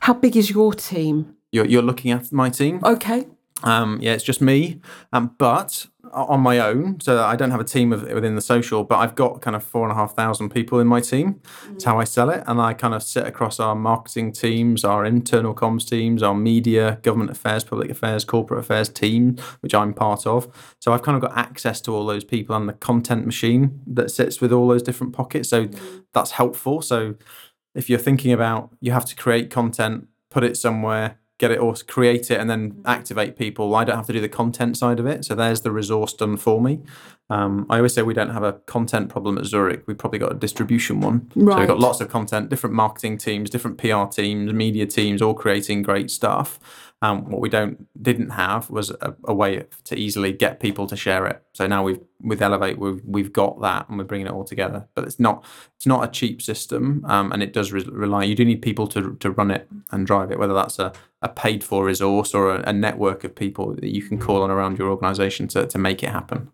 How 0.00 0.14
big 0.14 0.36
is 0.36 0.50
your 0.50 0.74
team? 0.74 1.36
You're, 1.52 1.66
you're 1.66 1.82
looking 1.82 2.10
at 2.10 2.30
my 2.32 2.50
team. 2.50 2.80
okay. 2.84 3.26
Um, 3.64 3.98
yeah, 4.00 4.12
it's 4.12 4.22
just 4.22 4.40
me, 4.40 4.80
um, 5.12 5.34
but 5.36 5.86
on 6.12 6.40
my 6.40 6.58
own. 6.58 7.00
So 7.00 7.22
I 7.22 7.36
don't 7.36 7.50
have 7.50 7.60
a 7.60 7.64
team 7.64 7.92
of, 7.92 8.02
within 8.02 8.34
the 8.34 8.40
social, 8.40 8.84
but 8.84 8.98
I've 8.98 9.14
got 9.14 9.40
kind 9.40 9.54
of 9.54 9.62
four 9.62 9.82
and 9.82 9.92
a 9.92 9.94
half 9.94 10.14
thousand 10.14 10.50
people 10.50 10.80
in 10.80 10.86
my 10.86 11.00
team. 11.00 11.40
It's 11.72 11.84
how 11.84 11.98
I 11.98 12.04
sell 12.04 12.30
it, 12.30 12.42
and 12.46 12.60
I 12.60 12.74
kind 12.74 12.94
of 12.94 13.02
sit 13.02 13.26
across 13.26 13.60
our 13.60 13.74
marketing 13.74 14.32
teams, 14.32 14.84
our 14.84 15.04
internal 15.04 15.54
comms 15.54 15.88
teams, 15.88 16.22
our 16.22 16.34
media, 16.34 16.98
government 17.02 17.30
affairs, 17.30 17.64
public 17.64 17.90
affairs, 17.90 18.24
corporate 18.24 18.60
affairs 18.60 18.88
team, 18.88 19.36
which 19.60 19.74
I'm 19.74 19.94
part 19.94 20.26
of. 20.26 20.74
So 20.80 20.92
I've 20.92 21.02
kind 21.02 21.16
of 21.16 21.22
got 21.22 21.36
access 21.36 21.80
to 21.82 21.94
all 21.94 22.06
those 22.06 22.24
people 22.24 22.56
and 22.56 22.68
the 22.68 22.74
content 22.74 23.26
machine 23.26 23.80
that 23.86 24.10
sits 24.10 24.40
with 24.40 24.52
all 24.52 24.68
those 24.68 24.82
different 24.82 25.12
pockets. 25.12 25.48
So 25.48 25.68
that's 26.12 26.32
helpful. 26.32 26.82
So 26.82 27.14
if 27.74 27.88
you're 27.88 27.98
thinking 27.98 28.32
about 28.32 28.70
you 28.80 28.92
have 28.92 29.04
to 29.06 29.16
create 29.16 29.50
content, 29.50 30.08
put 30.30 30.44
it 30.44 30.56
somewhere, 30.56 31.18
get 31.38 31.50
it 31.52 31.58
or 31.60 31.72
create 31.86 32.30
it 32.30 32.40
and 32.40 32.50
then 32.50 32.82
activate 32.84 33.36
people, 33.36 33.74
I 33.74 33.84
don't 33.84 33.96
have 33.96 34.06
to 34.08 34.12
do 34.12 34.20
the 34.20 34.28
content 34.28 34.76
side 34.76 34.98
of 34.98 35.06
it. 35.06 35.24
So 35.24 35.34
there's 35.34 35.60
the 35.60 35.70
resource 35.70 36.12
done 36.12 36.36
for 36.36 36.60
me. 36.60 36.80
Um, 37.30 37.66
I 37.70 37.76
always 37.76 37.92
say 37.94 38.02
we 38.02 38.14
don't 38.14 38.30
have 38.30 38.42
a 38.42 38.54
content 38.66 39.08
problem 39.10 39.38
at 39.38 39.44
Zurich. 39.44 39.84
We've 39.86 39.98
probably 39.98 40.18
got 40.18 40.32
a 40.32 40.34
distribution 40.34 41.00
one. 41.00 41.30
So 41.34 41.40
Right. 41.42 41.58
we've 41.60 41.68
got 41.68 41.78
lots 41.78 42.00
of 42.00 42.08
content, 42.08 42.48
different 42.48 42.74
marketing 42.74 43.18
teams, 43.18 43.50
different 43.50 43.78
PR 43.78 44.04
teams, 44.10 44.52
media 44.52 44.86
teams, 44.86 45.22
all 45.22 45.34
creating 45.34 45.82
great 45.82 46.10
stuff. 46.10 46.58
Um, 47.00 47.30
what 47.30 47.40
we 47.40 47.48
don't 47.48 47.86
didn't 48.02 48.30
have 48.30 48.70
was 48.70 48.90
a, 48.90 49.14
a 49.24 49.32
way 49.32 49.64
to 49.84 49.96
easily 49.96 50.32
get 50.32 50.58
people 50.58 50.86
to 50.88 50.96
share 50.96 51.26
it. 51.26 51.42
So 51.52 51.66
now 51.66 51.84
we've 51.84 52.00
with 52.20 52.42
Elevate 52.42 52.78
we've 52.78 53.00
we've 53.04 53.32
got 53.32 53.60
that 53.60 53.88
and 53.88 53.98
we're 53.98 54.04
bringing 54.04 54.26
it 54.26 54.32
all 54.32 54.44
together. 54.44 54.88
But 54.94 55.04
it's 55.04 55.20
not 55.20 55.44
it's 55.76 55.86
not 55.86 56.02
a 56.02 56.10
cheap 56.10 56.42
system, 56.42 57.04
um, 57.06 57.30
and 57.30 57.40
it 57.42 57.52
does 57.52 57.70
re- 57.72 57.84
rely. 57.88 58.24
You 58.24 58.34
do 58.34 58.44
need 58.44 58.62
people 58.62 58.88
to 58.88 59.14
to 59.20 59.30
run 59.30 59.52
it 59.52 59.68
and 59.92 60.06
drive 60.06 60.32
it, 60.32 60.38
whether 60.40 60.54
that's 60.54 60.80
a, 60.80 60.92
a 61.22 61.28
paid 61.28 61.62
for 61.62 61.84
resource 61.84 62.34
or 62.34 62.56
a, 62.56 62.68
a 62.68 62.72
network 62.72 63.22
of 63.22 63.34
people 63.34 63.74
that 63.76 63.94
you 63.94 64.02
can 64.02 64.18
call 64.18 64.42
on 64.42 64.50
around 64.50 64.78
your 64.78 64.90
organisation 64.90 65.46
to 65.48 65.66
to 65.66 65.78
make 65.78 66.02
it 66.02 66.10
happen. 66.10 66.50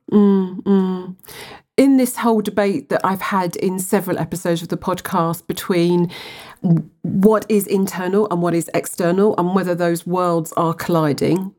In 1.77 1.97
this 1.97 2.17
whole 2.17 2.41
debate 2.41 2.89
that 2.89 3.01
I've 3.05 3.21
had 3.21 3.57
in 3.57 3.79
several 3.79 4.19
episodes 4.19 4.63
of 4.63 4.69
the 4.69 4.77
podcast 4.77 5.47
between 5.47 6.11
what 7.03 7.45
is 7.49 7.67
internal 7.67 8.29
and 8.31 8.41
what 8.41 8.55
is 8.55 8.71
external 8.75 9.35
and 9.37 9.55
whether 9.55 9.75
those 9.75 10.07
worlds 10.07 10.53
are 10.53 10.75
colliding 10.75 11.55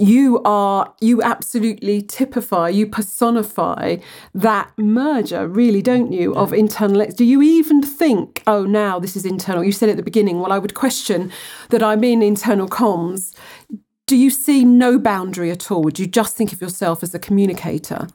you 0.00 0.40
are 0.44 0.94
you 1.02 1.22
absolutely 1.22 2.00
typify 2.00 2.70
you 2.70 2.86
personify 2.86 3.96
that 4.34 4.72
merger 4.78 5.46
really 5.46 5.82
don't 5.82 6.10
you 6.10 6.34
of 6.36 6.54
internal 6.54 7.04
do 7.08 7.22
you 7.22 7.42
even 7.42 7.82
think 7.82 8.42
oh 8.46 8.64
now 8.64 8.98
this 8.98 9.14
is 9.14 9.26
internal? 9.26 9.62
You 9.62 9.72
said 9.72 9.90
at 9.90 9.98
the 9.98 10.02
beginning 10.02 10.40
well 10.40 10.52
i 10.52 10.58
would 10.58 10.72
question 10.74 11.30
that 11.68 11.82
i'm 11.82 12.02
in 12.02 12.22
internal 12.22 12.66
comms. 12.66 13.34
Do 14.06 14.16
you 14.16 14.30
see 14.30 14.64
no 14.64 14.98
boundary 14.98 15.52
at 15.52 15.70
all? 15.70 15.84
Do 15.84 16.02
you 16.02 16.08
just 16.08 16.36
think 16.36 16.52
of 16.52 16.60
yourself 16.60 17.04
as 17.04 17.14
a 17.14 17.18
communicator 17.18 18.08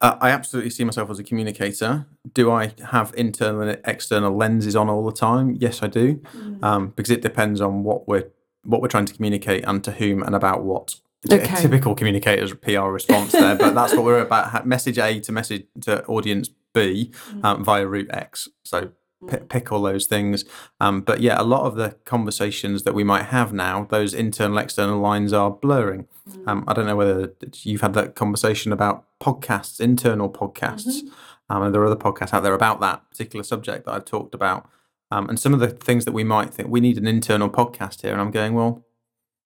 Uh, 0.00 0.16
I 0.20 0.30
absolutely 0.30 0.70
see 0.70 0.84
myself 0.84 1.10
as 1.10 1.18
a 1.18 1.24
communicator. 1.24 2.06
Do 2.32 2.50
I 2.52 2.72
have 2.90 3.12
internal 3.16 3.62
and 3.62 3.80
external 3.84 4.36
lenses 4.36 4.76
on 4.76 4.88
all 4.88 5.04
the 5.04 5.12
time? 5.12 5.56
Yes, 5.58 5.82
I 5.82 5.88
do, 5.88 6.22
um, 6.62 6.88
because 6.94 7.10
it 7.10 7.20
depends 7.20 7.60
on 7.60 7.82
what 7.82 8.06
we're 8.06 8.28
what 8.64 8.82
we're 8.82 8.88
trying 8.88 9.06
to 9.06 9.14
communicate 9.14 9.64
and 9.66 9.82
to 9.84 9.92
whom 9.92 10.22
and 10.22 10.34
about 10.34 10.62
what. 10.62 10.96
It's 11.24 11.32
a 11.34 11.62
typical 11.62 11.94
communicator's 11.96 12.54
PR 12.54 12.82
response 12.82 13.32
there, 13.32 13.56
but 13.56 13.74
that's 13.74 13.92
what 13.92 14.04
we're 14.04 14.20
about. 14.20 14.66
Message 14.66 14.98
A 14.98 15.18
to 15.20 15.32
message 15.32 15.66
to 15.80 16.04
audience 16.06 16.48
B 16.72 17.12
um, 17.42 17.64
via 17.64 17.86
route 17.86 18.10
X. 18.12 18.48
So 18.62 18.92
p- 19.28 19.38
pick 19.48 19.72
all 19.72 19.82
those 19.82 20.06
things. 20.06 20.44
Um, 20.80 21.00
but 21.00 21.20
yeah, 21.20 21.40
a 21.40 21.42
lot 21.42 21.64
of 21.64 21.74
the 21.74 21.96
conversations 22.04 22.84
that 22.84 22.94
we 22.94 23.02
might 23.02 23.24
have 23.26 23.52
now, 23.52 23.88
those 23.90 24.14
internal 24.14 24.58
external 24.58 25.00
lines 25.00 25.32
are 25.32 25.50
blurring. 25.50 26.06
Um, 26.46 26.64
I 26.68 26.74
don't 26.74 26.86
know 26.86 26.96
whether 26.96 27.32
you've 27.62 27.80
had 27.80 27.94
that 27.94 28.14
conversation 28.14 28.70
about 28.72 29.04
podcasts, 29.20 29.80
internal 29.80 30.30
podcasts. 30.30 31.02
Um, 31.50 31.62
and 31.62 31.74
there 31.74 31.80
are 31.82 31.86
other 31.86 31.96
podcasts 31.96 32.34
out 32.34 32.42
there 32.42 32.54
about 32.54 32.80
that 32.80 33.08
particular 33.10 33.42
subject 33.42 33.86
that 33.86 33.92
I've 33.92 34.04
talked 34.04 34.34
about. 34.34 34.68
Um, 35.10 35.28
and 35.28 35.40
some 35.40 35.54
of 35.54 35.60
the 35.60 35.68
things 35.68 36.04
that 36.04 36.12
we 36.12 36.24
might 36.24 36.52
think 36.52 36.68
we 36.68 36.80
need 36.80 36.98
an 36.98 37.06
internal 37.06 37.48
podcast 37.48 38.02
here, 38.02 38.12
and 38.12 38.20
I'm 38.20 38.30
going, 38.30 38.54
well, 38.54 38.84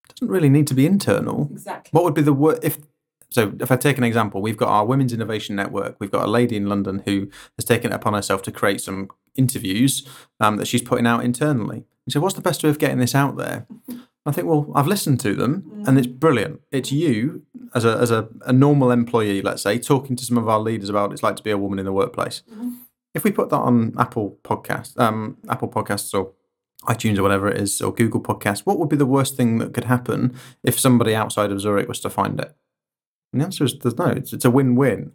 it 0.08 0.16
doesn't 0.16 0.32
really 0.32 0.48
need 0.48 0.66
to 0.68 0.74
be 0.74 0.86
internal. 0.86 1.48
exactly 1.52 1.90
What 1.92 2.04
would 2.04 2.14
be 2.14 2.22
the 2.22 2.32
word 2.32 2.58
if? 2.62 2.78
So, 3.30 3.54
if 3.60 3.70
I 3.70 3.76
take 3.76 3.96
an 3.96 4.04
example, 4.04 4.42
we've 4.42 4.58
got 4.58 4.68
our 4.68 4.84
Women's 4.84 5.12
Innovation 5.12 5.56
Network. 5.56 5.96
We've 5.98 6.10
got 6.10 6.26
a 6.26 6.30
lady 6.30 6.56
in 6.56 6.66
London 6.66 7.02
who 7.06 7.30
has 7.56 7.64
taken 7.64 7.90
it 7.90 7.94
upon 7.94 8.12
herself 8.12 8.42
to 8.42 8.52
create 8.52 8.80
some 8.82 9.08
interviews 9.36 10.06
um, 10.38 10.58
that 10.58 10.66
she's 10.66 10.82
putting 10.82 11.06
out 11.06 11.24
internally. 11.24 11.86
And 12.04 12.12
so, 12.12 12.20
what's 12.20 12.34
the 12.34 12.42
best 12.42 12.62
way 12.62 12.68
of 12.68 12.78
getting 12.78 12.98
this 12.98 13.14
out 13.14 13.36
there? 13.36 13.66
I 14.24 14.30
think, 14.30 14.46
well, 14.46 14.70
I've 14.74 14.86
listened 14.86 15.18
to 15.20 15.34
them, 15.34 15.82
and 15.86 15.98
it's 15.98 16.06
brilliant. 16.06 16.60
It's 16.70 16.92
you 16.92 17.44
as 17.74 17.84
a 17.84 17.96
as 17.98 18.10
a, 18.10 18.28
a 18.46 18.52
normal 18.52 18.92
employee, 18.92 19.42
let's 19.42 19.62
say, 19.62 19.78
talking 19.78 20.14
to 20.16 20.24
some 20.24 20.38
of 20.38 20.48
our 20.48 20.60
leaders 20.60 20.88
about 20.88 21.08
what 21.08 21.12
it's 21.12 21.22
like 21.22 21.36
to 21.36 21.42
be 21.42 21.50
a 21.50 21.58
woman 21.58 21.78
in 21.78 21.84
the 21.84 21.92
workplace. 21.92 22.42
If 23.14 23.24
we 23.24 23.32
put 23.32 23.50
that 23.50 23.56
on 23.56 23.94
Apple 23.98 24.38
Podcast, 24.44 24.98
um, 24.98 25.38
Apple 25.48 25.68
Podcasts, 25.68 26.14
or 26.14 26.32
iTunes 26.84 27.18
or 27.18 27.22
whatever 27.22 27.48
it 27.48 27.60
is, 27.60 27.80
or 27.80 27.92
Google 27.92 28.20
Podcasts, 28.22 28.60
what 28.60 28.78
would 28.78 28.88
be 28.88 28.96
the 28.96 29.06
worst 29.06 29.36
thing 29.36 29.58
that 29.58 29.74
could 29.74 29.84
happen 29.84 30.34
if 30.62 30.78
somebody 30.78 31.14
outside 31.14 31.50
of 31.50 31.60
Zurich 31.60 31.88
was 31.88 32.00
to 32.00 32.10
find 32.10 32.38
it? 32.40 32.54
And 33.32 33.40
the 33.40 33.46
answer 33.46 33.64
is 33.64 33.78
there's 33.78 33.98
no. 33.98 34.06
It's, 34.06 34.32
it's 34.32 34.44
a 34.44 34.50
win-win. 34.50 35.12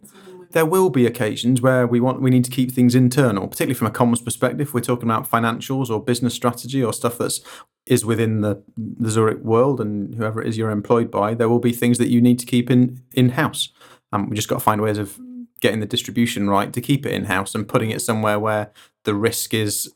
There 0.52 0.66
will 0.66 0.90
be 0.90 1.06
occasions 1.06 1.60
where 1.60 1.86
we 1.86 2.00
want 2.00 2.22
we 2.22 2.30
need 2.30 2.44
to 2.44 2.50
keep 2.50 2.72
things 2.72 2.94
internal, 2.94 3.48
particularly 3.48 3.74
from 3.74 3.86
a 3.86 3.90
comms 3.90 4.24
perspective. 4.24 4.72
We're 4.72 4.80
talking 4.80 5.08
about 5.08 5.30
financials 5.30 5.90
or 5.90 6.02
business 6.02 6.34
strategy 6.34 6.82
or 6.82 6.92
stuff 6.92 7.18
that's 7.18 7.40
is 7.88 8.04
within 8.04 8.40
the 8.42 8.62
the 8.76 9.10
Zurich 9.10 9.42
world 9.42 9.80
and 9.80 10.14
whoever 10.14 10.40
it 10.42 10.48
is 10.48 10.56
you're 10.56 10.70
employed 10.70 11.10
by. 11.10 11.34
There 11.34 11.48
will 11.48 11.58
be 11.58 11.72
things 11.72 11.98
that 11.98 12.08
you 12.08 12.20
need 12.20 12.38
to 12.38 12.46
keep 12.46 12.70
in 12.70 13.02
in 13.12 13.30
house. 13.30 13.70
Um, 14.12 14.28
we 14.28 14.36
just 14.36 14.48
got 14.48 14.56
to 14.56 14.60
find 14.60 14.80
ways 14.80 14.98
of 14.98 15.18
getting 15.60 15.80
the 15.80 15.86
distribution 15.86 16.48
right 16.48 16.72
to 16.72 16.80
keep 16.80 17.04
it 17.04 17.12
in 17.12 17.24
house 17.24 17.54
and 17.54 17.66
putting 17.66 17.90
it 17.90 18.00
somewhere 18.00 18.38
where 18.38 18.70
the 19.04 19.14
risk 19.14 19.52
is 19.52 19.92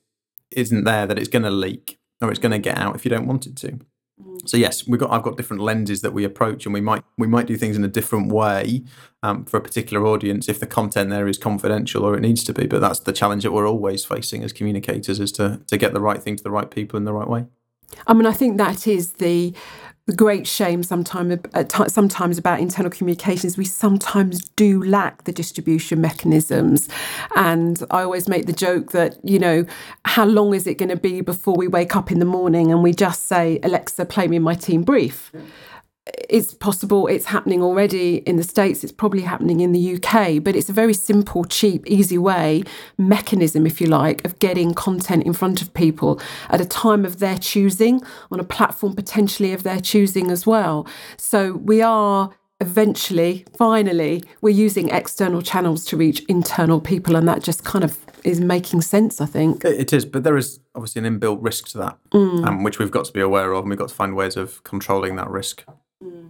isn't 0.51 0.84
there 0.84 1.07
that 1.07 1.18
it's 1.18 1.28
going 1.28 1.45
to 1.45 1.51
leak 1.51 1.99
or 2.20 2.30
it's 2.30 2.40
going 2.40 2.53
to 2.53 2.59
get 2.59 2.78
out 2.78 2.95
if 2.95 3.05
you 3.05 3.11
don't 3.11 3.26
want 3.26 3.47
it 3.47 3.57
to. 3.57 3.78
So 4.45 4.57
yes, 4.57 4.86
we've 4.86 5.01
got 5.01 5.11
I've 5.11 5.22
got 5.22 5.36
different 5.36 5.62
lenses 5.62 6.01
that 6.03 6.12
we 6.12 6.24
approach, 6.24 6.64
and 6.64 6.74
we 6.74 6.80
might 6.80 7.05
we 7.16 7.26
might 7.26 7.47
do 7.47 7.57
things 7.57 7.76
in 7.76 7.84
a 7.84 7.88
different 7.88 8.30
way 8.32 8.82
um, 9.22 9.45
for 9.45 9.57
a 9.57 9.61
particular 9.61 10.07
audience 10.07 10.49
if 10.49 10.59
the 10.61 10.66
content 10.66 11.11
there 11.11 11.28
is 11.28 11.38
confidential 11.38 12.05
or 12.05 12.16
it 12.16 12.20
needs 12.20 12.45
to 12.45 12.53
be. 12.53 12.66
But 12.66 12.80
that's 12.80 13.01
the 13.01 13.12
challenge 13.12 13.43
that 13.45 13.53
we're 13.53 13.68
always 13.68 14.05
facing 14.05 14.43
as 14.43 14.53
communicators 14.53 15.20
is 15.20 15.32
to 15.32 15.61
to 15.66 15.76
get 15.76 15.93
the 15.93 16.01
right 16.01 16.22
thing 16.22 16.36
to 16.36 16.43
the 16.43 16.51
right 16.51 16.70
people 16.70 16.97
in 16.97 17.05
the 17.05 17.12
right 17.12 17.28
way. 17.28 17.47
I 18.07 18.14
mean, 18.14 18.26
I 18.26 18.32
think 18.32 18.59
that 18.59 18.86
is 18.86 19.14
the 19.14 19.55
great 20.16 20.49
shame 20.49 20.82
sometimes 20.82 21.38
sometimes 21.86 22.36
about 22.36 22.61
internal 22.61 22.90
communications. 22.90 23.57
We 23.57 23.64
sometimes 23.64 24.49
do 24.51 24.82
lack 24.82 25.24
the 25.24 25.32
distribution 25.32 26.01
mechanisms, 26.01 26.88
and 27.36 27.82
I 27.90 28.03
always 28.03 28.28
make 28.28 28.47
the 28.47 28.53
joke 28.53 28.93
that 28.93 29.18
you 29.22 29.38
know, 29.38 29.64
how 30.05 30.24
long 30.24 30.55
is 30.55 30.66
it 30.66 30.74
going 30.78 30.88
to 30.88 30.97
be 30.97 31.20
before 31.20 31.55
we 31.55 31.68
wake 31.68 31.95
up 31.95 32.11
in 32.11 32.18
the 32.18 32.24
morning 32.24 32.72
and 32.72 32.82
we 32.82 32.93
just 32.93 33.26
say, 33.26 33.61
Alexa, 33.62 34.05
play 34.07 34.26
me 34.26 34.38
my 34.38 34.55
team 34.55 34.82
brief? 34.82 35.32
It's 36.33 36.55
possible 36.55 37.07
it's 37.07 37.26
happening 37.26 37.62
already 37.62 38.16
in 38.28 38.37
the 38.37 38.43
states 38.43 38.83
it's 38.83 38.93
probably 38.93 39.20
happening 39.20 39.61
in 39.61 39.72
the 39.72 39.97
UK 39.97 40.43
but 40.43 40.57
it's 40.57 40.70
a 40.70 40.72
very 40.72 40.95
simple 40.95 41.45
cheap 41.45 41.87
easy 41.87 42.16
way 42.16 42.62
mechanism 42.97 43.66
if 43.66 43.80
you 43.80 43.87
like 43.87 44.24
of 44.24 44.39
getting 44.39 44.72
content 44.72 45.24
in 45.24 45.35
front 45.35 45.61
of 45.61 45.72
people 45.74 46.20
at 46.49 46.61
a 46.61 46.64
time 46.64 47.05
of 47.05 47.18
their 47.18 47.37
choosing 47.39 48.01
on 48.30 48.41
a 48.41 48.45
platform 48.45 48.95
potentially 48.95 49.53
of 49.53 49.62
their 49.62 49.80
choosing 49.80 50.30
as 50.30 50.47
well. 50.47 50.87
So 51.16 51.55
we 51.57 51.83
are 51.83 52.30
eventually 52.61 53.45
finally 53.59 54.22
we're 54.41 54.51
using 54.51 54.89
external 54.91 55.43
channels 55.43 55.85
to 55.85 55.97
reach 55.97 56.24
internal 56.28 56.80
people 56.80 57.16
and 57.16 57.26
that 57.26 57.43
just 57.43 57.64
kind 57.64 57.85
of 57.85 57.99
is 58.22 58.41
making 58.41 58.80
sense 58.80 59.20
i 59.20 59.26
think. 59.26 59.64
It 59.64 59.93
is, 59.93 60.05
but 60.05 60.22
there 60.22 60.37
is 60.37 60.61
obviously 60.76 61.05
an 61.05 61.18
inbuilt 61.18 61.39
risk 61.41 61.66
to 61.70 61.78
that, 61.78 61.99
um, 62.12 62.62
which 62.62 62.78
we've 62.78 62.91
got 62.91 63.05
to 63.07 63.12
be 63.12 63.20
aware 63.20 63.53
of, 63.53 63.64
and 63.64 63.70
we've 63.70 63.78
got 63.78 63.89
to 63.89 63.95
find 63.95 64.14
ways 64.14 64.37
of 64.37 64.62
controlling 64.62 65.16
that 65.16 65.28
risk. 65.28 65.64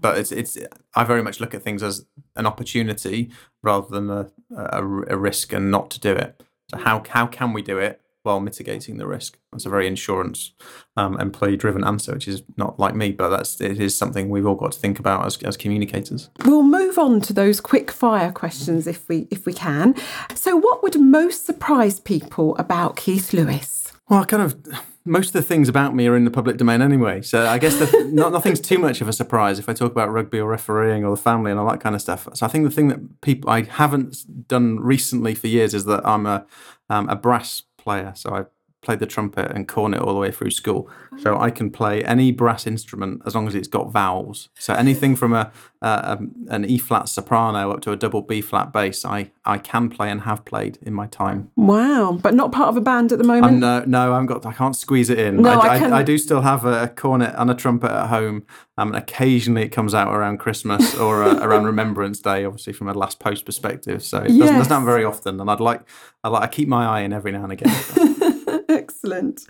But 0.00 0.18
it's 0.18 0.32
it's 0.32 0.58
I 0.94 1.04
very 1.04 1.22
much 1.22 1.40
look 1.40 1.54
at 1.54 1.62
things 1.62 1.82
as 1.82 2.06
an 2.36 2.46
opportunity 2.46 3.30
rather 3.62 3.88
than 3.88 4.10
a, 4.10 4.30
a, 4.56 4.84
a 5.08 5.16
risk 5.16 5.52
and 5.52 5.70
not 5.70 5.90
to 5.90 6.00
do 6.00 6.12
it. 6.12 6.42
So 6.70 6.78
how 6.78 7.02
how 7.08 7.26
can 7.26 7.52
we 7.52 7.62
do 7.62 7.78
it 7.78 8.02
while 8.22 8.40
mitigating 8.40 8.98
the 8.98 9.06
risk. 9.06 9.38
That's 9.50 9.66
a 9.66 9.70
very 9.70 9.86
insurance 9.86 10.52
um, 10.96 11.18
employee 11.20 11.56
driven 11.56 11.84
answer, 11.84 12.12
which 12.12 12.28
is 12.28 12.42
not 12.56 12.78
like 12.78 12.94
me, 12.94 13.12
but 13.12 13.30
that's 13.30 13.60
it 13.60 13.80
is 13.80 13.96
something 13.96 14.28
we've 14.28 14.46
all 14.46 14.54
got 14.54 14.72
to 14.72 14.78
think 14.78 14.98
about 14.98 15.26
as, 15.26 15.36
as 15.42 15.56
communicators. 15.56 16.30
We'll 16.44 16.62
move 16.62 16.98
on 16.98 17.20
to 17.22 17.32
those 17.32 17.60
quick 17.60 17.90
fire 17.90 18.32
questions 18.32 18.86
if 18.86 19.08
we 19.08 19.26
if 19.30 19.46
we 19.46 19.52
can. 19.52 19.94
So, 20.34 20.56
what 20.56 20.82
would 20.82 21.00
most 21.00 21.46
surprise 21.46 22.00
people 22.00 22.56
about 22.56 22.96
Keith 22.96 23.32
Lewis? 23.32 23.92
Well, 24.08 24.22
I 24.22 24.24
kind 24.24 24.42
of 24.42 24.56
most 25.04 25.28
of 25.28 25.32
the 25.34 25.42
things 25.42 25.68
about 25.68 25.94
me 25.94 26.06
are 26.06 26.16
in 26.16 26.24
the 26.24 26.30
public 26.30 26.56
domain 26.56 26.80
anyway. 26.80 27.22
So 27.22 27.46
I 27.46 27.58
guess 27.58 27.76
the, 27.78 28.10
not, 28.12 28.32
nothing's 28.32 28.60
too 28.60 28.78
much 28.78 29.00
of 29.00 29.08
a 29.08 29.12
surprise 29.12 29.58
if 29.58 29.68
I 29.68 29.72
talk 29.72 29.90
about 29.90 30.12
rugby 30.12 30.38
or 30.38 30.48
refereeing 30.48 31.04
or 31.04 31.10
the 31.10 31.20
family 31.22 31.50
and 31.50 31.58
all 31.58 31.68
that 31.70 31.80
kind 31.80 31.94
of 31.94 32.00
stuff. 32.00 32.28
So 32.34 32.46
I 32.46 32.48
think 32.48 32.64
the 32.64 32.70
thing 32.70 32.88
that 32.88 33.20
people 33.20 33.50
I 33.50 33.62
haven't 33.62 34.48
done 34.48 34.78
recently 34.80 35.34
for 35.34 35.48
years 35.48 35.74
is 35.74 35.84
that 35.86 36.06
I'm 36.06 36.26
a 36.26 36.46
um, 36.88 37.08
a 37.08 37.16
brass 37.16 37.62
player. 37.78 38.12
So 38.14 38.34
I 38.34 38.44
played 38.82 38.98
the 38.98 39.06
trumpet 39.06 39.50
and 39.52 39.68
cornet 39.68 40.00
all 40.00 40.12
the 40.12 40.18
way 40.18 40.30
through 40.30 40.50
school. 40.50 40.90
So 41.18 41.38
I 41.38 41.50
can 41.50 41.70
play 41.70 42.02
any 42.04 42.32
brass 42.32 42.66
instrument 42.66 43.22
as 43.24 43.34
long 43.34 43.46
as 43.46 43.54
it's 43.54 43.68
got 43.68 43.92
vowels. 43.92 44.48
So 44.58 44.74
anything 44.74 45.14
from 45.14 45.32
a, 45.32 45.52
a 45.80 46.18
an 46.48 46.64
E 46.64 46.78
flat 46.78 47.08
soprano 47.08 47.70
up 47.70 47.80
to 47.82 47.92
a 47.92 47.96
double 47.96 48.22
B 48.22 48.40
flat 48.40 48.72
bass, 48.72 49.04
I, 49.04 49.30
I 49.44 49.58
can 49.58 49.88
play 49.88 50.10
and 50.10 50.22
have 50.22 50.44
played 50.44 50.78
in 50.82 50.94
my 50.94 51.06
time. 51.06 51.50
Wow, 51.54 52.18
but 52.20 52.34
not 52.34 52.50
part 52.50 52.68
of 52.70 52.76
a 52.76 52.80
band 52.80 53.12
at 53.12 53.18
the 53.18 53.24
moment. 53.24 53.44
I'm 53.44 53.60
no, 53.60 53.84
no, 53.86 54.14
I'm 54.14 54.26
got. 54.26 54.44
I 54.44 54.52
can't 54.52 54.74
squeeze 54.74 55.10
it 55.10 55.18
in. 55.18 55.42
No, 55.42 55.60
I, 55.60 55.74
I 55.74 55.78
can- 55.78 55.92
I, 55.92 56.02
do 56.02 56.18
still 56.18 56.40
have 56.40 56.64
a 56.64 56.88
cornet 56.88 57.34
and 57.36 57.50
a 57.50 57.54
trumpet 57.54 57.90
at 57.90 58.08
home. 58.08 58.44
Um, 58.78 58.88
and 58.88 58.96
occasionally 58.96 59.62
it 59.62 59.68
comes 59.68 59.92
out 59.94 60.12
around 60.14 60.38
Christmas 60.38 60.94
or 60.98 61.22
uh, 61.22 61.36
around 61.44 61.64
Remembrance 61.64 62.20
Day, 62.20 62.44
obviously 62.44 62.72
from 62.72 62.88
a 62.88 62.94
last 62.94 63.20
post 63.20 63.44
perspective. 63.44 64.02
So 64.02 64.18
it 64.18 64.28
doesn't, 64.28 64.38
doesn't 64.40 64.64
happen 64.72 64.86
very 64.86 65.04
often. 65.04 65.38
And 65.40 65.50
I'd 65.50 65.60
like, 65.60 65.82
I 66.24 66.28
like, 66.28 66.42
I 66.42 66.46
keep 66.46 66.68
my 66.68 66.86
eye 66.86 67.00
in 67.00 67.12
every 67.12 67.32
now 67.32 67.44
and 67.44 67.52
again. 67.52 67.70
Excellent. 68.68 69.46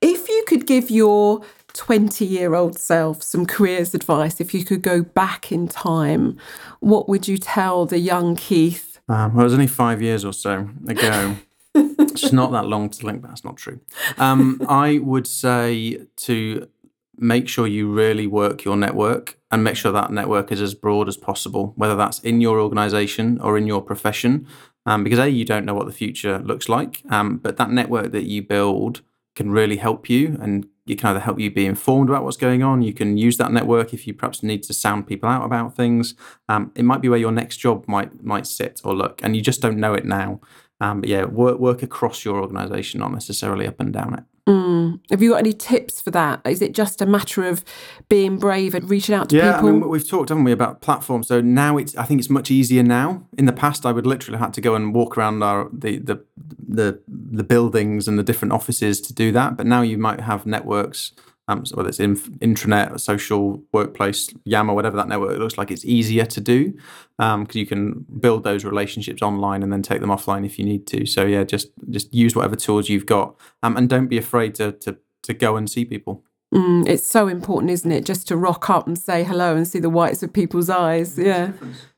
If 0.00 0.28
you 0.28 0.44
could 0.46 0.66
give 0.66 0.90
your 0.90 1.42
20 1.74 2.24
year 2.24 2.54
old 2.54 2.78
self 2.78 3.22
some 3.22 3.46
careers 3.46 3.94
advice, 3.94 4.40
if 4.40 4.54
you 4.54 4.64
could 4.64 4.82
go 4.82 5.02
back 5.02 5.50
in 5.50 5.68
time, 5.68 6.38
what 6.80 7.08
would 7.08 7.28
you 7.28 7.38
tell 7.38 7.86
the 7.86 7.98
young 7.98 8.36
Keith? 8.36 9.00
Um, 9.08 9.34
well, 9.34 9.42
it 9.42 9.44
was 9.44 9.54
only 9.54 9.66
five 9.66 10.00
years 10.00 10.24
or 10.24 10.32
so 10.32 10.68
ago. 10.86 11.36
it's 11.74 12.32
not 12.32 12.52
that 12.52 12.66
long 12.66 12.90
to 12.90 13.06
link. 13.06 13.22
That's 13.22 13.44
not 13.44 13.56
true. 13.56 13.80
Um, 14.18 14.60
I 14.68 14.98
would 14.98 15.26
say 15.26 16.06
to 16.16 16.68
make 17.16 17.48
sure 17.48 17.66
you 17.66 17.90
really 17.90 18.26
work 18.26 18.64
your 18.64 18.76
network 18.76 19.38
and 19.50 19.62
make 19.62 19.76
sure 19.76 19.92
that 19.92 20.10
network 20.10 20.50
is 20.50 20.60
as 20.60 20.74
broad 20.74 21.08
as 21.08 21.16
possible, 21.16 21.72
whether 21.76 21.94
that's 21.94 22.18
in 22.20 22.40
your 22.40 22.60
organization 22.60 23.40
or 23.40 23.56
in 23.58 23.66
your 23.66 23.82
profession. 23.82 24.46
Um, 24.84 25.04
because 25.04 25.18
A, 25.18 25.28
you 25.28 25.44
don't 25.44 25.64
know 25.64 25.74
what 25.74 25.86
the 25.86 25.92
future 25.92 26.38
looks 26.40 26.68
like, 26.68 27.02
um, 27.08 27.36
but 27.38 27.56
that 27.56 27.70
network 27.70 28.12
that 28.12 28.24
you 28.24 28.42
build 28.42 29.02
can 29.34 29.50
really 29.50 29.76
help 29.76 30.10
you 30.10 30.36
and 30.40 30.66
it 30.86 30.98
can 30.98 31.10
either 31.10 31.20
help 31.20 31.38
you 31.38 31.50
be 31.50 31.64
informed 31.64 32.08
about 32.10 32.24
what's 32.24 32.36
going 32.36 32.62
on. 32.62 32.82
You 32.82 32.92
can 32.92 33.16
use 33.16 33.36
that 33.36 33.52
network 33.52 33.94
if 33.94 34.06
you 34.06 34.14
perhaps 34.14 34.42
need 34.42 34.62
to 34.64 34.74
sound 34.74 35.06
people 35.06 35.28
out 35.28 35.44
about 35.44 35.76
things. 35.76 36.14
Um, 36.48 36.72
it 36.74 36.84
might 36.84 37.00
be 37.00 37.08
where 37.08 37.18
your 37.18 37.32
next 37.32 37.58
job 37.58 37.86
might 37.86 38.22
might 38.22 38.46
sit 38.46 38.80
or 38.84 38.94
look, 38.94 39.20
and 39.22 39.36
you 39.36 39.42
just 39.42 39.60
don't 39.60 39.78
know 39.78 39.94
it 39.94 40.04
now. 40.04 40.40
Um, 40.80 41.00
but 41.00 41.08
yeah, 41.08 41.24
work 41.24 41.60
work 41.60 41.82
across 41.82 42.24
your 42.24 42.40
organisation, 42.40 43.00
not 43.00 43.12
necessarily 43.12 43.66
up 43.66 43.78
and 43.78 43.92
down 43.92 44.14
it. 44.14 44.24
Mm. 44.48 44.98
Have 45.10 45.22
you 45.22 45.30
got 45.30 45.38
any 45.38 45.52
tips 45.52 46.00
for 46.00 46.10
that? 46.10 46.40
Is 46.44 46.60
it 46.60 46.72
just 46.72 47.00
a 47.00 47.06
matter 47.06 47.44
of 47.44 47.64
being 48.08 48.38
brave 48.38 48.74
and 48.74 48.90
reaching 48.90 49.14
out 49.14 49.28
to 49.28 49.36
Yeah, 49.36 49.54
people? 49.54 49.68
I 49.68 49.72
mean, 49.72 49.88
we've 49.88 50.08
talked, 50.08 50.30
haven't 50.30 50.44
we, 50.44 50.50
about 50.50 50.80
platforms. 50.80 51.28
So 51.28 51.40
now 51.40 51.76
it's, 51.76 51.96
I 51.96 52.04
think 52.04 52.18
it's 52.18 52.30
much 52.30 52.50
easier 52.50 52.82
now. 52.82 53.26
In 53.38 53.46
the 53.46 53.52
past, 53.52 53.86
I 53.86 53.92
would 53.92 54.06
literally 54.06 54.38
have 54.38 54.52
to 54.52 54.60
go 54.60 54.74
and 54.74 54.92
walk 54.92 55.16
around 55.16 55.42
our, 55.44 55.68
the, 55.72 55.98
the, 55.98 56.24
the, 56.36 57.00
the 57.06 57.44
buildings 57.44 58.08
and 58.08 58.18
the 58.18 58.24
different 58.24 58.52
offices 58.52 59.00
to 59.02 59.14
do 59.14 59.30
that. 59.30 59.56
But 59.56 59.66
now 59.66 59.82
you 59.82 59.96
might 59.96 60.20
have 60.20 60.44
networks, 60.44 61.12
um, 61.52 61.66
so 61.66 61.76
whether 61.76 61.88
it's 61.88 62.00
in, 62.00 62.16
intranet, 62.16 62.98
social, 63.00 63.62
workplace, 63.72 64.30
Yammer, 64.44 64.74
whatever 64.74 64.96
that 64.96 65.08
network 65.08 65.38
looks 65.38 65.58
like, 65.58 65.70
it's 65.70 65.84
easier 65.84 66.24
to 66.26 66.40
do 66.40 66.74
because 67.18 67.54
you 67.54 67.66
can 67.66 68.04
build 68.18 68.42
those 68.42 68.64
relationships 68.64 69.22
online 69.22 69.62
and 69.62 69.72
then 69.72 69.82
take 69.82 70.00
them 70.00 70.10
offline 70.10 70.44
if 70.44 70.58
you 70.58 70.64
need 70.64 70.86
to. 70.88 71.06
So 71.06 71.24
yeah, 71.24 71.44
just 71.44 71.68
just 71.90 72.12
use 72.12 72.34
whatever 72.34 72.56
tools 72.56 72.88
you've 72.88 73.06
got 73.06 73.36
um, 73.62 73.76
and 73.76 73.88
don't 73.88 74.08
be 74.08 74.18
afraid 74.18 74.54
to, 74.56 74.72
to, 74.72 74.96
to 75.22 75.34
go 75.34 75.56
and 75.56 75.70
see 75.70 75.84
people. 75.84 76.24
Mm, 76.52 76.86
it's 76.86 77.06
so 77.06 77.28
important, 77.28 77.70
isn't 77.70 77.90
it? 77.90 78.04
Just 78.04 78.28
to 78.28 78.36
rock 78.36 78.68
up 78.68 78.86
and 78.86 78.98
say 78.98 79.24
hello 79.24 79.56
and 79.56 79.66
see 79.66 79.78
the 79.78 79.88
whites 79.88 80.22
of 80.22 80.32
people's 80.32 80.68
eyes. 80.68 81.18
Yeah. 81.18 81.52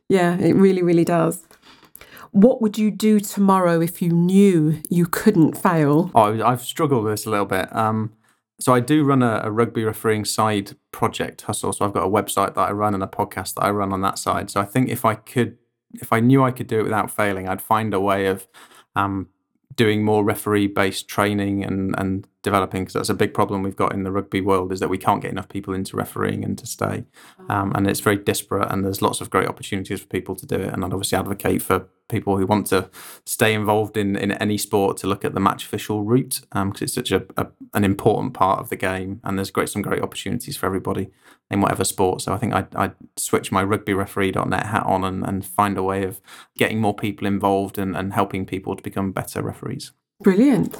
Yeah, 0.08 0.36
it 0.36 0.54
really, 0.54 0.82
really 0.82 1.04
does. 1.04 1.46
What 2.30 2.60
would 2.60 2.76
you 2.78 2.90
do 2.90 3.20
tomorrow 3.20 3.80
if 3.80 4.02
you 4.02 4.10
knew 4.10 4.80
you 4.90 5.06
couldn't 5.06 5.56
fail? 5.56 6.10
Oh, 6.14 6.42
I've 6.44 6.62
struggled 6.62 7.04
with 7.04 7.12
this 7.14 7.26
a 7.26 7.30
little 7.30 7.46
bit. 7.46 7.74
Um, 7.74 8.12
so 8.60 8.72
I 8.72 8.80
do 8.80 9.04
run 9.04 9.22
a, 9.22 9.40
a 9.44 9.50
rugby 9.50 9.84
refereeing 9.84 10.24
side 10.24 10.76
project 10.92 11.42
hustle. 11.42 11.72
So 11.72 11.84
I've 11.84 11.92
got 11.92 12.04
a 12.04 12.10
website 12.10 12.54
that 12.54 12.68
I 12.68 12.72
run 12.72 12.94
and 12.94 13.02
a 13.02 13.08
podcast 13.08 13.54
that 13.54 13.64
I 13.64 13.70
run 13.70 13.92
on 13.92 14.00
that 14.02 14.18
side. 14.18 14.50
So 14.50 14.60
I 14.60 14.64
think 14.64 14.88
if 14.88 15.04
I 15.04 15.14
could, 15.14 15.58
if 15.94 16.12
I 16.12 16.20
knew 16.20 16.42
I 16.44 16.50
could 16.50 16.66
do 16.66 16.78
it 16.78 16.84
without 16.84 17.10
failing, 17.10 17.48
I'd 17.48 17.62
find 17.62 17.92
a 17.92 18.00
way 18.00 18.26
of 18.26 18.46
um, 18.94 19.28
doing 19.74 20.04
more 20.04 20.24
referee 20.24 20.68
based 20.68 21.08
training 21.08 21.64
and 21.64 21.94
and 21.98 22.26
developing 22.44 22.82
because 22.82 22.92
that's 22.92 23.08
a 23.08 23.14
big 23.14 23.34
problem 23.34 23.62
we've 23.62 23.74
got 23.74 23.92
in 23.92 24.04
the 24.04 24.12
rugby 24.12 24.40
world 24.40 24.70
is 24.70 24.78
that 24.78 24.90
we 24.90 24.98
can't 24.98 25.22
get 25.22 25.32
enough 25.32 25.48
people 25.48 25.74
into 25.74 25.96
refereeing 25.96 26.44
and 26.44 26.56
to 26.58 26.66
stay. 26.66 27.04
Um, 27.48 27.72
and 27.74 27.88
it's 27.88 28.00
very 28.00 28.16
disparate 28.16 28.70
and 28.70 28.84
there's 28.84 29.02
lots 29.02 29.20
of 29.20 29.30
great 29.30 29.48
opportunities 29.48 30.00
for 30.00 30.06
people 30.06 30.36
to 30.36 30.46
do 30.46 30.56
it. 30.56 30.72
And 30.72 30.84
I'd 30.84 30.92
obviously 30.92 31.18
advocate 31.18 31.62
for 31.62 31.88
people 32.08 32.36
who 32.36 32.46
want 32.46 32.66
to 32.68 32.90
stay 33.24 33.54
involved 33.54 33.96
in, 33.96 34.14
in 34.14 34.32
any 34.32 34.58
sport 34.58 34.98
to 34.98 35.06
look 35.06 35.24
at 35.24 35.32
the 35.32 35.40
match 35.40 35.64
official 35.64 36.04
route 36.04 36.42
because 36.52 36.82
it's 36.82 36.94
such 36.94 37.10
a, 37.10 37.24
a 37.36 37.46
an 37.72 37.82
important 37.82 38.34
part 38.34 38.60
of 38.60 38.68
the 38.68 38.76
game 38.76 39.20
and 39.24 39.38
there's 39.38 39.50
great 39.50 39.70
some 39.70 39.82
great 39.82 40.02
opportunities 40.02 40.56
for 40.56 40.66
everybody 40.66 41.10
in 41.50 41.62
whatever 41.62 41.82
sport. 41.82 42.20
So 42.20 42.32
I 42.34 42.36
think 42.36 42.52
I'd, 42.52 42.74
I'd 42.76 42.94
switch 43.16 43.50
my 43.50 43.64
rugbyreferee.net 43.64 44.66
hat 44.66 44.84
on 44.84 45.02
and, 45.02 45.24
and 45.24 45.44
find 45.44 45.78
a 45.78 45.82
way 45.82 46.04
of 46.04 46.20
getting 46.56 46.80
more 46.80 46.94
people 46.94 47.26
involved 47.26 47.78
and, 47.78 47.96
and 47.96 48.12
helping 48.12 48.44
people 48.44 48.76
to 48.76 48.82
become 48.82 49.12
better 49.12 49.42
referees. 49.42 49.92
Brilliant. 50.20 50.76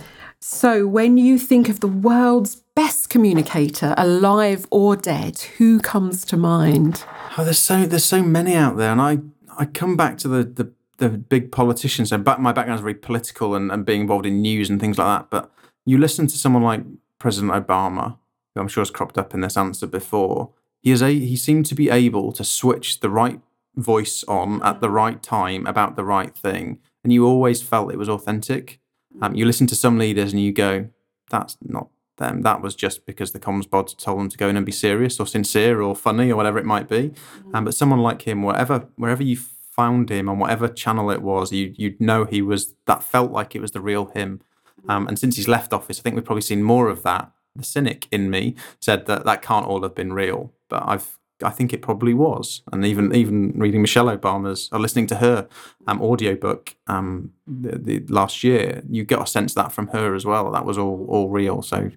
So, 0.47 0.87
when 0.87 1.17
you 1.17 1.39
think 1.39 1.71
of 1.71 1.81
the 1.81 1.89
world's 1.89 2.57
best 2.75 3.09
communicator, 3.09 3.95
alive 3.97 4.67
or 4.71 4.95
dead, 4.95 5.41
who 5.57 5.81
comes 5.81 6.23
to 6.27 6.37
mind? 6.37 7.03
Oh, 7.39 7.45
there's 7.45 7.59
so 7.59 7.87
there's 7.87 8.05
so 8.05 8.23
many 8.23 8.55
out 8.55 8.77
there, 8.77 8.93
and 8.93 9.01
I 9.01 9.21
I 9.57 9.65
come 9.65 9.97
back 9.97 10.19
to 10.19 10.29
the 10.29 10.45
the, 10.45 10.71
the 10.99 11.09
big 11.17 11.51
politicians. 11.51 12.11
So 12.11 12.19
back, 12.19 12.41
my 12.41 12.53
background 12.53 12.77
is 12.77 12.83
very 12.83 12.93
political 12.93 13.55
and, 13.55 13.73
and 13.73 13.87
being 13.87 14.03
involved 14.03 14.27
in 14.27 14.43
news 14.43 14.69
and 14.69 14.79
things 14.79 14.99
like 14.99 15.07
that. 15.07 15.31
But 15.31 15.51
you 15.87 15.97
listen 15.97 16.27
to 16.27 16.37
someone 16.37 16.63
like 16.63 16.83
President 17.19 17.51
Obama, 17.51 18.19
who 18.55 18.61
I'm 18.61 18.69
sure 18.69 18.83
has 18.83 18.91
cropped 18.91 19.17
up 19.17 19.33
in 19.33 19.41
this 19.41 19.57
answer 19.57 19.87
before. 19.87 20.51
He 20.83 20.91
is 20.91 21.01
a 21.01 21.11
he 21.11 21.37
seemed 21.37 21.65
to 21.67 21.75
be 21.75 21.89
able 21.89 22.33
to 22.33 22.45
switch 22.45 23.01
the 23.01 23.09
right 23.09 23.41
voice 23.77 24.23
on 24.29 24.63
at 24.63 24.83
the 24.83 24.91
right 24.91 25.23
time 25.23 25.67
about 25.67 25.97
the 25.97 26.05
right 26.05 26.37
thing, 26.37 26.81
and 27.03 27.15
you 27.15 27.27
always 27.27 27.63
felt 27.63 27.95
it 27.95 27.99
was 27.99 28.11
authentic. 28.11 28.79
Um, 29.21 29.35
you 29.35 29.45
listen 29.45 29.67
to 29.69 29.75
some 29.75 29.99
leaders 29.99 30.33
and 30.33 30.43
you 30.43 30.53
go, 30.53 30.89
"That's 31.31 31.57
not 31.63 31.89
them. 32.19 32.43
That 32.43 32.63
was 32.63 32.75
just 32.75 33.07
because 33.07 33.33
the 33.33 33.41
comms 33.41 33.69
bods 33.69 33.97
told 33.97 34.21
them 34.21 34.29
to 34.29 34.39
go 34.39 34.49
in 34.49 34.57
and 34.57 34.67
be 34.67 34.73
serious 34.73 35.19
or 35.19 35.27
sincere 35.27 35.81
or 35.81 35.97
funny 35.97 36.31
or 36.31 36.37
whatever 36.37 36.59
it 36.59 36.65
might 36.65 36.89
be." 36.89 37.13
Um, 37.53 37.65
but 37.65 37.75
someone 37.75 38.01
like 38.01 38.23
him, 38.23 38.43
wherever 38.43 38.89
wherever 38.97 39.23
you 39.23 39.37
found 39.37 40.11
him 40.11 40.29
on 40.29 40.39
whatever 40.39 40.69
channel 40.69 41.11
it 41.11 41.23
was, 41.23 41.53
you 41.53 41.75
you'd 41.77 42.01
know 42.01 42.25
he 42.25 42.43
was 42.43 42.75
that 42.87 43.03
felt 43.03 43.33
like 43.33 43.55
it 43.55 43.61
was 43.61 43.73
the 43.73 43.81
real 43.81 44.07
him. 44.07 44.41
Um, 44.89 45.09
and 45.09 45.19
since 45.19 45.37
he's 45.37 45.49
left 45.49 45.73
office, 45.73 45.99
I 45.99 46.03
think 46.03 46.15
we've 46.15 46.25
probably 46.25 46.43
seen 46.43 46.63
more 46.63 46.89
of 46.89 47.03
that. 47.03 47.31
The 47.57 47.65
cynic 47.65 48.09
in 48.11 48.31
me 48.31 48.57
said 48.81 49.07
that 49.07 49.25
that 49.25 49.43
can't 49.43 49.67
all 49.67 49.83
have 49.83 49.95
been 49.95 50.13
real, 50.13 50.53
but 50.69 50.83
I've 50.87 51.19
I 51.43 51.51
think 51.51 51.73
it 51.73 51.83
probably 51.83 52.15
was. 52.15 52.63
And 52.73 52.85
even 52.85 53.15
even 53.15 53.53
reading 53.57 53.83
Michelle 53.83 54.07
Obama's 54.07 54.69
or 54.73 54.79
listening 54.79 55.07
to 55.09 55.17
her 55.17 55.49
um, 55.87 56.01
audiobook 56.01 56.77
um, 56.87 57.33
the, 57.47 57.79
the 57.79 58.13
last 58.13 58.45
year, 58.45 58.83
you 58.89 59.05
get 59.05 59.21
a 59.21 59.27
sense 59.27 59.53
of 59.53 59.57
that 59.57 59.73
from 59.73 59.89
her 59.89 60.15
as 60.15 60.25
well. 60.25 60.51
That 60.53 60.65
was 60.65 60.79
all 60.79 61.07
all 61.09 61.29
real. 61.29 61.63
So 61.63 61.91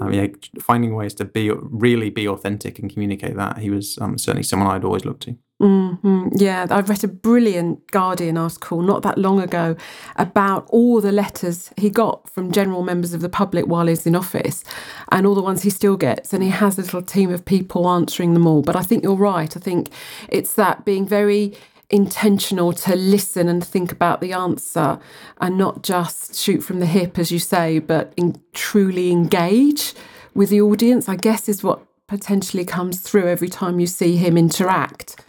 um, 0.00 0.12
yeah, 0.12 0.28
finding 0.60 0.94
ways 0.94 1.14
to 1.14 1.24
be 1.24 1.50
really 1.50 2.10
be 2.10 2.28
authentic 2.28 2.78
and 2.78 2.92
communicate 2.92 3.36
that 3.36 3.58
he 3.58 3.70
was 3.70 3.98
um, 3.98 4.18
certainly 4.18 4.44
someone 4.44 4.68
I'd 4.68 4.84
always 4.84 5.04
look 5.04 5.20
to. 5.20 5.36
Hmm 5.60 6.28
Yeah, 6.32 6.66
I 6.68 6.80
read 6.80 7.04
a 7.04 7.08
brilliant 7.08 7.90
Guardian 7.92 8.36
article 8.36 8.82
not 8.82 9.02
that 9.02 9.18
long 9.18 9.40
ago 9.40 9.76
about 10.16 10.66
all 10.70 11.00
the 11.00 11.12
letters 11.12 11.70
he 11.76 11.90
got 11.90 12.28
from 12.28 12.50
general 12.50 12.82
members 12.82 13.14
of 13.14 13.20
the 13.20 13.28
public 13.28 13.66
while 13.66 13.86
he's 13.86 14.06
in 14.06 14.16
office 14.16 14.64
and 15.12 15.26
all 15.26 15.34
the 15.34 15.42
ones 15.42 15.62
he 15.62 15.70
still 15.70 15.96
gets. 15.96 16.32
And 16.32 16.42
he 16.42 16.50
has 16.50 16.76
a 16.76 16.82
little 16.82 17.02
team 17.02 17.30
of 17.32 17.44
people 17.44 17.88
answering 17.88 18.34
them 18.34 18.46
all. 18.46 18.62
But 18.62 18.74
I 18.74 18.82
think 18.82 19.04
you're 19.04 19.14
right. 19.14 19.56
I 19.56 19.60
think 19.60 19.90
it's 20.28 20.54
that 20.54 20.84
being 20.84 21.06
very 21.06 21.54
intentional 21.88 22.72
to 22.72 22.96
listen 22.96 23.48
and 23.48 23.64
think 23.64 23.92
about 23.92 24.20
the 24.20 24.32
answer 24.32 24.98
and 25.40 25.56
not 25.56 25.84
just 25.84 26.34
shoot 26.34 26.62
from 26.62 26.80
the 26.80 26.86
hip, 26.86 27.16
as 27.18 27.30
you 27.30 27.38
say, 27.38 27.78
but 27.78 28.12
in, 28.16 28.40
truly 28.54 29.12
engage 29.12 29.94
with 30.34 30.50
the 30.50 30.60
audience, 30.60 31.08
I 31.08 31.14
guess, 31.14 31.48
is 31.48 31.62
what 31.62 31.80
potentially 32.08 32.64
comes 32.64 33.00
through 33.00 33.28
every 33.28 33.48
time 33.48 33.78
you 33.78 33.86
see 33.86 34.16
him 34.16 34.36
interact 34.36 35.24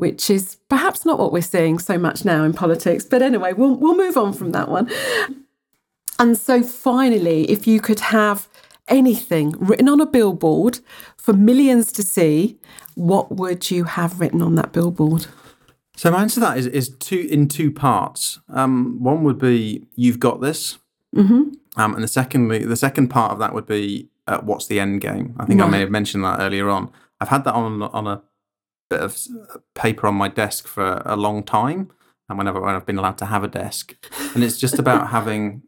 which 0.00 0.28
is 0.30 0.56
perhaps 0.68 1.04
not 1.06 1.18
what 1.18 1.32
we're 1.32 1.42
seeing 1.42 1.78
so 1.78 1.96
much 1.98 2.24
now 2.24 2.42
in 2.42 2.52
politics. 2.52 3.04
But 3.04 3.22
anyway, 3.22 3.52
we'll, 3.52 3.76
we'll 3.76 3.96
move 3.96 4.16
on 4.16 4.32
from 4.32 4.50
that 4.52 4.68
one. 4.68 4.90
And 6.18 6.36
so 6.36 6.62
finally, 6.62 7.50
if 7.50 7.66
you 7.66 7.80
could 7.80 8.00
have 8.00 8.48
anything 8.88 9.52
written 9.58 9.88
on 9.88 10.00
a 10.00 10.06
billboard 10.06 10.80
for 11.16 11.32
millions 11.32 11.92
to 11.92 12.02
see, 12.02 12.58
what 12.94 13.30
would 13.32 13.70
you 13.70 13.84
have 13.84 14.20
written 14.20 14.42
on 14.42 14.54
that 14.56 14.72
billboard? 14.72 15.26
So 15.96 16.10
my 16.10 16.22
answer 16.22 16.34
to 16.36 16.40
that 16.40 16.58
is, 16.58 16.66
is 16.66 16.88
two 16.96 17.28
in 17.30 17.46
two 17.48 17.70
parts. 17.70 18.40
Um, 18.48 19.02
one 19.02 19.22
would 19.24 19.38
be 19.38 19.86
you've 19.94 20.20
got 20.20 20.40
this, 20.40 20.78
Mm-hmm. 21.14 21.42
um, 21.80 21.94
and 21.94 22.04
the 22.04 22.08
secondly 22.08 22.64
the 22.64 22.76
second 22.76 23.08
part 23.08 23.32
of 23.32 23.40
that 23.40 23.52
would 23.52 23.66
be 23.66 24.08
uh, 24.28 24.38
what's 24.42 24.68
the 24.68 24.78
end 24.78 25.00
game. 25.00 25.34
I 25.40 25.44
think 25.44 25.60
I 25.60 25.66
may 25.66 25.80
have 25.80 25.90
mentioned 25.90 26.22
that 26.22 26.38
earlier 26.38 26.68
on. 26.70 26.88
I've 27.20 27.30
had 27.30 27.42
that 27.44 27.54
on 27.54 27.82
on 27.82 28.06
a 28.06 28.22
bit 28.90 29.00
of 29.00 29.16
uh, 29.50 29.58
paper 29.74 30.06
on 30.06 30.14
my 30.14 30.28
desk 30.28 30.66
for 30.66 31.02
a 31.06 31.16
long 31.16 31.42
time, 31.42 31.90
and 32.28 32.36
whenever 32.36 32.60
when 32.60 32.74
I've 32.74 32.86
been 32.86 32.98
allowed 32.98 33.18
to 33.18 33.26
have 33.26 33.44
a 33.44 33.48
desk, 33.48 33.96
and 34.34 34.44
it's 34.44 34.58
just 34.58 34.78
about 34.78 35.08
having 35.16 35.62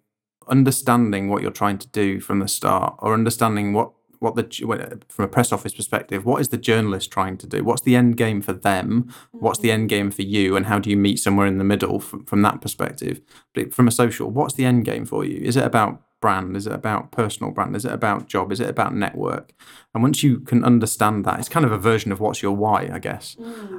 understanding 0.49 1.29
what 1.29 1.41
you're 1.41 1.53
trying 1.53 1.79
to 1.79 1.89
do 1.89 2.21
from 2.21 2.41
the 2.41 2.49
start, 2.49 2.97
or 2.99 3.15
understanding 3.15 3.73
what 3.73 3.93
what 4.19 4.37
the 4.37 5.01
from 5.09 5.25
a 5.25 5.29
press 5.29 5.53
office 5.53 5.75
perspective, 5.75 6.25
what 6.25 6.41
is 6.41 6.49
the 6.49 6.59
journalist 6.59 7.11
trying 7.11 7.37
to 7.39 7.47
do? 7.47 7.65
What's 7.65 7.83
the 7.83 7.97
end 7.97 8.17
game 8.17 8.41
for 8.41 8.53
them? 8.53 9.13
What's 9.33 9.59
the 9.59 9.69
mm-hmm. 9.69 9.81
end 9.83 9.89
game 9.89 10.11
for 10.11 10.23
you? 10.23 10.57
And 10.57 10.67
how 10.67 10.79
do 10.79 10.91
you 10.91 10.97
meet 10.97 11.19
somewhere 11.19 11.47
in 11.47 11.59
the 11.59 11.65
middle 11.65 11.99
from, 11.99 12.25
from 12.25 12.43
that 12.43 12.61
perspective? 12.61 13.21
But 13.53 13.75
from 13.75 13.89
a 13.89 13.91
social, 13.91 14.31
what's 14.31 14.55
the 14.55 14.65
end 14.65 14.85
game 14.85 15.05
for 15.07 15.25
you? 15.25 15.39
Is 15.39 15.57
it 15.57 15.65
about 15.65 16.01
brand? 16.23 16.57
Is 16.57 16.67
it 16.67 16.73
about 16.73 17.11
personal 17.11 17.53
brand? 17.53 17.77
Is 17.77 17.85
it 17.85 17.93
about 17.93 18.29
job? 18.29 18.51
Is 18.51 18.61
it 18.61 18.71
about 18.71 18.95
network? 18.95 19.53
And 19.93 20.03
once 20.03 20.23
you 20.23 20.41
can 20.41 20.65
understand 20.65 21.27
that, 21.27 21.39
it's 21.39 21.51
kind 21.51 21.67
of 21.67 21.73
a 21.73 21.79
version 21.79 22.11
of 22.13 22.21
what's 22.21 22.41
your 22.41 22.57
why, 22.57 22.89
I 22.91 22.99
guess. 22.99 23.37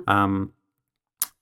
Um, 0.07 0.53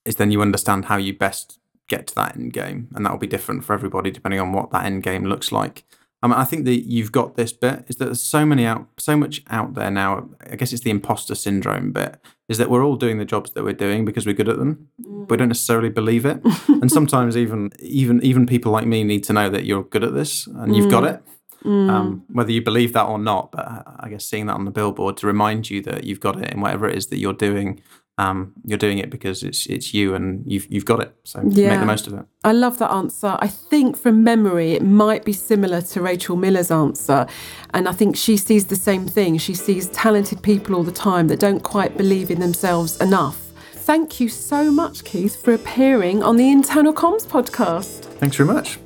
is 0.05 0.15
then 0.15 0.31
you 0.31 0.41
understand 0.41 0.85
how 0.85 0.95
you 0.97 1.13
best 1.13 1.59
get 1.89 2.07
to 2.07 2.15
that 2.15 2.37
end 2.37 2.53
game, 2.53 2.87
and 2.95 3.05
that 3.05 3.11
will 3.11 3.19
be 3.19 3.27
different 3.27 3.65
for 3.65 3.73
everybody 3.73 4.11
depending 4.11 4.39
on 4.39 4.53
what 4.53 4.71
that 4.71 4.85
end 4.85 5.03
game 5.03 5.25
looks 5.25 5.51
like. 5.51 5.83
I 6.23 6.27
mean, 6.27 6.37
I 6.37 6.43
think 6.45 6.65
that 6.65 6.87
you've 6.87 7.11
got 7.11 7.35
this 7.35 7.51
bit 7.51 7.85
is 7.87 7.95
that 7.97 8.05
there's 8.05 8.21
so 8.21 8.45
many 8.45 8.65
out, 8.65 8.87
so 8.97 9.17
much 9.17 9.41
out 9.49 9.73
there 9.73 9.91
now. 9.91 10.29
I 10.49 10.55
guess 10.55 10.71
it's 10.71 10.83
the 10.83 10.91
imposter 10.91 11.35
syndrome 11.35 11.91
bit. 11.91 12.17
Is 12.51 12.57
that 12.57 12.69
we're 12.69 12.83
all 12.83 12.97
doing 12.97 13.17
the 13.17 13.25
jobs 13.25 13.51
that 13.53 13.63
we're 13.63 13.71
doing 13.73 14.03
because 14.03 14.25
we're 14.25 14.35
good 14.35 14.49
at 14.49 14.57
them, 14.57 14.89
but 14.99 15.31
we 15.31 15.37
don't 15.37 15.47
necessarily 15.47 15.89
believe 15.89 16.25
it. 16.25 16.41
and 16.67 16.91
sometimes 16.91 17.37
even 17.37 17.71
even 17.79 18.21
even 18.23 18.45
people 18.45 18.71
like 18.71 18.85
me 18.85 19.03
need 19.03 19.23
to 19.23 19.33
know 19.33 19.49
that 19.49 19.63
you're 19.63 19.83
good 19.83 20.03
at 20.03 20.13
this 20.13 20.47
and 20.47 20.75
you've 20.75 20.91
got 20.91 21.03
mm. 21.03 21.13
it. 21.13 21.23
Mm. 21.63 21.89
Um, 21.91 22.23
whether 22.27 22.51
you 22.51 22.61
believe 22.61 22.93
that 22.93 23.05
or 23.05 23.19
not, 23.19 23.51
but 23.51 23.65
I 23.99 24.09
guess 24.09 24.25
seeing 24.25 24.47
that 24.47 24.55
on 24.55 24.65
the 24.65 24.71
billboard 24.71 25.17
to 25.17 25.27
remind 25.27 25.69
you 25.69 25.81
that 25.83 26.03
you've 26.03 26.19
got 26.19 26.41
it 26.41 26.51
in 26.51 26.59
whatever 26.59 26.89
it 26.89 26.97
is 26.97 27.07
that 27.07 27.19
you're 27.19 27.33
doing, 27.33 27.81
um, 28.17 28.53
you're 28.65 28.77
doing 28.77 28.97
it 28.97 29.09
because 29.09 29.43
it's 29.43 29.65
it's 29.65 29.93
you 29.93 30.13
and 30.13 30.43
you've 30.45 30.71
you've 30.71 30.85
got 30.85 31.01
it. 31.01 31.15
So 31.23 31.41
make 31.41 31.55
the 31.55 31.85
most 31.85 32.07
of 32.07 32.13
it. 32.13 32.25
I 32.43 32.51
love 32.51 32.77
that 32.79 32.91
answer. 32.91 33.37
I 33.39 33.47
think 33.47 33.97
from 33.97 34.23
memory, 34.23 34.73
it 34.73 34.83
might 34.83 35.25
be 35.25 35.33
similar 35.33 35.81
to 35.81 36.01
Rachel 36.01 36.35
Miller's 36.35 36.71
answer. 36.71 37.25
And 37.73 37.87
I 37.87 37.93
think 37.93 38.15
she 38.15 38.37
sees 38.37 38.67
the 38.67 38.75
same 38.75 39.07
thing. 39.07 39.37
She 39.37 39.53
sees 39.53 39.87
talented 39.89 40.43
people 40.43 40.75
all 40.75 40.83
the 40.83 40.91
time 40.91 41.27
that 41.29 41.39
don't 41.39 41.63
quite 41.63 41.97
believe 41.97 42.29
in 42.29 42.39
themselves 42.39 42.97
enough. 42.97 43.37
Thank 43.73 44.19
you 44.19 44.29
so 44.29 44.71
much, 44.71 45.03
Keith, 45.03 45.41
for 45.43 45.53
appearing 45.53 46.21
on 46.21 46.37
the 46.37 46.49
Internal 46.49 46.93
Comms 46.93 47.25
podcast. 47.25 48.05
Thanks 48.19 48.35
very 48.35 48.47
much. 48.47 48.77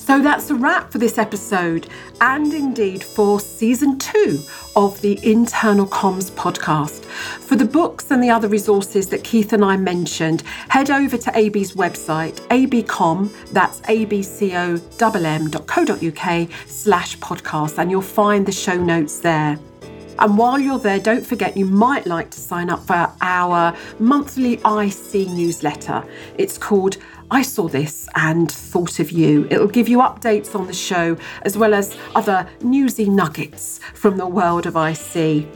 So 0.00 0.20
that's 0.20 0.50
a 0.50 0.54
wrap 0.56 0.90
for 0.90 0.98
this 0.98 1.18
episode 1.18 1.86
and 2.20 2.52
indeed 2.52 3.04
for 3.04 3.38
season 3.38 3.96
two 3.98 4.42
of 4.74 5.00
the 5.02 5.20
Internal 5.22 5.86
Comms 5.86 6.32
podcast. 6.32 7.04
For 7.04 7.54
the 7.54 7.66
books 7.66 8.10
and 8.10 8.20
the 8.20 8.30
other 8.30 8.48
resources 8.48 9.06
that 9.08 9.22
Keith 9.22 9.52
and 9.52 9.64
I 9.64 9.76
mentioned, 9.76 10.42
head 10.68 10.90
over 10.90 11.16
to 11.18 11.38
AB's 11.38 11.74
website, 11.74 12.40
abcom, 12.48 13.30
that's 13.52 13.82
abcom.co.uk 13.82 14.80
slash 16.66 17.18
podcast, 17.18 17.78
and 17.78 17.90
you'll 17.90 18.02
find 18.02 18.46
the 18.46 18.52
show 18.52 18.76
notes 18.82 19.20
there. 19.20 19.58
And 20.18 20.36
while 20.36 20.58
you're 20.58 20.78
there, 20.78 20.98
don't 20.98 21.24
forget 21.24 21.56
you 21.56 21.66
might 21.66 22.06
like 22.06 22.30
to 22.30 22.40
sign 22.40 22.68
up 22.68 22.84
for 22.86 23.12
our 23.20 23.76
monthly 23.98 24.54
IC 24.54 25.28
newsletter. 25.28 26.04
It's 26.36 26.58
called 26.58 26.96
I 27.32 27.42
Saw 27.42 27.68
This 27.68 28.08
and 28.16 28.50
Thought 28.50 28.98
of 28.98 29.12
You. 29.12 29.46
It'll 29.50 29.68
give 29.68 29.88
you 29.88 29.98
updates 29.98 30.56
on 30.58 30.66
the 30.66 30.72
show 30.72 31.16
as 31.42 31.56
well 31.56 31.74
as 31.74 31.96
other 32.16 32.48
newsy 32.60 33.08
nuggets 33.08 33.78
from 33.94 34.16
the 34.16 34.26
world 34.26 34.66
of 34.66 34.74
IC. 34.74 35.46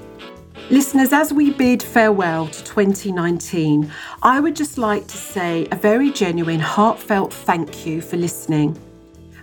Listeners, 0.70 1.12
as 1.12 1.32
we 1.32 1.50
bid 1.50 1.82
farewell 1.82 2.46
to 2.46 2.62
2019, 2.62 3.90
I 4.22 4.38
would 4.38 4.54
just 4.54 4.78
like 4.78 5.08
to 5.08 5.16
say 5.16 5.66
a 5.72 5.76
very 5.76 6.12
genuine, 6.12 6.60
heartfelt 6.60 7.32
thank 7.32 7.84
you 7.84 8.00
for 8.00 8.16
listening 8.16 8.78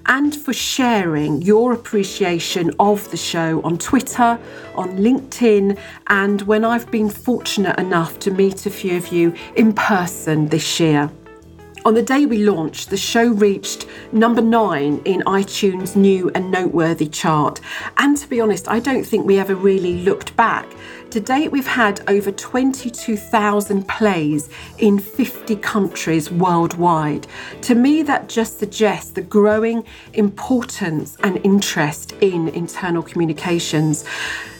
and 0.05 0.34
for 0.34 0.53
sharing 0.53 1.41
your 1.41 1.73
appreciation 1.73 2.71
of 2.79 3.11
the 3.11 3.17
show 3.17 3.61
on 3.63 3.77
Twitter, 3.77 4.39
on 4.75 4.97
LinkedIn, 4.97 5.77
and 6.07 6.41
when 6.43 6.63
I've 6.63 6.89
been 6.89 7.09
fortunate 7.09 7.77
enough 7.77 8.19
to 8.19 8.32
meet 8.32 8.65
a 8.65 8.69
few 8.69 8.95
of 8.95 9.09
you 9.09 9.34
in 9.55 9.73
person 9.73 10.47
this 10.47 10.79
year. 10.79 11.11
On 11.84 11.95
the 11.95 12.03
day 12.03 12.27
we 12.27 12.38
launched, 12.38 12.91
the 12.91 12.97
show 12.97 13.29
reached 13.29 13.88
number 14.11 14.41
nine 14.41 15.01
in 15.03 15.21
iTunes' 15.21 15.95
new 15.95 16.29
and 16.36 16.51
noteworthy 16.51 17.07
chart. 17.07 17.59
And 17.97 18.15
to 18.17 18.27
be 18.27 18.39
honest, 18.39 18.67
I 18.67 18.79
don't 18.79 19.03
think 19.03 19.25
we 19.25 19.39
ever 19.39 19.55
really 19.55 19.97
looked 20.03 20.36
back. 20.36 20.67
To 21.09 21.19
date, 21.19 21.51
we've 21.51 21.65
had 21.65 22.07
over 22.07 22.32
22,000 22.32 23.88
plays 23.88 24.47
in 24.77 24.99
50 24.99 25.55
countries 25.55 26.29
worldwide. 26.29 27.25
To 27.63 27.73
me, 27.73 28.03
that 28.03 28.29
just 28.29 28.59
suggests 28.59 29.09
the 29.09 29.23
growing 29.23 29.84
importance 30.13 31.17
and 31.23 31.43
interest 31.43 32.13
in 32.21 32.49
internal 32.49 33.01
communications. 33.01 34.05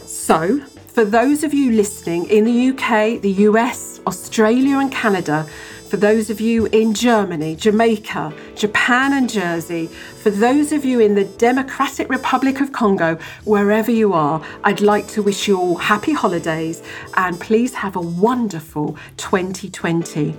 So, 0.06 0.60
for 0.88 1.06
those 1.06 1.44
of 1.44 1.54
you 1.54 1.72
listening 1.72 2.26
in 2.30 2.46
the 2.46 2.70
UK, 2.70 3.22
the 3.22 3.46
US, 3.48 4.02
Australia, 4.08 4.80
and 4.80 4.92
Canada, 4.92 5.48
for 5.92 5.98
those 5.98 6.30
of 6.30 6.40
you 6.40 6.68
in 6.68 6.94
Germany, 6.94 7.54
Jamaica, 7.54 8.34
Japan, 8.56 9.12
and 9.12 9.30
Jersey, 9.30 9.88
for 9.88 10.30
those 10.30 10.72
of 10.72 10.86
you 10.86 11.02
in 11.02 11.16
the 11.16 11.26
Democratic 11.26 12.08
Republic 12.08 12.62
of 12.62 12.72
Congo, 12.72 13.18
wherever 13.44 13.92
you 13.92 14.14
are, 14.14 14.42
I'd 14.64 14.80
like 14.80 15.10
to 15.10 15.22
wish 15.22 15.50
you 15.50 15.60
all 15.60 15.76
happy 15.76 16.14
holidays 16.14 16.82
and 17.18 17.38
please 17.42 17.74
have 17.74 17.98
a 17.98 18.00
wonderful 18.00 18.96
2020. 19.18 20.34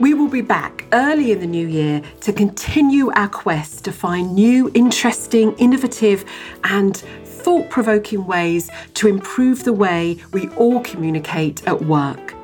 We 0.00 0.12
will 0.12 0.26
be 0.26 0.40
back 0.40 0.84
early 0.92 1.30
in 1.30 1.38
the 1.38 1.46
new 1.46 1.68
year 1.68 2.02
to 2.22 2.32
continue 2.32 3.12
our 3.12 3.28
quest 3.28 3.84
to 3.84 3.92
find 3.92 4.34
new, 4.34 4.72
interesting, 4.74 5.52
innovative, 5.58 6.24
and 6.64 6.96
thought 6.96 7.70
provoking 7.70 8.26
ways 8.26 8.68
to 8.94 9.06
improve 9.06 9.62
the 9.62 9.72
way 9.72 10.18
we 10.32 10.48
all 10.56 10.80
communicate 10.80 11.64
at 11.68 11.80
work. 11.82 12.34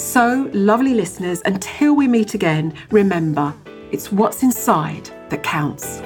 So, 0.00 0.48
lovely 0.54 0.94
listeners, 0.94 1.42
until 1.44 1.94
we 1.94 2.08
meet 2.08 2.32
again, 2.32 2.72
remember 2.90 3.52
it's 3.92 4.10
what's 4.10 4.42
inside 4.42 5.10
that 5.28 5.42
counts. 5.42 6.00